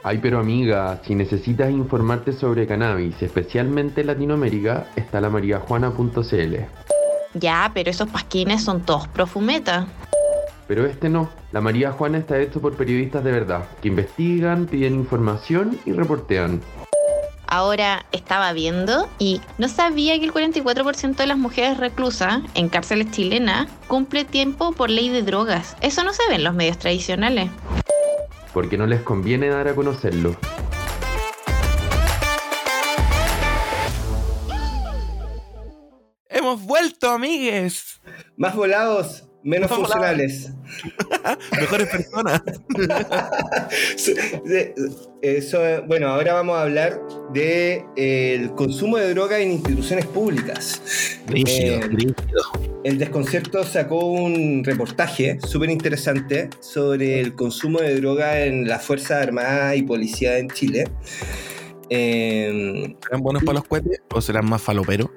Ay, 0.05 0.19
pero 0.21 0.39
amiga, 0.39 0.99
si 1.05 1.15
necesitas 1.15 1.71
informarte 1.71 2.33
sobre 2.33 2.67
cannabis, 2.67 3.21
especialmente 3.21 4.01
en 4.01 4.07
Latinoamérica, 4.07 4.87
está 4.97 5.21
la 5.21 5.29
mariajuana.cl. 5.29 6.55
Ya, 7.33 7.71
pero 7.73 7.89
esos 7.89 8.09
pasquines 8.09 8.63
son 8.63 8.81
todos 8.81 9.07
profumeta. 9.07 9.87
Pero 10.67 10.85
este 10.85 11.09
no. 11.09 11.29
La 11.51 11.61
María 11.61 11.91
Juana 11.91 12.17
está 12.17 12.39
hecho 12.39 12.61
por 12.61 12.75
periodistas 12.75 13.23
de 13.23 13.31
verdad, 13.31 13.65
que 13.81 13.89
investigan, 13.89 14.65
piden 14.65 14.95
información 14.95 15.77
y 15.85 15.91
reportean. 15.91 16.61
Ahora 17.47 18.05
estaba 18.11 18.51
viendo 18.53 19.07
y 19.19 19.39
no 19.59 19.67
sabía 19.67 20.17
que 20.17 20.25
el 20.25 20.33
44% 20.33 21.15
de 21.15 21.27
las 21.27 21.37
mujeres 21.37 21.77
reclusas 21.77 22.41
en 22.55 22.69
cárceles 22.69 23.11
chilenas 23.11 23.67
cumple 23.87 24.25
tiempo 24.25 24.71
por 24.71 24.89
ley 24.89 25.09
de 25.09 25.21
drogas. 25.21 25.75
Eso 25.81 26.03
no 26.03 26.13
se 26.13 26.23
ve 26.29 26.35
en 26.35 26.43
los 26.43 26.55
medios 26.55 26.79
tradicionales 26.79 27.49
porque 28.53 28.77
no 28.77 28.85
les 28.85 29.01
conviene 29.01 29.49
dar 29.49 29.67
a 29.67 29.75
conocerlo. 29.75 30.35
Hemos 36.53 36.67
vuelto, 36.67 37.09
amigues. 37.09 37.99
Más 38.37 38.55
volados, 38.55 39.27
menos 39.41 39.71
funcionales. 39.71 40.51
Mejores 41.59 41.87
personas. 41.87 42.43
bueno, 45.87 46.09
ahora 46.09 46.33
vamos 46.33 46.55
a 46.55 46.61
hablar 46.61 47.01
del 47.33 47.81
de, 47.95 48.35
el 48.35 48.53
consumo 48.53 48.97
de 48.97 49.15
droga 49.15 49.39
en 49.39 49.53
instituciones 49.53 50.05
públicas. 50.05 50.79
Rígido, 51.25 51.77
eh, 51.77 52.13
El 52.83 52.99
Desconcierto 52.99 53.63
sacó 53.63 54.05
un 54.05 54.63
reportaje 54.63 55.39
súper 55.47 55.71
interesante 55.71 56.51
sobre 56.59 57.19
el 57.19 57.33
consumo 57.33 57.79
de 57.79 57.99
droga 57.99 58.41
en 58.41 58.67
las 58.67 58.85
Fuerzas 58.85 59.23
Armadas 59.23 59.75
y 59.75 59.81
Policía 59.81 60.37
en 60.37 60.51
Chile. 60.51 60.83
Eh, 61.89 62.95
¿Serán 63.03 63.23
buenos 63.23 63.43
para 63.43 63.55
los 63.55 63.67
cohetes 63.67 64.03
o 64.13 64.21
serán 64.21 64.45
más 64.45 64.61
faloperos? 64.61 65.09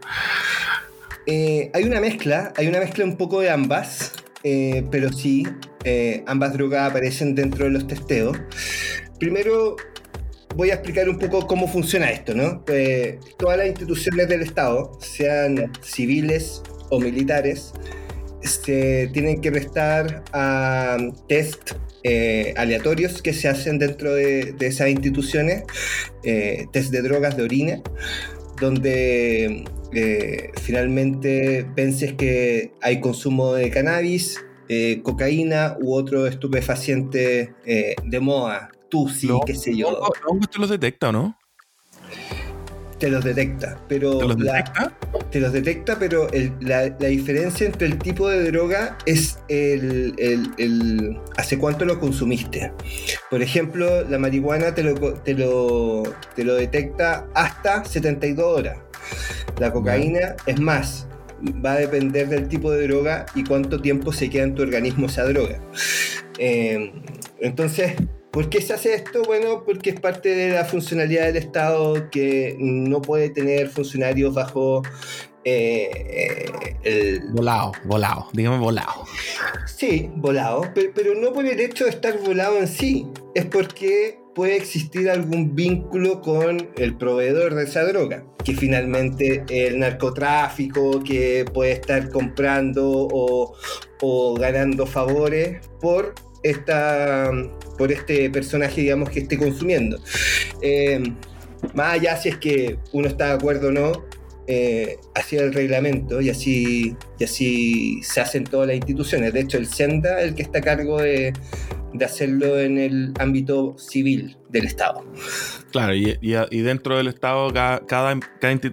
Eh, 1.27 1.71
hay 1.75 1.83
una 1.85 2.01
mezcla, 2.01 2.53
hay 2.57 2.69
una 2.69 2.79
mezcla 2.79 3.05
un 3.05 3.17
poco 3.17 3.41
de 3.41 3.51
ambas, 3.51 4.13
eh, 4.45 4.85
pero 4.93 5.13
sí, 5.13 5.45
eh, 5.83 6.23
ambas 6.27 6.53
drogas 6.53 6.89
aparecen 6.89 7.35
dentro 7.35 7.65
de 7.65 7.73
los 7.73 7.89
testeos. 7.89 8.39
Primero, 9.19 9.75
voy 10.55 10.71
a 10.71 10.75
explicar 10.75 11.09
un 11.09 11.19
poco 11.19 11.49
cómo 11.49 11.67
funciona 11.67 12.11
esto, 12.13 12.33
¿no? 12.33 12.65
todas 13.39 13.59
las 13.59 13.67
instituciones 13.67 14.29
del 14.29 14.43
Estado, 14.43 14.97
sean 15.01 15.73
civiles 15.83 16.63
o 16.91 17.01
militares, 17.01 17.73
se 18.41 19.11
tienen 19.13 19.41
que 19.41 19.51
prestar 19.51 20.23
a 20.33 20.97
test 21.29 21.73
aleatorios 22.57 23.21
que 23.21 23.33
se 23.33 23.49
hacen 23.49 23.81
dentro 23.81 24.15
de, 24.15 24.53
de 24.53 24.67
esas 24.69 24.91
instituciones, 24.91 25.65
test 26.23 26.93
de 26.93 27.03
drogas 27.03 27.37
de 27.37 27.43
orina, 27.43 27.83
donde 28.61 29.65
eh, 29.97 30.53
finalmente 30.61 31.67
penses 31.75 32.13
que 32.13 32.73
hay 32.83 33.01
consumo 33.01 33.55
de 33.55 33.71
cannabis, 33.71 34.45
eh, 34.69 35.01
cocaína 35.03 35.77
u 35.81 35.95
otro 35.95 36.27
estupefaciente 36.27 37.55
eh, 37.65 37.95
de 38.05 38.21
moda, 38.21 38.71
tú 38.91 39.09
sí, 39.09 39.29
qué 39.47 39.55
sé 39.55 39.75
yo. 39.75 39.99
¿No 40.31 40.47
te 40.47 40.59
los 40.59 40.69
detecta 40.69 41.09
o 41.09 41.13
no? 41.13 41.39
Te 42.99 43.09
los 43.09 43.25
detecta, 43.25 43.81
pero. 43.89 44.19
¿Te 44.19 44.29
los 44.29 44.37
detecta? 44.37 44.97
te 45.31 45.41
los 45.41 45.53
detecta, 45.53 45.99
pero 45.99 46.29
la, 46.61 46.89
diferencia 46.89 47.67
entre 47.67 47.89
el 47.89 47.99
tipo 47.99 48.29
de 48.29 48.51
droga 48.51 48.97
es 49.07 49.39
el, 49.49 50.15
el, 50.19 51.19
hace 51.37 51.59
cuánto 51.59 51.85
lo 51.85 51.99
consumiste. 52.01 52.73
Por 53.31 53.43
ejemplo, 53.43 54.05
la 54.09 54.19
marihuana 54.19 54.75
te 54.75 54.83
lo, 54.83 54.95
te 54.95 55.35
lo, 55.35 56.05
te 56.35 56.45
lo 56.45 56.55
detecta 56.55 57.27
hasta 57.35 57.85
72 57.85 58.47
horas. 58.47 58.79
La 59.59 59.73
cocaína 59.73 60.37
es 60.47 60.61
más, 60.61 61.07
va 61.65 61.73
a 61.73 61.79
depender 61.79 62.29
del 62.29 62.49
tipo 62.49 62.71
de 62.71 62.87
droga 62.87 63.27
y 63.35 63.45
cuánto 63.45 63.81
tiempo 63.81 64.13
se 64.13 64.31
queda 64.31 64.45
en 64.45 64.55
tu 64.55 64.63
organismo 64.63 65.07
esa 65.07 65.25
droga. 65.25 65.61
Eh, 66.39 66.93
entonces, 67.41 67.95
¿por 68.31 68.49
qué 68.49 68.61
se 68.61 68.75
hace 68.75 68.95
esto? 68.95 69.23
Bueno, 69.23 69.65
porque 69.65 69.91
es 69.91 70.01
parte 70.01 70.35
de 70.35 70.51
la 70.51 70.65
funcionalidad 70.65 71.27
del 71.27 71.37
Estado 71.37 72.11
que 72.11 72.57
no 72.59 73.01
puede 73.03 73.31
tener 73.31 73.69
funcionarios 73.69 74.35
bajo 74.35 74.83
eh, 75.49 75.89
eh, 75.95 76.77
el... 76.83 77.21
Volado, 77.33 77.73
volado, 77.85 78.29
digamos 78.33 78.61
volado. 78.61 79.05
Sí, 79.67 80.11
volado, 80.17 80.63
pero, 80.75 81.15
no 81.15 81.33
por 81.33 81.47
el 81.47 81.61
hecho 81.61 81.85
de 81.85 81.91
estar 81.91 82.19
volado 82.19 82.59
en 82.59 82.67
sí, 82.67 83.07
es 83.35 83.45
porque 83.45 84.19
puede 84.37 84.57
existir 84.57 85.09
algún 85.09 85.57
vínculo 85.57 86.21
con 86.21 86.69
el 86.77 86.95
proveedor 86.99 87.55
de 87.55 87.65
esa 87.65 87.85
droga, 87.85 88.23
que 88.45 88.55
finalmente 88.55 89.43
el 89.49 89.79
narcotráfico 89.79 91.03
que 91.03 91.47
puede 91.55 91.73
estar 91.73 92.11
comprando 92.11 93.09
o, 93.11 94.37
ganando 94.39 94.87
favores 94.87 95.67
por 95.81 96.15
esta 96.43 97.31
por 97.79 97.91
este 97.91 98.29
personaje 98.31 98.83
digamos 98.83 99.09
que 99.09 99.21
esté 99.21 99.39
consumiendo 99.39 99.99
eh, 100.61 101.03
más 101.75 101.95
allá 101.95 102.17
si 102.19 102.29
es 102.29 102.37
que 102.37 102.79
uno 102.93 103.09
está 103.09 103.29
de 103.29 103.33
acuerdo 103.33 103.69
o 103.69 103.73
no 103.73 103.93
eh, 104.49 104.99
hacia 105.15 105.43
el 105.43 105.53
reglamento 105.53 106.21
y 106.21 106.31
así, 106.31 106.95
y 107.19 107.25
así 107.25 108.01
se 108.03 108.21
hacen 108.21 108.45
todas 108.45 108.69
las 108.69 108.77
instituciones. 108.77 109.33
De 109.33 109.41
hecho, 109.41 109.59
el 109.59 109.67
SENDA 109.67 110.21
el 110.21 110.37
que 110.37 110.43
está 110.43 110.61
a 110.61 110.63
cargo 110.63 111.03
de, 111.03 111.33
hacerlo 112.05 112.59
en 112.61 112.79
el 112.79 113.13
ámbito 113.19 113.77
civil 113.79 114.37
del 114.49 114.67
Estado. 114.67 115.05
Claro, 115.73 115.95
y, 115.95 116.15
dentro 116.63 116.97
del 116.97 117.09
Estado, 117.09 117.53
cada, 117.53 117.81
cada, 117.87 118.19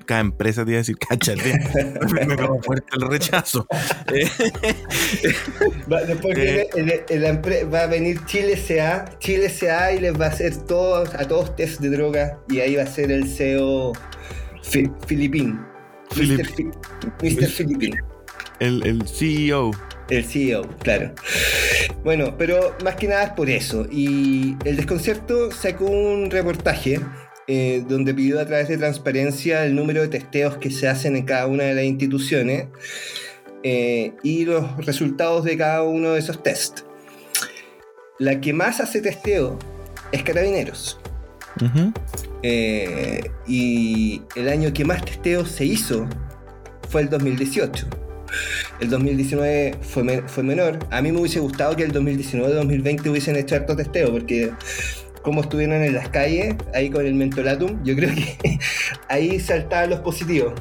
cada, 0.05 0.19
empresa 0.19 0.63
tiene 0.63 0.84
que 0.84 0.93
decir, 0.93 0.97
cáchate, 0.97 1.59
me 2.28 2.36
como 2.36 2.61
fuerte 2.61 2.88
el 2.93 3.01
rechazo. 3.09 3.65
después 6.07 6.38
eh, 6.38 7.65
va 7.74 7.82
a 7.82 7.88
venir 7.88 8.24
Chile 8.26 8.61
CA, 8.67 9.05
Chile 9.19 9.51
CA 9.59 9.93
y 9.93 9.99
les 9.99 10.19
va 10.19 10.26
a 10.26 10.30
hacer 10.30 10.55
todos, 10.65 11.13
a 11.15 11.28
todos 11.28 11.55
test 11.55 11.82
de 11.82 11.89
droga 11.89 12.39
y 12.49 12.59
ahí 12.59 12.76
va 12.76 12.84
a 12.84 12.88
ser 12.88 13.11
el 13.11 13.28
CEO 13.28 13.93
Filipín. 15.07 15.59
Mr. 16.15 16.45
Filipín. 17.47 17.95
El, 18.59 18.86
el 18.86 19.07
CEO. 19.07 19.71
El 20.10 20.26
CEO, 20.26 20.68
claro. 20.80 21.14
Bueno, 22.04 22.36
pero 22.38 22.76
más 22.84 22.95
que 22.95 23.08
nada 23.08 23.24
es 23.24 23.32
por 23.32 23.49
eso. 23.49 23.88
Y 23.89 24.56
el 24.66 24.76
desconcierto 24.76 25.51
sacó 25.51 25.86
un 25.86 26.30
reportaje 26.30 26.99
eh, 27.47 27.84
donde 27.88 28.14
pidió 28.14 28.39
a 28.39 28.45
través 28.45 28.68
de 28.68 28.78
transparencia 28.78 29.66
el 29.66 29.76
número 29.76 30.01
de 30.01 30.08
testeos 30.08 30.58
que 30.58 30.72
se 30.72 30.88
hacen 30.88 31.16
en 31.16 31.26
cada 31.26 31.47
una 31.47 31.64
de 31.64 31.76
las 31.76 31.84
instituciones 31.84 32.68
eh, 33.64 34.14
y 34.24 34.45
los 34.45 34.86
resultados 34.86 35.43
de 35.43 35.58
cada 35.58 35.84
uno 35.84 36.12
de 36.12 36.20
esos 36.20 36.41
tests. 36.41 36.86
La 38.20 38.39
que 38.39 38.54
más 38.54 38.80
hace 38.80 39.01
testeo 39.01 39.58
es 40.12 40.24
Carabineros. 40.24 40.99
Eh, 42.41 43.30
y 43.47 44.22
el 44.36 44.49
año 44.49 44.74
que 44.74 44.84
más 44.84 45.04
testeo 45.06 45.45
se 45.45 45.66
hizo 45.66 46.08
fue 46.89 47.01
el 47.01 47.10
2018. 47.10 48.03
El 48.79 48.89
2019 48.89 49.77
fue, 49.81 50.23
fue 50.27 50.43
menor. 50.43 50.79
A 50.91 51.01
mí 51.01 51.11
me 51.11 51.19
hubiese 51.19 51.39
gustado 51.39 51.75
que 51.75 51.84
el 51.84 51.93
2019-2020 51.93 53.09
hubiesen 53.09 53.36
hecho 53.36 53.55
harto 53.55 53.75
testeo, 53.75 54.11
porque 54.11 54.51
como 55.21 55.41
estuvieron 55.41 55.81
en 55.81 55.93
las 55.93 56.09
calles, 56.09 56.55
ahí 56.73 56.89
con 56.89 57.05
el 57.05 57.15
mentolatum, 57.15 57.84
yo 57.84 57.95
creo 57.95 58.13
que 58.13 58.59
ahí 59.09 59.39
saltaban 59.39 59.89
los 59.89 59.99
positivos. 60.01 60.53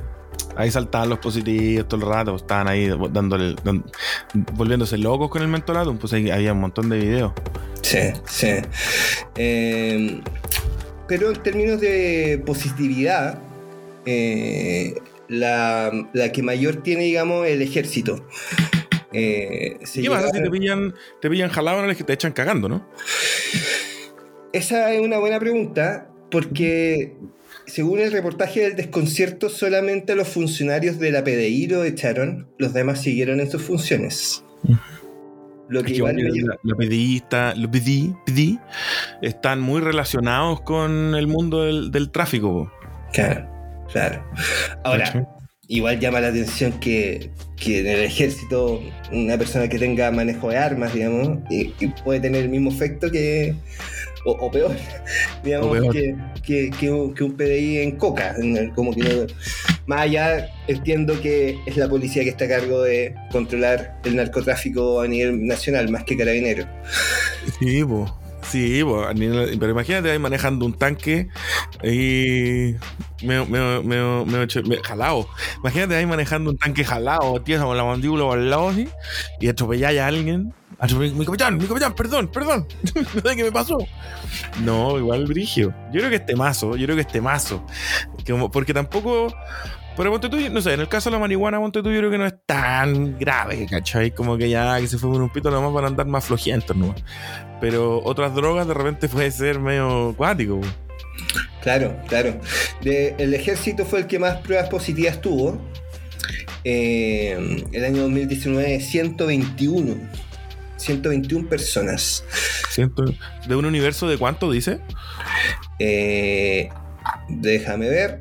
Ahí 0.57 0.71
saltaban 0.71 1.09
los 1.09 1.19
positivos 1.19 1.89
todo 1.89 2.01
el 2.01 2.07
rato, 2.07 2.37
estaban 2.37 2.69
ahí 2.69 2.91
dándole, 3.11 3.57
volviéndose 4.55 4.99
locos 4.99 5.31
con 5.31 5.43
el 5.43 5.49
mentolatum, 5.49 5.99
pues 5.99 6.13
ahí 6.13 6.31
había 6.31 6.53
un 6.53 6.61
montón 6.61 6.89
de 6.89 6.99
videos. 6.99 7.33
Sí, 7.83 8.13
sí. 8.27 8.49
Eh, 9.37 10.21
pero 11.09 11.31
en 11.31 11.43
términos 11.43 11.81
de 11.81 12.43
positividad, 12.47 13.39
eh, 14.07 14.95
la, 15.33 15.91
la 16.13 16.31
que 16.33 16.43
mayor 16.43 16.83
tiene, 16.83 17.05
digamos, 17.05 17.47
el 17.47 17.63
ejército. 17.63 18.27
Eh, 19.15 19.77
¿Qué 19.95 20.09
pasa 20.09 20.31
si 20.33 20.43
te 20.43 20.49
pillan, 20.49 20.95
te 21.21 21.29
pillan 21.29 21.51
jalado 21.51 21.85
es 21.85 21.99
que 21.99 22.03
te 22.03 22.15
echan 22.15 22.33
cagando, 22.33 22.67
no? 22.67 22.89
Esa 24.55 24.91
es 24.95 25.03
una 25.03 25.19
buena 25.19 25.39
pregunta, 25.39 26.09
porque 26.31 27.15
según 27.67 28.01
el 28.01 28.11
reportaje 28.11 28.61
del 28.61 28.77
desconcierto, 28.77 29.51
solamente 29.51 30.17
los 30.17 30.29
funcionarios 30.29 30.99
de 30.99 31.11
la 31.11 31.23
PDI 31.25 31.67
lo 31.67 31.85
echaron, 31.85 32.49
los 32.57 32.73
demás 32.73 33.03
siguieron 33.03 33.41
en 33.41 33.51
sus 33.51 33.61
funciones. 33.61 34.45
Lo 35.69 35.81
que 35.83 35.93
que 35.93 35.97
igual 35.99 36.17
la, 36.17 36.59
la 36.63 36.75
PDI 36.75 37.17
está- 37.17 37.55
los 37.55 37.71
PDI, 37.71 38.15
PDI 38.25 38.59
están 39.21 39.61
muy 39.61 39.83
relacionados 39.83 40.63
con 40.63 41.15
el 41.15 41.27
mundo 41.27 41.65
del, 41.65 41.91
del 41.91 42.11
tráfico. 42.11 42.73
Claro, 43.13 43.47
claro. 43.93 44.25
Ahora, 44.85 45.27
igual 45.69 45.99
llama 46.01 46.21
la 46.21 46.29
atención 46.29 46.73
que, 46.81 47.31
que 47.57 47.81
en 47.81 47.87
el 47.87 48.01
ejército 48.01 48.83
una 49.13 49.39
persona 49.39 49.69
que 49.69 49.79
tenga 49.79 50.11
manejo 50.11 50.51
de 50.51 50.59
armas, 50.59 50.93
digamos, 50.95 51.39
y, 51.51 51.73
y 51.81 51.87
puede 52.05 52.21
tener 52.21 52.43
el 52.43 52.49
mismo 52.49 52.71
efecto 52.71 53.11
que. 53.11 53.55
O, 54.25 54.33
o 54.33 54.51
peor, 54.53 54.77
digamos, 55.45 55.69
O 55.69 55.73
peor. 55.73 55.93
Que, 55.93 56.15
que- 56.45 56.71
que 56.71 56.91
un, 56.91 57.13
que 57.15 57.25
un 57.25 57.33
PDI 57.37 57.79
en 57.79 57.93
coca. 57.97 58.37
Como 58.75 58.93
que 58.95 59.27
más 59.87 60.03
allá, 60.03 60.49
entiendo 60.69 61.21
que 61.21 61.59
es 61.67 61.77
la 61.77 61.89
policía 61.89 62.23
que 62.23 62.29
está 62.31 62.45
a 62.45 62.49
cargo 62.49 62.83
de 62.83 63.15
controlar 63.33 63.99
el 64.05 64.15
narcotráfico 64.17 65.01
a 65.01 65.09
nivel 65.09 65.45
nacional, 65.47 65.89
más 65.91 66.05
que 66.05 66.17
carabineros. 66.17 66.67
Sí, 67.59 67.83
po. 67.85 68.17
Sí, 68.49 68.83
pero 69.59 69.71
imagínate 69.71 70.11
ahí 70.11 70.19
manejando 70.19 70.67
un 70.67 70.77
tanque 70.77 71.29
y 71.83 72.75
me, 73.23 73.45
me, 73.47 73.81
me, 73.83 74.25
me, 74.25 74.47
me- 74.47 74.77
jalado. 74.83 75.29
Imagínate 75.61 75.97
ahí 75.97 76.07
manejando 76.07 76.51
un 76.51 76.57
tanque 76.59 76.85
jalado, 76.85 77.41
tienes 77.43 77.65
con 77.65 77.77
la 77.77 77.85
mandíbula 77.85 78.33
al 78.33 78.51
lado 78.51 78.69
así, 78.71 78.89
y 79.41 79.49
atropelláis 79.49 80.01
a 80.01 80.07
alguien. 80.07 80.53
Atropell- 80.79 81.13
Mi 81.15 81.25
capitán, 81.25 81.59
mi 81.59 81.67
capitán, 81.67 81.95
perdón, 81.95 82.29
perdón. 82.29 82.67
no 82.95 83.21
sé 83.31 83.37
qué 83.37 83.45
me 83.45 83.53
pasó. 83.53 83.79
No, 84.65 84.99
igual 84.99 85.27
brigio. 85.27 85.73
Yo 85.93 86.01
creo 86.01 86.11
que 86.11 86.17
es 86.17 86.27
temazo, 86.27 86.77
yo 86.77 86.85
creo 86.87 86.97
que 86.97 87.03
es 87.03 87.09
temazo. 87.09 87.65
Como- 88.27 88.51
porque 88.51 88.75
tampoco. 88.75 89.33
Pero 89.95 90.11
ponte 90.11 90.31
tú, 90.31 90.39
no 90.51 90.63
sé, 90.63 90.73
en 90.73 90.81
el 90.81 90.89
caso 90.89 91.11
de 91.11 91.17
la 91.17 91.21
marihuana, 91.21 91.59
ponte 91.61 91.83
tú, 91.83 91.91
yo 91.93 91.99
creo 91.99 92.11
que 92.11 92.17
no 92.17 92.25
es 92.27 92.35
tan 92.47 93.19
grave, 93.19 93.67
¿cachai? 93.71 94.11
Como 94.11 94.39
que 94.39 94.49
ya 94.49 94.81
que 94.81 94.87
se 94.87 94.97
fue 94.97 95.11
con 95.11 95.21
un 95.21 95.29
pito, 95.29 95.51
nomás 95.51 95.71
van 95.71 95.85
a 95.85 95.89
andar 95.89 96.07
más 96.07 96.25
flojientos, 96.25 96.75
¿no? 96.75 96.95
Pero 97.61 98.01
otras 98.03 98.35
drogas 98.35 98.67
de 98.67 98.73
repente 98.73 99.07
puede 99.11 99.31
ser 99.31 99.61
medio 99.61 100.15
cuático. 100.17 100.61
po. 100.63 100.67
Claro, 101.63 101.97
claro. 102.09 102.41
De- 102.83 103.15
el 103.19 103.35
ejército 103.35 103.85
fue 103.85 104.01
el 104.01 104.07
que 104.07 104.19
más 104.19 104.39
pruebas 104.39 104.69
positivas 104.69 105.21
tuvo. 105.21 105.61
Eh, 106.65 107.65
el 107.73 107.85
año 107.85 108.03
2019, 108.03 108.81
121. 108.81 109.97
121 110.77 111.49
personas. 111.49 112.25
¿De 113.47 113.55
un 113.57 113.65
universo 113.65 114.09
de 114.09 114.19
cuánto 114.19 114.51
dice? 114.51 114.81
Eh, 115.79 116.69
déjame 117.29 117.89
ver. 117.89 118.21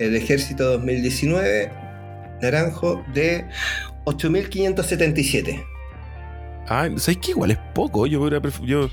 El 0.00 0.16
ejército 0.16 0.64
2019, 0.72 1.70
naranjo, 2.42 3.04
de 3.14 3.44
8.577. 4.06 5.64
Ah, 6.68 6.88
¿sabes 6.96 7.18
qué? 7.18 7.32
Igual 7.32 7.50
es 7.50 7.58
poco. 7.74 8.06
Yo, 8.06 8.28
yo 8.62 8.90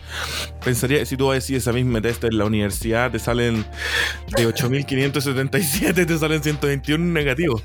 pensaría, 0.63 1.05
si 1.05 1.15
tú 1.15 1.27
vas 1.27 1.31
a 1.31 1.35
decir 1.35 1.55
esa 1.57 1.71
misma 1.71 2.01
testa 2.01 2.27
en 2.27 2.37
la 2.37 2.45
universidad, 2.45 3.11
te 3.11 3.19
salen 3.19 3.65
de 4.35 4.47
8.577, 4.47 6.05
te 6.05 6.17
salen 6.17 6.43
121 6.43 7.03
negativos. 7.13 7.63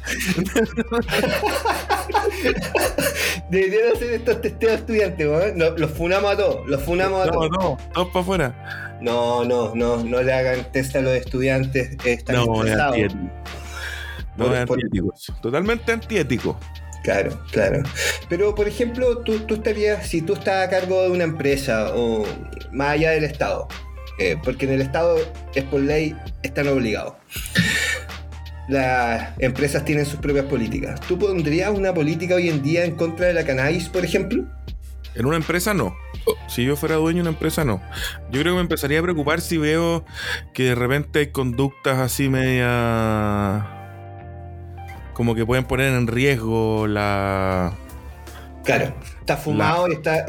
Deberían 3.51 3.93
hacer 3.95 4.13
estos 4.15 4.41
testeos 4.41 4.73
estudiantes, 4.75 5.27
¿no? 5.27 5.71
No, 5.71 5.77
los 5.77 5.91
funamos 5.93 6.33
a 6.33 6.37
todos, 6.37 6.69
los 6.69 6.83
funamos 6.83 7.23
a 7.23 7.27
No, 7.27 7.33
todos. 7.33 7.51
no, 7.51 7.79
todos 7.95 8.09
para 8.09 8.21
afuera. 8.21 8.99
No, 9.01 9.45
no, 9.45 9.75
no, 9.75 10.03
no 10.05 10.23
le 10.23 10.33
hagan 10.33 10.71
test 10.73 10.97
a 10.97 11.01
los 11.01 11.13
estudiantes. 11.15 11.97
Están 12.05 12.37
No, 12.37 12.65
es 12.65 12.73
antiético. 12.79 13.21
No, 14.37 14.45
Por- 14.47 14.55
es 14.55 14.61
antiético. 14.71 15.15
Totalmente 15.41 15.93
antiético. 15.93 16.59
Claro, 17.07 17.41
claro. 17.53 17.85
Pero, 18.29 18.57
por 18.57 18.67
ejemplo, 18.67 19.19
tú, 19.19 19.55
estarías, 19.55 20.09
si 20.09 20.23
tú 20.23 20.33
estás 20.33 20.67
a 20.67 20.69
cargo 20.69 21.03
de 21.03 21.11
una 21.11 21.23
empresa 21.23 21.95
o 21.95 22.27
más 22.73 22.95
allá 22.95 23.13
del 23.13 23.23
Estado, 23.23 23.69
eh, 24.19 24.37
porque 24.43 24.67
en 24.67 24.73
el 24.73 24.81
Estado 24.81 25.17
es 25.55 25.63
por 25.63 25.81
ley, 25.81 26.17
están 26.43 26.67
obligados. 26.67 27.15
Las 28.69 29.39
empresas 29.39 29.85
tienen 29.85 30.05
sus 30.05 30.19
propias 30.19 30.47
políticas. 30.47 31.01
¿Tú 31.03 31.17
pondrías 31.17 31.71
una 31.71 31.95
política 31.95 32.35
hoy 32.35 32.49
en 32.49 32.61
día 32.61 32.85
en 32.85 32.97
contra 32.97 33.27
de 33.27 33.35
la 33.35 33.45
cannabis, 33.45 33.89
por 33.89 34.05
ejemplo? 34.05 34.45
En 35.15 35.27
una 35.27 35.37
empresa 35.37 35.75
no. 35.75 35.97
Si 36.49 36.65
yo 36.65 36.75
fuera 36.75 36.97
dueño 36.97 37.19
de 37.19 37.29
una 37.29 37.31
empresa 37.31 37.65
no. 37.65 37.81
Yo 38.33 38.41
creo 38.41 38.55
que 38.55 38.57
me 38.57 38.63
empezaría 38.63 38.99
a 38.99 39.03
preocupar 39.03 39.41
si 39.41 39.59
veo 39.59 40.05
que 40.53 40.65
de 40.65 40.75
repente 40.75 41.21
hay 41.21 41.27
conductas 41.29 42.01
así 42.01 42.29
media... 42.29 43.86
Como 45.17 45.35
que 45.35 45.47
pueden 45.47 45.65
poner 45.65 45.95
en 45.95 46.07
riesgo 46.07 46.87
la... 46.87 47.73
Claro, 48.65 48.93
estás 49.21 49.43
fumado 49.43 49.89
y, 49.89 49.95
está, 49.95 50.27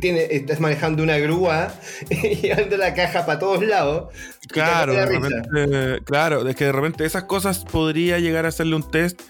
tiene, 0.00 0.28
estás 0.30 0.60
manejando 0.60 1.02
una 1.02 1.18
grúa 1.18 1.74
y 2.08 2.36
llevando 2.36 2.78
la 2.78 2.94
caja 2.94 3.26
para 3.26 3.38
todos 3.38 3.62
lados. 3.62 4.14
Claro, 4.48 4.94
de 4.94 5.04
repente, 5.04 6.04
claro, 6.06 6.48
es 6.48 6.56
que 6.56 6.64
de 6.64 6.72
repente 6.72 7.04
esas 7.04 7.24
cosas 7.24 7.66
podría 7.66 8.18
llegar 8.18 8.46
a 8.46 8.48
hacerle 8.48 8.76
un 8.76 8.90
test, 8.90 9.20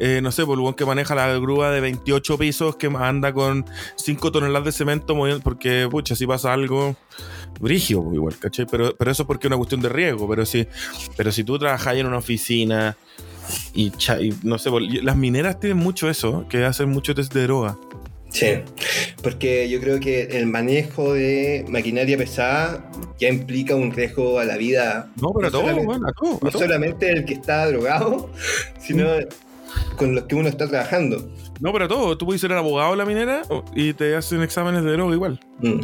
eh, 0.00 0.20
no 0.22 0.32
sé, 0.32 0.44
por 0.44 0.58
el 0.58 0.60
weón 0.60 0.74
que 0.74 0.84
maneja 0.84 1.14
la 1.14 1.28
grúa 1.38 1.70
de 1.70 1.80
28 1.80 2.36
pisos 2.36 2.76
que 2.76 2.88
anda 2.88 3.32
con 3.32 3.64
5 3.96 4.32
toneladas 4.32 4.66
de 4.66 4.72
cemento 4.72 5.14
moviendo, 5.14 5.42
porque, 5.42 5.88
pucha, 5.90 6.14
si 6.14 6.26
pasa 6.26 6.52
algo, 6.52 6.94
brigio, 7.58 8.02
pues, 8.02 8.16
igual, 8.16 8.38
¿cachai? 8.38 8.66
Pero, 8.70 8.94
pero 8.98 9.10
eso 9.12 9.22
es 9.22 9.26
porque 9.26 9.46
es 9.46 9.48
una 9.48 9.56
cuestión 9.56 9.80
de 9.80 9.88
riesgo, 9.88 10.28
pero 10.28 10.44
si, 10.44 10.68
pero 11.16 11.32
si 11.32 11.42
tú 11.42 11.58
trabajas 11.58 11.96
en 11.96 12.06
una 12.06 12.18
oficina 12.18 12.98
y, 13.74 13.92
no 14.42 14.58
sé, 14.58 14.70
las 15.02 15.16
mineras 15.16 15.58
tienen 15.60 15.78
mucho 15.78 16.08
eso, 16.10 16.46
que 16.48 16.64
hacen 16.64 16.88
mucho 16.90 17.14
test 17.14 17.32
de 17.34 17.42
droga. 17.44 17.76
Sí, 18.30 18.46
porque 19.24 19.68
yo 19.68 19.80
creo 19.80 19.98
que 19.98 20.22
el 20.38 20.46
manejo 20.46 21.14
de 21.14 21.64
maquinaria 21.68 22.16
pesada 22.16 22.88
ya 23.18 23.28
implica 23.28 23.74
un 23.74 23.90
riesgo 23.90 24.38
a 24.38 24.44
la 24.44 24.56
vida. 24.56 25.10
No, 25.20 25.32
pero 25.34 25.48
a 25.48 25.50
No 25.50 25.58
todo, 25.58 25.60
solamente- 25.62 25.88
weón, 25.88 26.06
a 26.06 26.12
todo. 26.12 26.30
a 26.30 26.44
No 26.44 26.50
todo. 26.50 26.62
solamente 26.62 27.10
el 27.10 27.24
que 27.24 27.34
está 27.34 27.66
drogado, 27.66 28.30
sino 28.80 29.06
con 29.96 30.14
los 30.14 30.24
que 30.24 30.36
uno 30.36 30.48
está 30.48 30.68
trabajando. 30.68 31.28
No, 31.58 31.72
pero 31.72 31.88
todo. 31.88 32.16
Tú 32.16 32.24
puedes 32.24 32.40
ser 32.40 32.52
abogado 32.52 32.92
de 32.92 32.96
la 32.98 33.04
minera 33.04 33.42
y 33.74 33.92
te 33.94 34.14
hacen 34.14 34.42
exámenes 34.42 34.84
de 34.84 34.92
droga 34.92 35.12
igual. 35.14 35.40
Mm. 35.58 35.80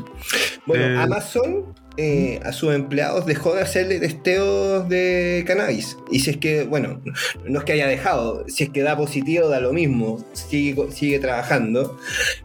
Bueno, 0.66 0.84
Eh, 0.84 0.96
Amazon 1.02 1.64
eh, 1.97 2.40
a 2.44 2.53
sus 2.53 2.74
empleados 2.74 3.26
dejó 3.26 3.55
de 3.55 3.62
hacerle 3.62 3.99
testeos 4.01 4.88
de 4.88 5.44
cannabis. 5.47 5.97
Y 6.11 6.20
si 6.20 6.30
es 6.30 6.36
que, 6.36 6.64
bueno, 6.64 7.01
no 7.44 7.59
es 7.61 7.64
que 7.64 7.72
haya 7.72 7.86
dejado, 7.86 8.44
si 8.49 8.64
es 8.64 8.70
que 8.70 8.82
da 8.82 8.97
positivo, 8.97 9.49
da 9.49 9.61
lo 9.61 9.72
mismo, 9.72 10.24
sigue, 10.32 10.76
sigue 10.92 11.18
trabajando. 11.18 11.99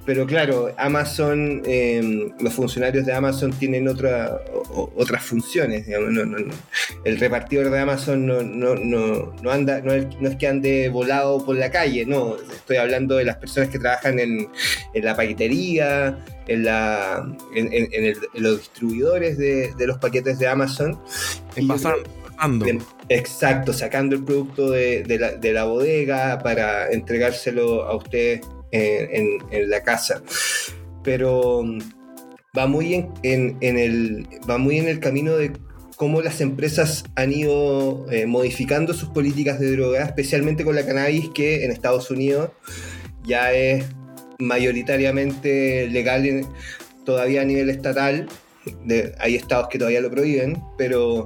Pero 0.06 0.26
claro, 0.26 0.74
Amazon, 0.78 1.62
eh, 1.66 2.30
los 2.40 2.54
funcionarios 2.54 3.06
de 3.06 3.14
Amazon 3.14 3.52
tienen 3.52 3.88
otra, 3.88 4.40
o- 4.74 4.92
otras 4.96 5.24
funciones. 5.24 5.86
digamos, 5.86 6.12
no- 6.12 6.26
no- 6.26 6.40
no. 6.40 6.54
El 7.04 7.20
repartidor 7.20 7.70
de 7.72 7.80
Amazon 7.80 8.26
no, 8.26 8.42
no, 8.44 8.76
no, 8.76 9.34
no 9.42 9.52
anda, 9.52 9.82
no 9.82 9.94
es 9.94 10.36
que 10.38 10.48
ande 10.48 10.90
volado 10.90 11.44
por 11.46 11.56
la 11.56 11.72
calle, 11.72 12.06
no. 12.06 12.36
Estoy 12.54 12.78
hablando 12.78 13.16
de 13.18 13.26
las 13.26 13.38
personas 13.38 13.70
que 13.70 13.80
trabajan 13.80 14.20
en, 14.20 14.48
en 14.94 15.06
la 15.06 15.16
paquetería, 15.16 16.18
en, 16.48 16.64
la, 16.64 17.26
en, 17.56 17.72
en- 17.74 17.88
en 17.94 18.06
el- 18.06 18.18
en 18.34 18.44
los 18.44 18.58
distribuidores 18.60 19.38
de, 19.38 19.74
de 19.78 19.88
los 19.88 19.98
paquetes 20.00 20.40
de 20.40 20.48
Amazon. 20.48 21.00
Pasando. 21.68 22.04
pasando. 22.36 22.66
creo- 22.66 22.80
exacto, 23.10 23.74
sacando 23.74 24.16
el 24.16 24.24
producto 24.24 24.70
de, 24.72 25.04
de 25.04 25.20
la, 25.20 25.32
de 25.34 25.54
la 25.54 25.66
bodega 25.66 26.40
para 26.40 26.92
entregárselo 26.92 27.84
a 27.84 27.96
usted 27.96 28.42
en, 28.72 29.16
en- 29.16 29.38
en 29.52 29.70
la 29.70 29.84
casa. 29.84 30.22
Pero 31.04 31.62
mm, 31.64 31.80
va 32.58 32.68
muy 32.68 32.94
en, 32.96 33.10
en- 33.24 33.58
en 33.62 33.78
el, 33.78 34.28
va 34.50 34.58
muy 34.58 34.78
en 34.78 34.88
el 34.88 35.00
camino 35.00 35.36
de 35.38 35.52
cómo 35.96 36.22
las 36.22 36.42
empresas 36.42 37.04
han 37.16 37.32
ido 37.32 38.08
eh, 38.12 38.26
modificando 38.26 38.94
sus 38.96 39.10
políticas 39.10 39.60
de 39.60 39.72
droga, 39.76 40.04
especialmente 40.04 40.64
con 40.66 40.76
la 40.76 40.84
cannabis, 40.86 41.30
que 41.30 41.64
en 41.64 41.72
Estados 41.72 42.10
Unidos 42.10 42.50
ya 43.24 43.54
es 43.54 43.86
mayoritariamente 44.42 45.88
legal 45.90 46.26
en- 46.26 46.48
todavía 47.06 47.42
a 47.42 47.46
nivel 47.46 47.70
estatal. 47.70 48.28
Hay 49.20 49.36
estados 49.36 49.68
que 49.70 49.78
todavía 49.80 50.02
lo 50.02 50.12
prohíben, 50.12 50.62
pero 50.78 51.26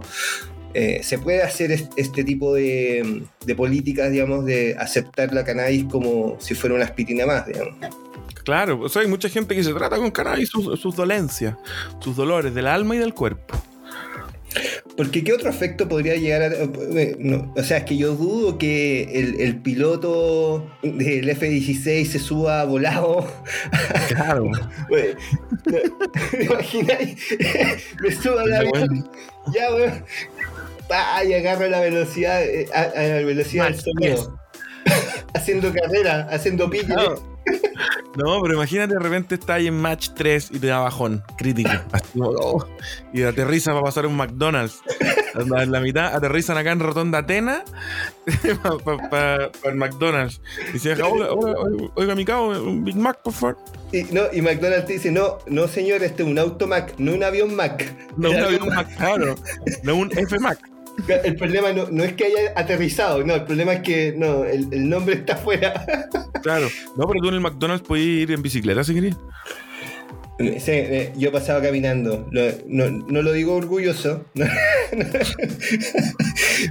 eh, 0.74 1.02
se 1.04 1.18
puede 1.20 1.42
hacer 1.44 1.72
est- 1.72 1.92
este 1.98 2.24
tipo 2.24 2.54
de, 2.54 3.24
políticas, 3.56 4.12
digamos, 4.12 4.46
de 4.46 4.76
aceptar 4.78 5.34
la 5.34 5.44
cannabis 5.44 5.86
como 5.86 6.38
si 6.40 6.54
fuera 6.54 6.76
una 6.76 6.86
aspirina 6.86 7.26
más, 7.26 7.46
digamos. 7.48 7.76
Claro, 8.44 8.80
o 8.82 8.90
sea, 8.90 9.02
hay 9.02 9.08
mucha 9.08 9.28
gente 9.28 9.56
que 9.56 9.64
se 9.64 9.74
trata 9.74 9.98
con 9.98 10.12
cannabis 10.12 10.50
sus 10.50 10.96
dolencias, 10.96 11.56
sus 12.00 12.16
dolores 12.16 12.54
del 12.54 12.68
alma 12.68 12.96
y 12.96 13.00
del 13.00 13.14
cuerpo. 13.14 13.56
Porque 14.96 15.24
qué 15.24 15.34
otro 15.34 15.50
efecto 15.50 15.88
podría 15.90 16.16
llegar 16.16 16.42
a... 16.42 16.48
eh, 16.48 17.16
no, 17.20 17.54
o 17.56 17.64
sea, 17.64 17.78
es 17.78 17.84
que 17.84 17.98
yo 17.98 18.16
dudo 18.16 18.58
que 18.58 19.04
el, 19.14 19.42
el 19.42 19.62
piloto 19.62 20.70
del 20.82 21.30
F-16 21.30 22.06
se 22.06 22.20
suba 22.20 22.64
volado. 22.66 23.28
Claro. 24.08 24.52
¿Me 26.38 26.44
imagináis? 26.44 27.18
Me 28.02 28.12
subo 28.12 28.40
al 28.40 28.54
avión. 28.54 29.10
Ya, 29.54 29.74
weón. 29.74 30.06
Pa, 30.88 31.24
y 31.26 31.34
agarro 31.34 31.68
la 31.68 31.80
velocidad, 31.80 32.44
eh, 32.44 32.68
a, 32.74 32.82
a 32.82 33.04
la 33.04 33.16
velocidad 33.26 33.66
del 33.66 33.80
sonido. 33.80 34.40
haciendo 35.34 35.74
carrera, 35.74 36.28
haciendo 36.32 36.70
pique. 36.70 36.86
Claro. 36.86 37.35
No, 38.16 38.42
pero 38.42 38.54
imagínate 38.54 38.94
de 38.94 39.00
repente 39.00 39.36
está 39.36 39.56
ahí 39.56 39.68
en 39.68 39.80
match 39.80 40.10
3 40.16 40.52
y 40.54 40.60
te 40.60 40.68
da 40.68 40.80
bajón 40.80 41.22
crítico. 41.38 41.70
Así 41.92 42.20
oh, 42.22 42.66
y 43.14 43.24
aterriza 43.24 43.72
para 43.72 43.84
pasar 43.84 44.06
un 44.06 44.16
McDonald's. 44.16 44.82
En 45.36 45.72
la 45.72 45.80
mitad 45.82 46.16
aterrizan 46.16 46.58
acá 46.58 46.72
en 46.72 46.80
Rotonda 46.80 47.20
Atena 47.20 47.64
para 49.10 49.52
el 49.64 49.76
McDonald's. 49.76 50.42
Y 50.74 50.80
se 50.80 50.90
deja, 50.90 51.08
oiga, 51.08 51.32
oiga, 51.32 51.92
oiga, 51.96 52.16
mi 52.16 52.24
cabo, 52.24 52.50
un 52.50 52.86
Big 52.86 52.96
Mac, 52.96 53.20
por 53.22 53.34
favor. 53.34 53.58
Y, 53.92 54.04
no, 54.04 54.24
y 54.32 54.42
McDonald's 54.42 54.88
te 54.88 54.94
dice, 54.94 55.12
no, 55.12 55.40
no 55.48 55.68
señor, 55.68 56.04
este 56.04 56.24
es 56.24 56.30
un 56.30 56.40
auto 56.40 56.68
Mac, 56.68 56.94
no 56.98 57.14
un 57.14 57.24
avión 57.24 57.54
Mac. 57.56 57.94
No 58.18 58.32
un 58.32 58.38
avión 58.38 58.68
Mac, 58.68 58.96
claro. 58.96 59.36
No 59.84 59.96
un 59.96 60.18
F 60.18 60.40
Mac. 60.40 60.60
El 61.24 61.36
problema 61.36 61.72
no, 61.74 61.88
no 61.92 62.04
es 62.04 62.14
que 62.14 62.26
haya 62.26 62.54
aterrizado, 62.56 63.24
no, 63.24 63.36
el 63.36 63.44
problema 63.44 63.74
es 63.74 63.82
que 63.82 64.14
no, 64.18 64.44
el, 64.46 64.68
el 64.72 64.90
nombre 64.90 65.16
está 65.16 65.34
afuera. 65.34 65.86
Claro. 66.46 66.68
No, 66.96 67.08
pero 67.08 67.22
tú 67.24 67.30
en 67.30 67.34
el 67.36 67.40
McDonald's 67.42 67.88
puedes 67.88 68.06
ir 68.06 68.30
en 68.32 68.44
bicicleta 68.44 68.84
si 68.84 68.94
querías. 68.94 69.18
Sí, 70.60 70.72
yo 71.18 71.32
pasaba 71.32 71.60
caminando, 71.60 72.30
no, 72.68 72.90
no 72.92 73.22
lo 73.24 73.32
digo 73.32 73.56
orgulloso, 73.56 74.26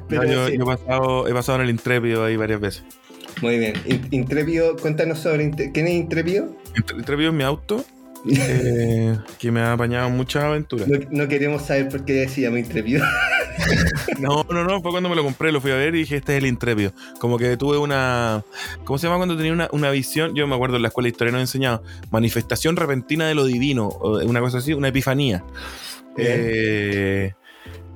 pero 0.08 0.24
yo, 0.24 0.46
sí. 0.48 0.56
yo 0.58 0.62
he, 0.62 0.66
pasado, 0.76 1.26
he 1.28 1.32
pasado 1.32 1.56
en 1.58 1.64
el 1.64 1.70
Intrépido 1.70 2.24
ahí 2.24 2.36
varias 2.36 2.60
veces. 2.60 2.84
muy 3.42 3.58
bien. 3.58 3.74
In- 3.86 4.06
Intrépido, 4.10 4.76
cuéntanos 4.76 5.18
sobre 5.18 5.50
quién 5.50 5.86
es 5.88 5.94
Intrépido. 5.94 6.54
Intr- 6.76 6.98
Intrépido 6.98 7.30
es 7.30 7.34
mi 7.34 7.42
auto, 7.42 7.84
eh, 8.30 9.16
que 9.38 9.50
me 9.50 9.60
ha 9.60 9.72
apañado 9.72 10.08
muchas 10.10 10.44
aventuras. 10.44 10.86
No, 10.88 10.98
no 11.10 11.26
queremos 11.28 11.62
saber 11.62 11.88
por 11.88 12.04
qué 12.04 12.28
se 12.28 12.42
llama 12.42 12.58
Intrépido. 12.58 13.04
No, 14.18 14.44
no, 14.50 14.64
no, 14.64 14.80
fue 14.80 14.90
cuando 14.90 15.08
me 15.08 15.16
lo 15.16 15.22
compré, 15.24 15.52
lo 15.52 15.60
fui 15.60 15.70
a 15.70 15.76
ver 15.76 15.94
y 15.94 15.98
dije, 15.98 16.16
este 16.16 16.32
es 16.36 16.38
el 16.42 16.46
Intrépido. 16.48 16.92
Como 17.20 17.38
que 17.38 17.56
tuve 17.56 17.78
una. 17.78 18.42
¿Cómo 18.84 18.98
se 18.98 19.06
llama 19.06 19.16
cuando 19.18 19.36
tenía 19.36 19.52
una, 19.52 19.68
una 19.72 19.90
visión? 19.90 20.34
Yo 20.34 20.46
me 20.46 20.54
acuerdo 20.54 20.76
en 20.76 20.82
la 20.82 20.88
escuela 20.88 21.06
de 21.06 21.10
historia 21.10 21.32
nos 21.32 21.40
enseñado. 21.42 21.82
Manifestación 22.10 22.76
repentina 22.76 23.26
de 23.26 23.34
lo 23.34 23.44
divino, 23.44 23.88
una 23.88 24.40
cosa 24.40 24.58
así, 24.58 24.72
una 24.72 24.88
epifanía. 24.88 25.44
Eh, 26.16 27.32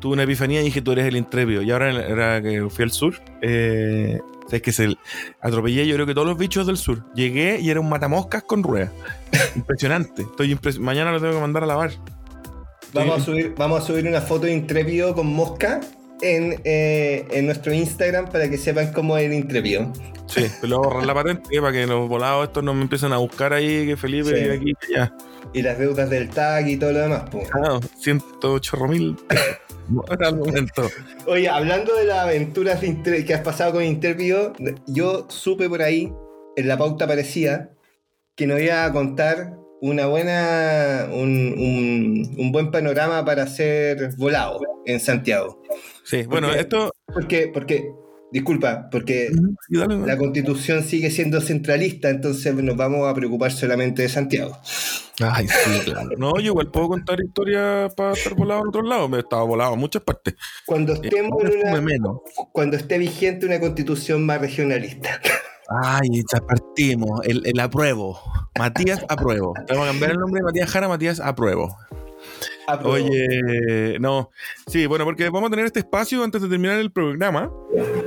tuve 0.01 0.15
una 0.15 0.23
epifanía 0.25 0.61
y 0.61 0.65
dije, 0.65 0.83
tú 0.83 0.93
eres 0.93 1.07
el 1.07 1.17
Intrépido. 1.17 1.63
Y 1.63 1.71
ahora 1.71 1.91
era 1.91 2.43
que 2.43 2.69
fui 2.71 2.83
al 2.85 2.91
sur. 2.93 3.15
Eh, 3.43 4.21
es 4.51 4.63
que 4.63 4.73
se 4.73 4.97
atropellé 5.43 5.87
yo 5.87 5.95
creo 5.95 6.07
que 6.07 6.15
todos 6.15 6.27
los 6.27 6.39
bichos 6.39 6.67
del 6.67 6.79
sur. 6.79 7.05
Llegué 7.15 7.61
y 7.61 7.69
era 7.71 7.81
un 7.81 7.89
matamoscas 7.89 8.43
con 8.45 8.63
ruedas. 8.63 8.91
Impresionante. 9.57 10.23
Estoy 10.23 10.55
impres- 10.55 10.79
Mañana 10.79 11.13
lo 11.13 11.21
tengo 11.21 11.35
que 11.35 11.41
mandar 11.41 11.65
a 11.65 11.67
lavar. 11.67 11.91
Vamos 12.95 13.21
a 13.21 13.25
subir, 13.25 13.55
vamos 13.57 13.83
a 13.83 13.87
subir 13.87 14.07
una 14.07 14.21
foto 14.21 14.47
de 14.47 14.53
Intrépido 14.53 15.15
con 15.15 15.27
mosca 15.27 15.81
en, 16.21 16.61
eh, 16.65 17.27
en 17.31 17.47
nuestro 17.47 17.73
Instagram 17.73 18.31
para 18.31 18.49
que 18.51 18.57
sepan 18.59 18.93
cómo 18.93 19.17
es 19.19 19.27
el 19.27 19.35
Intrépido. 19.35 19.93
Sí, 20.27 20.45
pero 20.61 20.69
luego 20.69 20.85
borrar 20.85 21.07
la 21.07 21.15
patente 21.15 21.57
eh, 21.57 21.61
para 21.61 21.73
que 21.73 21.87
los 21.87 22.09
volados 22.09 22.49
estos 22.49 22.63
no 22.65 22.75
me 22.75 22.83
empiecen 22.83 23.13
a 23.13 23.19
buscar 23.19 23.53
ahí, 23.53 23.87
que 23.87 23.97
Felipe 23.97 24.29
Sí. 24.29 24.35
vive 24.35 24.55
aquí, 24.57 24.73
que 24.87 24.95
ya. 24.95 25.15
Y 25.55 25.63
las 25.63 25.79
deudas 25.79 26.11
del 26.11 26.29
tag 26.29 26.69
y 26.69 26.77
todo 26.77 26.93
lo 26.93 26.99
demás. 27.01 27.31
po. 27.31 27.43
Ah, 27.55 27.81
108 27.99 28.77
mil. 28.89 29.17
El 30.21 30.37
momento. 30.37 30.91
Oye, 31.27 31.49
hablando 31.49 31.95
de 31.95 32.05
las 32.05 32.19
aventuras 32.19 32.81
que 32.81 33.33
has 33.35 33.41
pasado 33.41 33.73
con 33.73 33.83
Intrépido, 33.85 34.53
yo 34.87 35.27
supe 35.31 35.69
por 35.69 35.81
ahí, 35.83 36.13
en 36.57 36.69
la 36.69 36.77
pauta 36.77 37.07
parecía, 37.07 37.71
que 38.35 38.47
nos 38.47 38.61
iba 38.61 38.85
a 38.85 38.93
contar 38.93 39.57
una 39.81 40.07
buena, 40.07 41.09
un, 41.13 41.55
un- 41.57 42.35
un 42.39 42.53
buen 42.53 42.71
panorama 42.71 43.25
para 43.25 43.47
ser 43.47 44.11
volado 44.17 44.61
en 44.87 45.01
Santiago. 45.01 45.63
Sí, 46.05 46.23
bueno, 46.25 46.49
Porque- 46.49 46.61
esto. 46.61 46.93
Porque, 47.13 47.51
porque, 47.53 47.89
disculpa, 48.33 48.89
porque 48.91 49.29
Sí, 49.69 49.77
dale, 49.79 49.95
dale. 49.97 50.07
la 50.07 50.17
constitución 50.19 50.83
sigue 50.83 51.11
siendo 51.11 51.41
centralista, 51.41 52.11
entonces 52.11 52.55
nos 52.55 52.77
vamos 52.77 53.07
a 53.09 53.15
preocupar 53.15 53.51
solamente 53.53 54.03
de 54.03 54.09
Santiago. 54.09 54.59
Ay, 55.21 55.49
sí, 55.49 55.81
claro. 55.85 56.11
No, 56.17 56.33
yo 56.39 56.47
igual 56.53 56.71
puedo 56.71 56.89
contar 56.89 57.19
historias 57.21 57.93
para 57.95 58.13
estar 58.13 58.35
volado 58.35 58.61
en 58.63 58.69
otros 58.69 58.87
lados. 58.89 59.11
Me 59.11 59.17
he 59.17 59.21
estado 59.21 59.47
volado 59.49 59.75
en 59.75 59.81
muchas 59.81 60.03
partes. 60.03 60.35
Cuando 60.65 60.95
Eh, 60.95 61.01
estemos 61.03 61.43
en 61.45 61.69
una, 61.69 61.81
menos. 61.81 62.19
cuando 62.53 62.77
esté 62.77 62.99
vigente 62.99 63.45
una 63.47 63.59
constitución 63.59 64.25
más 64.25 64.41
regionalista. 64.41 65.21
Ay, 65.69 66.09
ya 66.33 66.41
partimos. 66.41 67.21
El, 67.25 67.47
el 67.47 67.61
apruebo. 67.61 68.21
Matías 68.59 69.05
apruebo. 69.09 69.55
Vamos 69.69 69.85
a 69.85 69.91
cambiar 69.91 70.13
el 70.13 70.19
nombre 70.19 70.41
de 70.41 70.45
Matías 70.45 70.71
Jara, 70.71 70.89
Matías 70.89 71.21
apruebo. 71.21 71.77
Apruebo. 72.67 72.95
Oye, 72.95 73.99
no. 74.01 74.31
Sí, 74.69 74.87
bueno, 74.87 75.05
porque 75.05 75.29
vamos 75.31 75.49
a 75.49 75.51
tener 75.51 75.67
este 75.67 75.81
espacio 75.81 76.23
antes 76.23 76.41
de 76.43 76.49
terminar 76.49 76.79
el 76.79 76.91
programa. 76.93 77.51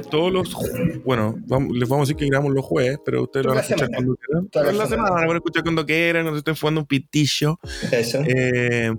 Todos 0.09 0.31
los. 0.31 0.55
Bueno, 1.03 1.35
vamos- 1.47 1.75
les 1.77 1.87
vamos 1.87 2.03
a 2.03 2.05
decir 2.07 2.15
que 2.17 2.27
grabamos 2.27 2.53
los 2.53 2.65
jueves, 2.65 2.99
pero 3.05 3.23
ustedes 3.23 3.45
lo 3.45 3.51
van 3.51 3.57
a 3.59 3.61
escuchar 3.61 3.87
semana. 3.87 3.97
cuando 3.97 4.15
quieran. 4.15 4.47
Toda 4.49 4.65
la 4.65 4.71
semana. 4.71 4.89
semana 5.07 5.25
van 5.27 5.35
a 5.35 5.37
escuchar 5.37 5.63
cuando 5.63 5.85
quieran, 5.85 6.23
cuando 6.23 6.37
estén 6.39 6.55
jugando 6.55 6.81
un 6.81 6.87
pitillo. 6.87 7.59
Eso. 7.91 8.19
Eh, 8.27 8.91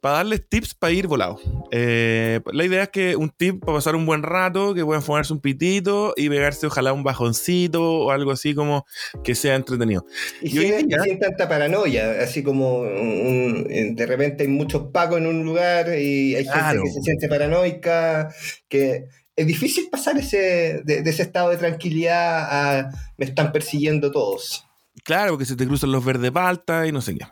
para 0.00 0.16
darles 0.16 0.48
tips 0.48 0.74
para 0.74 0.92
ir 0.92 1.06
volado. 1.06 1.38
Eh, 1.70 2.40
la 2.52 2.64
idea 2.64 2.84
es 2.84 2.88
que 2.90 3.16
un 3.16 3.30
tip 3.30 3.60
para 3.60 3.74
pasar 3.78 3.96
un 3.96 4.06
buen 4.06 4.22
rato, 4.22 4.74
que 4.74 4.84
puedan 4.84 5.02
fumarse 5.02 5.32
un 5.32 5.40
pitito 5.40 6.14
y 6.16 6.28
pegarse 6.28 6.66
ojalá 6.66 6.92
un 6.92 7.02
bajoncito 7.04 7.82
o 7.82 8.10
algo 8.10 8.30
así 8.30 8.54
como 8.54 8.86
que 9.24 9.34
sea 9.34 9.54
entretenido. 9.56 10.04
Y, 10.40 10.46
y 10.46 10.50
sin, 10.50 10.88
día- 10.88 11.02
sin 11.02 11.18
tanta 11.18 11.48
paranoia, 11.48 12.22
así 12.22 12.42
como 12.42 12.80
un- 12.80 13.66
un- 13.70 13.94
de 13.96 14.06
repente 14.06 14.44
hay 14.44 14.48
muchos 14.48 14.84
pacos 14.92 15.18
en 15.18 15.26
un 15.26 15.44
lugar 15.44 15.88
y 15.98 16.34
hay 16.36 16.44
Claro. 16.44 16.80
gente 16.80 16.84
que 16.84 16.90
se 16.92 16.97
siente 17.02 17.28
paranoica, 17.28 18.28
que 18.68 19.04
es 19.36 19.46
difícil 19.46 19.88
pasar 19.90 20.18
ese, 20.18 20.82
de, 20.84 20.98
ese 21.06 21.22
estado 21.22 21.50
de 21.50 21.56
tranquilidad 21.58 22.48
a 22.50 22.90
me 23.16 23.24
están 23.24 23.52
persiguiendo 23.52 24.10
todos. 24.10 24.64
Claro, 25.04 25.32
porque 25.32 25.44
se 25.46 25.54
te 25.56 25.66
cruzan 25.66 25.92
los 25.92 26.04
verdes 26.04 26.32
palta 26.32 26.86
y 26.86 26.92
no 26.92 27.00
sé 27.00 27.14
qué. 27.16 27.24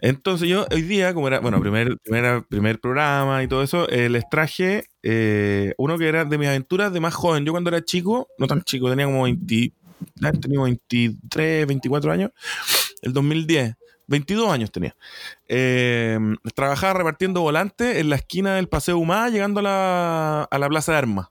Entonces 0.00 0.48
yo 0.48 0.66
hoy 0.72 0.82
día, 0.82 1.12
como 1.12 1.28
era, 1.28 1.38
bueno, 1.40 1.60
primer, 1.60 1.98
primera- 2.02 2.42
primer 2.48 2.80
programa 2.80 3.42
y 3.42 3.46
todo 3.46 3.62
eso, 3.62 3.88
eh, 3.90 4.08
les 4.08 4.24
traje 4.30 4.84
eh, 5.02 5.74
uno 5.76 5.98
que 5.98 6.08
era 6.08 6.24
de 6.24 6.38
mis 6.38 6.48
aventuras 6.48 6.92
de 6.92 6.98
más 7.00 7.14
joven. 7.14 7.44
Yo 7.44 7.52
cuando 7.52 7.68
era 7.70 7.84
chico, 7.84 8.26
no 8.38 8.46
tan 8.46 8.62
chico, 8.62 8.88
tenía 8.88 9.04
como 9.04 9.24
20, 9.24 9.72
ah, 10.22 10.32
tenía 10.32 10.60
23, 10.62 11.66
24 11.66 12.10
años, 12.10 12.30
el 13.02 13.12
2010. 13.12 13.74
22 14.10 14.52
años 14.52 14.70
tenía. 14.70 14.94
Eh, 15.48 16.18
trabajaba 16.54 16.92
repartiendo 16.94 17.40
volantes 17.40 17.96
en 17.96 18.10
la 18.10 18.16
esquina 18.16 18.56
del 18.56 18.68
Paseo 18.68 18.98
Humá, 18.98 19.28
llegando 19.30 19.60
a 19.60 19.62
la, 19.62 20.42
a 20.50 20.58
la 20.58 20.68
Plaza 20.68 20.92
de 20.92 20.98
Armas. 20.98 21.28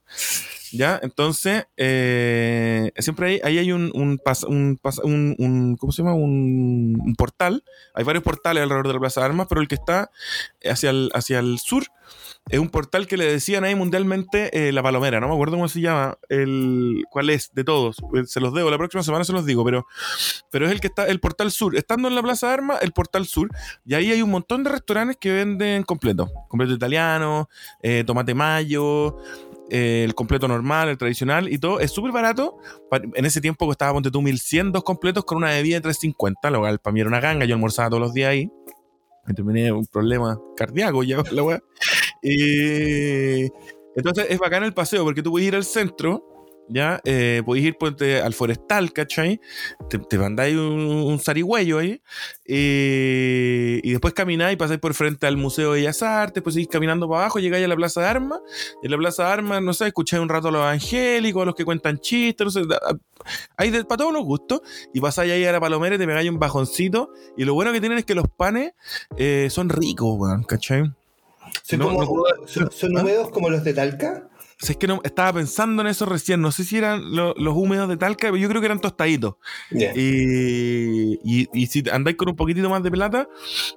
¿Ya? 0.72 1.00
Entonces, 1.02 1.66
eh, 1.78 2.92
siempre 3.00 3.28
hay, 3.28 3.42
ahí 3.44 3.58
hay 3.58 3.72
un, 3.72 3.92
un, 3.96 4.20
pas- 4.20 4.48
un, 4.48 4.80
pas- 4.80 5.02
un- 5.04 5.76
¿cómo 5.80 5.92
se 5.92 6.04
llama? 6.04 6.14
Un 6.14 7.16
portal. 7.18 7.64
Hay 7.96 8.04
varios 8.04 8.24
portales 8.24 8.62
alrededor 8.64 8.88
de 8.88 8.94
la 8.94 9.00
Plaza 9.00 9.22
de 9.22 9.26
Armas, 9.26 9.48
pero 9.50 9.62
el 9.62 9.68
que 9.68 9.76
está 9.76 10.12
hacia 10.64 10.92
el, 10.92 11.10
hacia 11.14 11.40
el 11.40 11.58
sur 11.60 11.86
es 12.50 12.60
un 12.60 12.70
portal 12.70 13.06
que 13.08 13.16
le 13.16 13.32
decían 13.32 13.64
ahí 13.64 13.76
mundialmente 13.76 14.68
eh, 14.68 14.72
la 14.72 14.82
Palomera. 14.82 15.20
No 15.20 15.28
me 15.28 15.34
acuerdo 15.34 15.56
cómo 15.56 15.68
se 15.68 15.82
llama, 15.82 16.18
el, 16.30 17.04
cuál 17.12 17.30
es 17.30 17.52
de 17.54 17.64
todos. 17.64 17.98
Eh, 18.16 18.26
Se 18.26 18.40
los 18.40 18.54
debo, 18.54 18.72
la 18.72 18.78
próxima 18.78 19.04
semana 19.04 19.24
se 19.24 19.34
los 19.34 19.46
digo, 19.46 19.64
pero, 19.64 19.86
pero 20.52 20.66
es 20.66 20.72
el 20.72 20.82
que 20.82 20.88
está, 20.88 21.06
el 21.06 21.20
portal 21.20 21.52
sur. 21.52 21.76
Estando 21.76 22.08
en 22.08 22.16
la 22.16 22.24
Plaza 22.24 22.48
de 22.48 22.54
Armas, 22.54 22.80
el 22.82 22.92
portal 22.92 23.28
sur. 23.28 23.50
Y 23.86 23.94
ahí 23.94 24.12
hay 24.12 24.22
un 24.24 24.32
montón 24.32 24.64
de 24.64 24.72
restaurantes 24.72 25.18
que 25.18 25.32
venden 25.32 25.84
completo. 25.84 26.30
Completo 26.48 26.74
italiano, 26.74 27.50
eh, 27.84 28.04
tomate 28.06 28.34
mayo, 28.34 29.18
el 29.70 30.16
completo 30.16 30.48
normal, 30.48 30.90
el 30.90 30.98
tradicional 30.98 31.54
y 31.54 31.60
todo. 31.60 31.80
Es 31.80 31.92
súper 31.92 32.12
barato. 32.12 32.58
En 33.14 33.26
ese 33.26 33.42
tiempo 33.42 33.68
costaba, 33.68 33.94
ponte 33.94 34.10
tú, 34.10 34.24
1100 34.24 34.72
dos 34.72 34.84
completos 34.84 35.24
con 35.24 35.38
una 35.38 35.50
bebida 35.50 35.76
de 35.76 35.82
350. 35.82 36.50
Lo 36.50 36.60
cual 36.62 36.80
para 36.80 36.94
mí 36.94 37.02
era 37.02 37.10
una 37.10 37.20
ganga. 37.20 37.46
Yo 37.46 37.54
almorzaba 37.54 37.90
todos 37.90 38.02
los 38.02 38.14
días 38.14 38.32
ahí. 38.32 38.52
Me 39.28 39.36
terminé 39.36 39.72
un 39.72 39.86
problema 39.86 40.40
cardíaco 40.58 41.04
ya, 41.04 41.22
la 41.32 41.44
weá. 41.44 41.62
Y 42.22 43.46
entonces 43.96 44.28
es 44.30 44.40
bacán 44.40 44.64
el 44.64 44.74
paseo 44.74 45.04
porque 45.04 45.24
tú 45.24 45.32
puedes 45.32 45.48
ir 45.48 45.56
al 45.56 45.64
centro 45.64 46.26
ya 46.72 47.02
eh, 47.04 47.42
ir 47.66 47.76
al 48.22 48.36
forestal, 48.36 48.94
¿cachai? 48.94 49.42
Te, 49.90 49.98
te 49.98 50.20
mandáis 50.20 50.56
un, 50.56 50.80
un 50.80 51.20
ahí 51.66 52.00
y 53.84 53.92
después 53.92 54.14
camináis, 54.14 54.56
pasáis 54.56 54.80
por 54.80 54.94
frente 54.94 55.26
al 55.26 55.36
Museo 55.36 55.74
de 55.74 55.80
Bellas 55.80 56.04
Artes, 56.04 56.36
después 56.36 56.54
seguís 56.54 56.68
caminando 56.70 57.10
para 57.10 57.22
abajo, 57.22 57.40
llegáis 57.40 57.66
a 57.66 57.68
la 57.68 57.76
Plaza 57.76 58.02
de 58.02 58.08
Armas, 58.08 58.40
y 58.84 58.86
en 58.86 58.92
la 58.92 58.98
Plaza 58.98 59.26
de 59.26 59.32
Armas, 59.32 59.62
no 59.64 59.74
sé, 59.74 59.88
escucháis 59.88 60.22
un 60.22 60.30
rato 60.30 60.50
a 60.50 60.52
los 60.52 60.62
evangélicos, 60.62 61.42
a 61.42 61.46
los 61.46 61.56
que 61.56 61.66
cuentan 61.66 61.98
chistes, 61.98 62.46
no 62.46 62.52
sé, 62.52 62.62
da- 62.68 62.80
hay 63.58 63.72
de, 63.72 63.84
para 63.86 63.98
todos 63.98 64.14
los 64.14 64.24
gustos, 64.24 64.62
y 64.94 65.00
pasáis 65.02 65.32
ahí 65.32 65.46
a 65.46 65.52
la 65.52 65.60
Palomera 65.60 65.96
y 65.96 65.98
te 65.98 66.06
pegáis 66.06 66.30
un 66.30 66.40
bajoncito, 66.40 67.12
y 67.36 67.46
lo 67.46 67.54
bueno 67.56 67.72
que 67.74 67.80
tienen 67.80 67.98
es 67.98 68.06
que 68.06 68.16
los 68.16 68.26
panes 68.38 68.74
eh, 69.18 69.48
son 69.50 69.70
ricos, 69.70 70.16
weón, 70.20 70.44
¿cachai? 70.44 70.84
Son, 71.64 71.80
No, 71.80 71.86
como- 71.88 72.04
no- 72.28 72.48
son, 72.48 72.72
son 72.72 72.98
¿Ah? 72.98 73.02
húmedos 73.02 73.30
como 73.32 73.50
los 73.50 73.64
de 73.64 73.74
Talca. 73.74 74.30
O 74.62 74.66
sea, 74.66 74.74
es 74.74 74.78
que 74.78 74.88
no, 74.88 75.00
estaba 75.06 75.32
pensando 75.34 75.82
en 75.82 75.88
eso 75.88 76.06
recién. 76.06 76.42
No 76.42 76.52
sé 76.52 76.66
si 76.66 76.78
eran 76.78 77.16
lo- 77.16 77.34
los 77.38 77.56
húmedos 77.56 77.88
de 77.88 77.96
Talca, 77.96 78.28
pero 78.28 78.36
yo 78.36 78.50
creo 78.50 78.60
que 78.60 78.66
eran 78.66 78.82
tostaditos. 78.82 79.36
Y, 79.96 81.14
y, 81.24 81.48
y 81.54 81.68
si 81.68 81.84
andáis 81.90 82.18
con 82.18 82.28
un 82.30 82.36
poquitito 82.36 82.70
más 82.70 82.84
de 82.84 82.92
plata, 82.92 83.28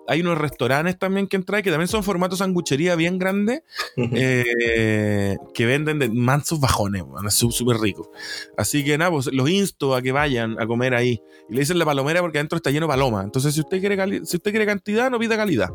hay 0.08 0.20
unos 0.22 0.38
restaurantes 0.38 0.98
también 0.98 1.28
que 1.28 1.36
entráis 1.36 1.62
que 1.62 1.70
también 1.70 1.86
son 1.88 2.02
formatos 2.02 2.40
sanguchería 2.40 2.96
bien 2.96 3.18
grandes 3.18 3.62
eh, 3.96 5.36
que 5.54 5.66
venden 5.66 6.00
de 6.00 6.08
mansos 6.10 6.58
bajones, 6.58 7.04
es 7.28 7.34
súper 7.34 7.76
rico. 7.78 8.10
Así 8.56 8.84
que 8.84 8.98
nada, 8.98 9.12
pues 9.12 9.26
los 9.32 9.48
insto 9.48 9.94
a 9.94 10.02
que 10.02 10.10
vayan 10.12 10.60
a 10.60 10.66
comer 10.66 10.94
ahí. 10.94 11.20
Y 11.48 11.54
le 11.54 11.60
dicen 11.60 11.78
la 11.78 11.84
palomera 11.84 12.20
porque 12.22 12.38
adentro 12.38 12.56
está 12.56 12.70
lleno 12.70 12.86
de 12.86 12.90
paloma. 12.92 13.22
Entonces, 13.22 13.54
si 13.54 13.60
usted 13.60 13.78
quiere, 13.80 14.26
si 14.26 14.36
usted 14.36 14.50
quiere 14.50 14.66
cantidad, 14.66 15.10
no 15.10 15.18
pida 15.20 15.36
calidad. 15.36 15.70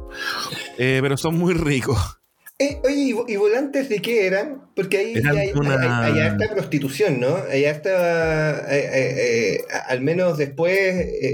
Eh, 0.78 1.00
pero 1.02 1.16
son 1.16 1.38
muy 1.38 1.54
ricos. 1.54 1.98
Eh, 2.60 2.82
oye, 2.84 2.96
¿y, 2.96 3.12
vo- 3.14 3.26
y 3.28 3.36
volantes 3.36 3.88
de 3.88 4.02
qué 4.02 4.26
eran? 4.26 4.64
Porque 4.76 4.98
ahí 4.98 5.14
Eran 5.16 5.38
hay, 5.38 5.52
una- 5.54 6.06
hay- 6.06 6.14
hay 6.14 6.20
harta 6.22 6.50
prostitución, 6.56 7.20
¿no? 7.20 7.36
Hay 7.52 7.66
harta. 7.66 8.66
eh, 8.76 8.90
eh, 9.60 9.62
al 9.88 10.02
menos 10.02 10.40
después. 10.40 10.76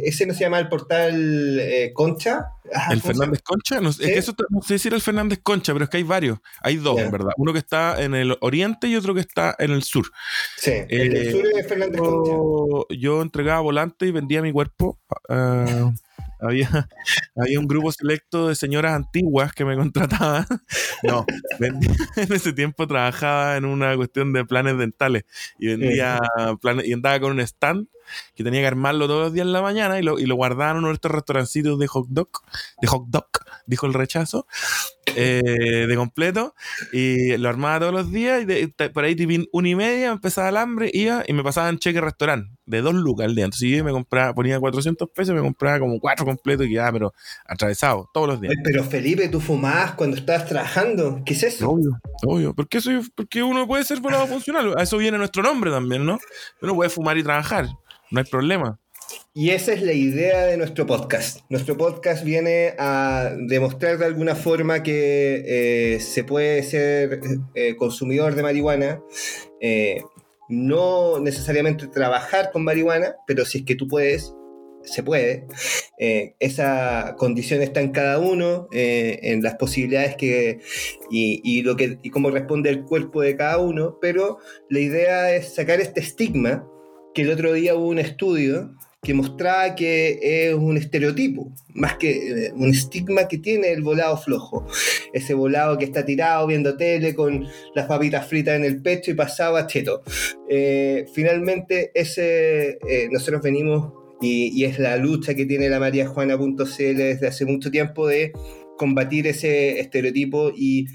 ese 0.03 0.25
no 0.25 0.33
se 0.33 0.41
llama 0.41 0.59
el 0.59 0.67
portal 0.67 1.59
eh, 1.61 1.91
Concha. 1.93 2.47
Ah, 2.73 2.89
¿El 2.91 3.01
¿cómo 3.01 3.13
se 3.13 3.19
Fernández 3.19 3.41
Concha? 3.41 3.79
No, 3.79 3.93
sé, 3.93 4.03
es 4.03 4.09
que 4.11 4.19
eso 4.19 4.35
no 4.49 4.61
sé 4.63 4.77
si 4.79 4.87
era 4.89 4.97
el 4.97 5.01
Fernández 5.01 5.39
Concha, 5.41 5.71
pero 5.71 5.85
es 5.85 5.89
que 5.89 5.97
hay 5.97 6.03
varios. 6.03 6.39
Hay 6.61 6.75
dos, 6.75 6.99
en 6.99 7.11
verdad. 7.11 7.31
Uno 7.37 7.53
que 7.53 7.59
está 7.59 8.01
en 8.03 8.15
el 8.15 8.35
oriente 8.41 8.87
y 8.87 8.95
otro 8.97 9.13
que 9.13 9.21
está 9.21 9.55
en 9.59 9.71
el 9.71 9.83
sur. 9.83 10.05
Sí, 10.57 10.71
el 10.89 11.15
Eh, 11.15 11.31
sur 11.31 11.45
es 11.57 11.67
Fernández 11.67 12.01
Concha. 12.01 12.31
Yo, 12.97 13.21
entregaba 13.21 13.61
volante 13.61 14.05
y 14.07 14.11
vendía 14.11 14.41
mi 14.41 14.51
cuerpo. 14.51 14.99
Ah, 15.29 15.91
había, 16.43 16.87
había 17.35 17.59
un 17.59 17.67
grupo 17.67 17.91
selecto 17.91 18.47
de 18.49 18.55
señoras 18.55 18.93
antiguas 18.93 19.53
que 19.53 19.65
me 19.65 19.75
contrataban. 19.77 20.45
No, 21.03 21.25
vendía- 21.59 21.95
en 22.15 22.33
ese 22.33 22.53
tiempo 22.53 22.87
trabajaba 22.87 23.57
en 23.57 23.65
una 23.65 23.95
cuestión 23.95 24.33
de 24.33 24.45
planes 24.45 24.77
dentales 24.77 25.23
y 25.59 25.67
vendía 25.67 26.19
planes 26.61 26.87
y 26.87 26.93
andaba 26.93 27.19
con 27.19 27.31
un 27.33 27.39
stand 27.39 27.87
que 28.35 28.43
tenía 28.43 28.59
que 28.61 28.67
armarlo 28.67 29.07
todos 29.07 29.23
los 29.23 29.33
días 29.33 29.45
en 29.47 29.53
la 29.53 29.61
mañana 29.61 29.97
y 29.97 30.03
lo, 30.03 30.19
y 30.19 30.25
lo 30.25 30.35
guardaba 30.35 30.71
en 30.71 30.77
uno 30.77 30.87
de 30.89 30.93
estos 30.95 31.11
restaurancitos 31.11 31.79
de 31.79 31.87
hot 31.87 32.07
dog, 32.09 32.29
de 32.81 32.87
hot 32.87 33.05
dog, 33.07 33.27
dijo 33.65 33.85
el 33.85 33.93
rechazo, 33.93 34.45
eh, 35.15 35.85
de 35.87 35.95
completo, 35.95 36.55
y 36.91 37.35
lo 37.37 37.49
armaba 37.49 37.79
todos 37.79 37.93
los 37.93 38.11
días 38.11 38.41
y 38.41 38.45
de- 38.45 38.73
por 38.93 39.03
ahí 39.03 39.15
tipo 39.15 39.33
una 39.51 39.69
y 39.69 39.75
media 39.75 40.11
empezaba 40.11 40.49
el 40.49 40.57
hambre, 40.57 40.89
iba 40.93 41.23
y 41.27 41.33
me 41.33 41.43
pasaban 41.43 41.77
cheque 41.77 42.01
restaurante 42.01 42.49
de 42.65 42.81
dos 42.81 42.93
lucas 42.93 43.25
al 43.27 43.35
día. 43.35 43.45
Entonces 43.45 43.69
yo 43.69 43.83
me 43.83 43.91
compraba, 43.91 44.33
ponía 44.33 44.59
400 44.59 45.09
pesos, 45.13 45.35
me 45.35 45.41
compraba 45.41 45.79
como 45.79 45.99
cuatro 45.99 46.25
completos 46.25 46.65
y 46.65 46.71
quedaba, 46.71 46.91
pero 46.93 47.13
atravesado 47.45 48.09
todos 48.13 48.27
los 48.27 48.41
días. 48.41 48.53
Pero 48.63 48.83
Felipe, 48.83 49.27
¿tú 49.29 49.39
fumabas 49.41 49.93
cuando 49.93 50.17
estabas 50.17 50.45
trabajando? 50.47 51.21
¿Qué 51.25 51.33
es 51.33 51.43
eso? 51.43 51.69
Obvio, 51.69 51.99
obvio. 52.25 52.53
Porque, 52.55 52.79
soy, 52.81 53.01
porque 53.15 53.43
uno 53.43 53.67
puede 53.67 53.83
ser 53.83 53.99
volado 53.99 54.25
funcional. 54.27 54.73
A 54.77 54.83
eso 54.83 54.97
viene 54.97 55.17
nuestro 55.17 55.43
nombre 55.43 55.69
también, 55.71 56.05
¿no? 56.05 56.19
Uno 56.61 56.75
puede 56.75 56.89
fumar 56.89 57.17
y 57.17 57.23
trabajar. 57.23 57.67
No 58.11 58.19
hay 58.19 58.25
problema. 58.25 58.79
Y 59.33 59.49
esa 59.49 59.73
es 59.73 59.81
la 59.81 59.93
idea 59.93 60.45
de 60.45 60.57
nuestro 60.57 60.85
podcast. 60.85 61.39
Nuestro 61.49 61.75
podcast 61.77 62.23
viene 62.23 62.73
a 62.77 63.31
demostrar 63.47 63.97
de 63.97 64.05
alguna 64.05 64.35
forma 64.35 64.83
que 64.83 65.95
eh, 65.95 65.99
se 65.99 66.23
puede 66.23 66.61
ser 66.63 67.19
eh, 67.55 67.75
consumidor 67.75 68.35
de 68.35 68.43
marihuana, 68.43 69.01
eh, 69.59 70.01
no 70.49 71.19
necesariamente 71.19 71.87
trabajar 71.87 72.51
con 72.51 72.63
marihuana, 72.63 73.15
pero 73.25 73.45
si 73.45 73.59
es 73.59 73.65
que 73.65 73.75
tú 73.75 73.87
puedes, 73.87 74.35
se 74.83 75.01
puede. 75.01 75.47
Esa 75.97 77.15
condición 77.17 77.61
está 77.61 77.79
en 77.79 77.91
cada 77.91 78.19
uno, 78.19 78.67
en 78.71 79.41
las 79.41 79.55
posibilidades 79.55 80.17
que 80.17 80.59
y 81.09 81.61
lo 81.61 81.77
que 81.77 81.97
y 82.03 82.09
cómo 82.09 82.29
responde 82.29 82.69
el 82.69 82.83
cuerpo 82.83 83.21
de 83.21 83.37
cada 83.37 83.59
uno, 83.59 83.97
pero 84.01 84.39
la 84.69 84.79
idea 84.79 85.33
es 85.33 85.55
sacar 85.55 85.79
este 85.79 86.01
estigma 86.01 86.67
que 87.13 87.21
el 87.21 87.31
otro 87.31 87.53
día 87.53 87.75
hubo 87.75 87.87
un 87.87 87.99
estudio 87.99 88.75
que 89.03 89.13
mostraba 89.13 89.75
que 89.75 90.19
es 90.21 90.55
un 90.55 90.77
estereotipo, 90.77 91.51
más 91.73 91.97
que 91.97 92.45
eh, 92.45 92.53
un 92.55 92.69
estigma 92.69 93.27
que 93.27 93.37
tiene 93.37 93.71
el 93.71 93.83
volado 93.83 94.17
flojo. 94.17 94.65
Ese 95.13 95.33
volado 95.33 95.77
que 95.77 95.85
está 95.85 96.05
tirado 96.05 96.47
viendo 96.47 96.77
tele 96.77 97.13
con 97.13 97.45
las 97.75 97.85
papitas 97.85 98.25
fritas 98.27 98.55
en 98.55 98.63
el 98.63 98.81
pecho 98.81 99.11
y 99.11 99.15
pasado 99.15 99.57
a 99.57 99.67
cheto. 99.67 100.03
Eh, 100.49 101.05
finalmente, 101.13 101.91
ese, 101.93 102.79
eh, 102.87 103.09
nosotros 103.11 103.41
venimos 103.41 103.91
y, 104.21 104.57
y 104.57 104.63
es 104.63 104.79
la 104.79 104.95
lucha 104.95 105.35
que 105.35 105.45
tiene 105.45 105.69
la 105.69 105.79
mariajuana.cl 105.79 106.63
desde 106.77 107.27
hace 107.27 107.45
mucho 107.45 107.69
tiempo 107.69 108.07
de 108.07 108.31
combatir 108.77 109.27
ese 109.27 109.79
estereotipo 109.79 110.51
y 110.55 110.87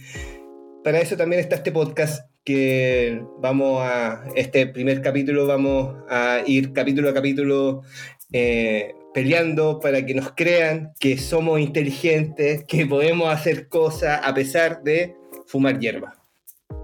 para 0.82 1.00
eso 1.00 1.16
también 1.16 1.40
está 1.40 1.56
este 1.56 1.72
podcast 1.72 2.22
que 2.48 3.20
vamos 3.40 3.82
a, 3.82 4.24
este 4.34 4.66
primer 4.68 5.02
capítulo 5.02 5.46
vamos 5.46 5.96
a 6.08 6.40
ir 6.46 6.72
capítulo 6.72 7.10
a 7.10 7.12
capítulo 7.12 7.82
eh, 8.32 8.94
peleando 9.12 9.80
para 9.80 10.06
que 10.06 10.14
nos 10.14 10.32
crean 10.32 10.94
que 10.98 11.18
somos 11.18 11.60
inteligentes, 11.60 12.64
que 12.64 12.86
podemos 12.86 13.28
hacer 13.28 13.68
cosas 13.68 14.20
a 14.24 14.32
pesar 14.32 14.82
de 14.82 15.14
fumar 15.44 15.78
hierba. 15.78 16.17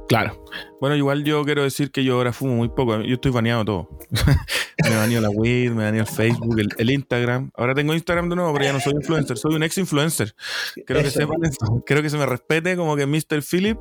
Claro. 0.09 0.45
Bueno, 0.81 0.97
igual 0.97 1.25
yo 1.25 1.45
quiero 1.45 1.63
decir 1.63 1.91
que 1.91 2.05
yo 2.05 2.15
ahora 2.17 2.33
fumo 2.33 2.55
muy 2.57 2.69
poco. 2.69 3.01
Yo 3.01 3.15
estoy 3.15 3.33
baneado 3.33 3.65
todo. 3.65 3.89
me 4.91 4.97
baneó 4.97 5.21
la 5.21 5.31
weed, 5.31 5.71
me 5.73 5.85
baneó 5.85 6.03
el 6.03 6.07
Facebook, 6.09 6.59
el, 6.61 6.69
el 6.77 6.91
Instagram. 6.91 7.51
Ahora 7.55 7.75
tengo 7.75 7.95
Instagram 7.95 8.29
de 8.29 8.37
nuevo, 8.37 8.53
pero 8.53 8.67
ya 8.67 8.73
no 8.75 8.81
soy 8.81 8.93
influencer, 8.95 9.39
soy 9.39 9.55
un 9.55 9.63
ex 9.63 9.79
influencer. 9.79 10.35
Quiero 10.87 11.03
que 11.03 11.11
sepan. 11.11 11.39
Quiero 11.87 12.03
que 12.03 12.11
se 12.11 12.19
me 12.19 12.27
respete 12.27 12.77
como 12.77 12.97
que 12.97 13.07
Mr. 13.07 13.43
Philip 13.43 13.79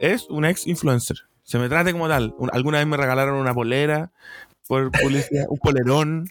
es 0.00 0.26
un 0.30 0.44
ex 0.44 0.66
influencer. 0.66 1.16
Se 1.42 1.58
me 1.58 1.68
trate 1.68 1.92
como 1.92 2.08
tal. 2.08 2.34
Un- 2.38 2.50
alguna 2.52 2.78
vez 2.78 2.86
me 2.86 2.96
regalaron 2.96 3.34
una 3.36 3.52
polera 3.52 4.12
por 4.68 4.90
publicidad, 4.92 5.44
un 5.48 5.58
polerón. 5.58 6.28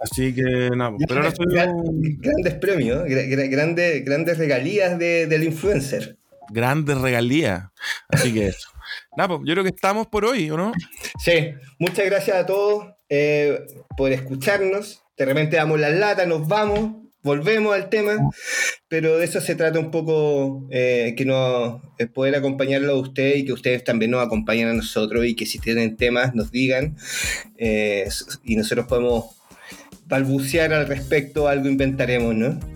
Así 0.00 0.34
que 0.34 0.70
no, 0.74 0.96
pero 1.06 1.20
ahora 1.20 1.34
soy 1.34 1.46
Gran- 1.50 1.70
un 1.74 2.18
Grandes 2.18 2.54
premios, 2.54 3.04
gra- 3.04 3.28
gra- 3.28 3.50
grandes, 3.50 4.04
grandes 4.04 4.38
regalías 4.38 4.98
de- 4.98 5.26
del 5.26 5.44
influencer. 5.44 6.16
Grandes 6.52 6.98
regalías. 6.98 7.64
Así 8.08 8.32
que 8.32 8.48
eso. 8.48 8.68
Nada, 9.16 9.28
pues, 9.28 9.40
yo 9.44 9.54
creo 9.54 9.64
que 9.64 9.70
estamos 9.70 10.06
por 10.06 10.24
hoy, 10.24 10.50
¿o 10.50 10.56
no? 10.56 10.72
Sí, 11.18 11.50
muchas 11.78 12.06
gracias 12.06 12.36
a 12.36 12.46
todos 12.46 12.86
eh, 13.08 13.60
por 13.96 14.12
escucharnos. 14.12 15.02
De 15.16 15.24
repente 15.24 15.56
damos 15.56 15.78
las 15.78 15.92
latas, 15.92 16.26
nos 16.26 16.48
vamos, 16.48 17.02
volvemos 17.22 17.74
al 17.74 17.88
tema, 17.88 18.30
pero 18.88 19.18
de 19.18 19.24
eso 19.24 19.40
se 19.40 19.54
trata 19.54 19.78
un 19.78 19.90
poco 19.90 20.66
eh, 20.70 21.14
que 21.16 21.24
nos 21.24 21.80
eh, 21.98 22.06
poder 22.06 22.34
acompañarlo 22.34 22.92
a 22.92 23.00
usted 23.00 23.36
y 23.36 23.44
que 23.44 23.52
ustedes 23.52 23.84
también 23.84 24.10
nos 24.10 24.24
acompañen 24.24 24.68
a 24.68 24.74
nosotros 24.74 25.24
y 25.24 25.36
que 25.36 25.46
si 25.46 25.58
tienen 25.58 25.96
temas 25.96 26.34
nos 26.34 26.50
digan 26.50 26.96
eh, 27.58 28.08
y 28.44 28.56
nosotros 28.56 28.86
podemos 28.86 29.36
balbucear 30.06 30.72
al 30.72 30.86
respecto, 30.86 31.48
algo 31.48 31.68
inventaremos, 31.68 32.34
¿no? 32.34 32.71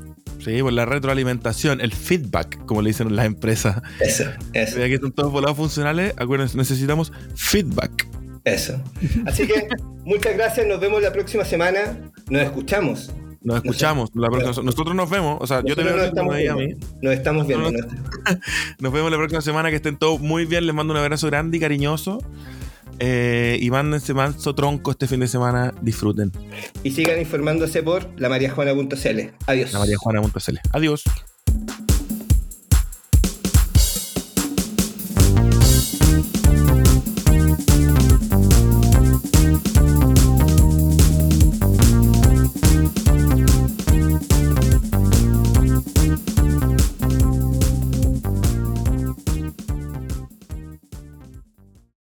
Sí, 0.46 0.62
por 0.62 0.72
la 0.72 0.84
retroalimentación, 0.86 1.80
el 1.80 1.92
feedback, 1.92 2.64
como 2.66 2.80
le 2.80 2.90
dicen 2.90 3.14
las 3.16 3.26
empresas. 3.26 3.82
Eso, 4.00 4.24
eso, 4.52 4.78
Ya 4.78 4.86
que 4.86 4.94
están 4.94 5.10
todos 5.12 5.32
volados 5.32 5.56
funcionales, 5.56 6.14
acuérdense, 6.16 6.56
necesitamos 6.56 7.12
feedback. 7.34 8.06
eso. 8.44 8.80
Así 9.26 9.46
que 9.46 9.66
muchas 10.04 10.34
gracias, 10.36 10.66
nos 10.68 10.78
vemos 10.80 11.02
la 11.02 11.12
próxima 11.12 11.44
semana, 11.44 11.98
nos 12.30 12.42
escuchamos. 12.42 13.10
Nos 13.42 13.56
escuchamos. 13.56 14.10
la 14.14 14.28
próxima- 14.28 14.64
nosotros 14.64 14.94
nos 14.94 15.10
vemos. 15.10 15.38
O 15.40 15.46
sea, 15.46 15.62
yo 15.64 15.74
te 15.76 15.82
veo 15.84 15.96
nos 15.96 16.06
estamos 16.06 16.34
veis 16.34 16.50
a 16.50 16.54
mí. 16.54 16.66
viendo. 16.66 16.86
Nos 17.02 17.12
estamos 17.14 17.46
viendo. 17.46 17.70
Nos 18.80 18.92
vemos 18.92 19.10
la 19.10 19.16
próxima 19.18 19.40
semana. 19.40 19.70
Que 19.70 19.76
estén 19.76 19.96
todos 19.96 20.20
muy 20.20 20.46
bien. 20.46 20.66
Les 20.66 20.74
mando 20.74 20.92
un 20.92 20.98
abrazo 20.98 21.28
grande 21.28 21.56
y 21.56 21.60
cariñoso. 21.60 22.18
Eh, 22.98 23.58
y 23.60 23.70
mándense 23.70 24.14
manso 24.14 24.54
tronco 24.54 24.90
este 24.90 25.06
fin 25.06 25.20
de 25.20 25.28
semana. 25.28 25.74
Disfruten. 25.80 26.32
Y 26.82 26.90
sigan 26.92 27.20
informándose 27.20 27.82
por 27.82 28.08
lamariajuana.cl. 28.16 29.20
Adiós. 29.46 29.72
La 29.72 29.78
María 29.78 29.96
Juana.cl. 29.98 30.58
Adiós. 30.72 31.04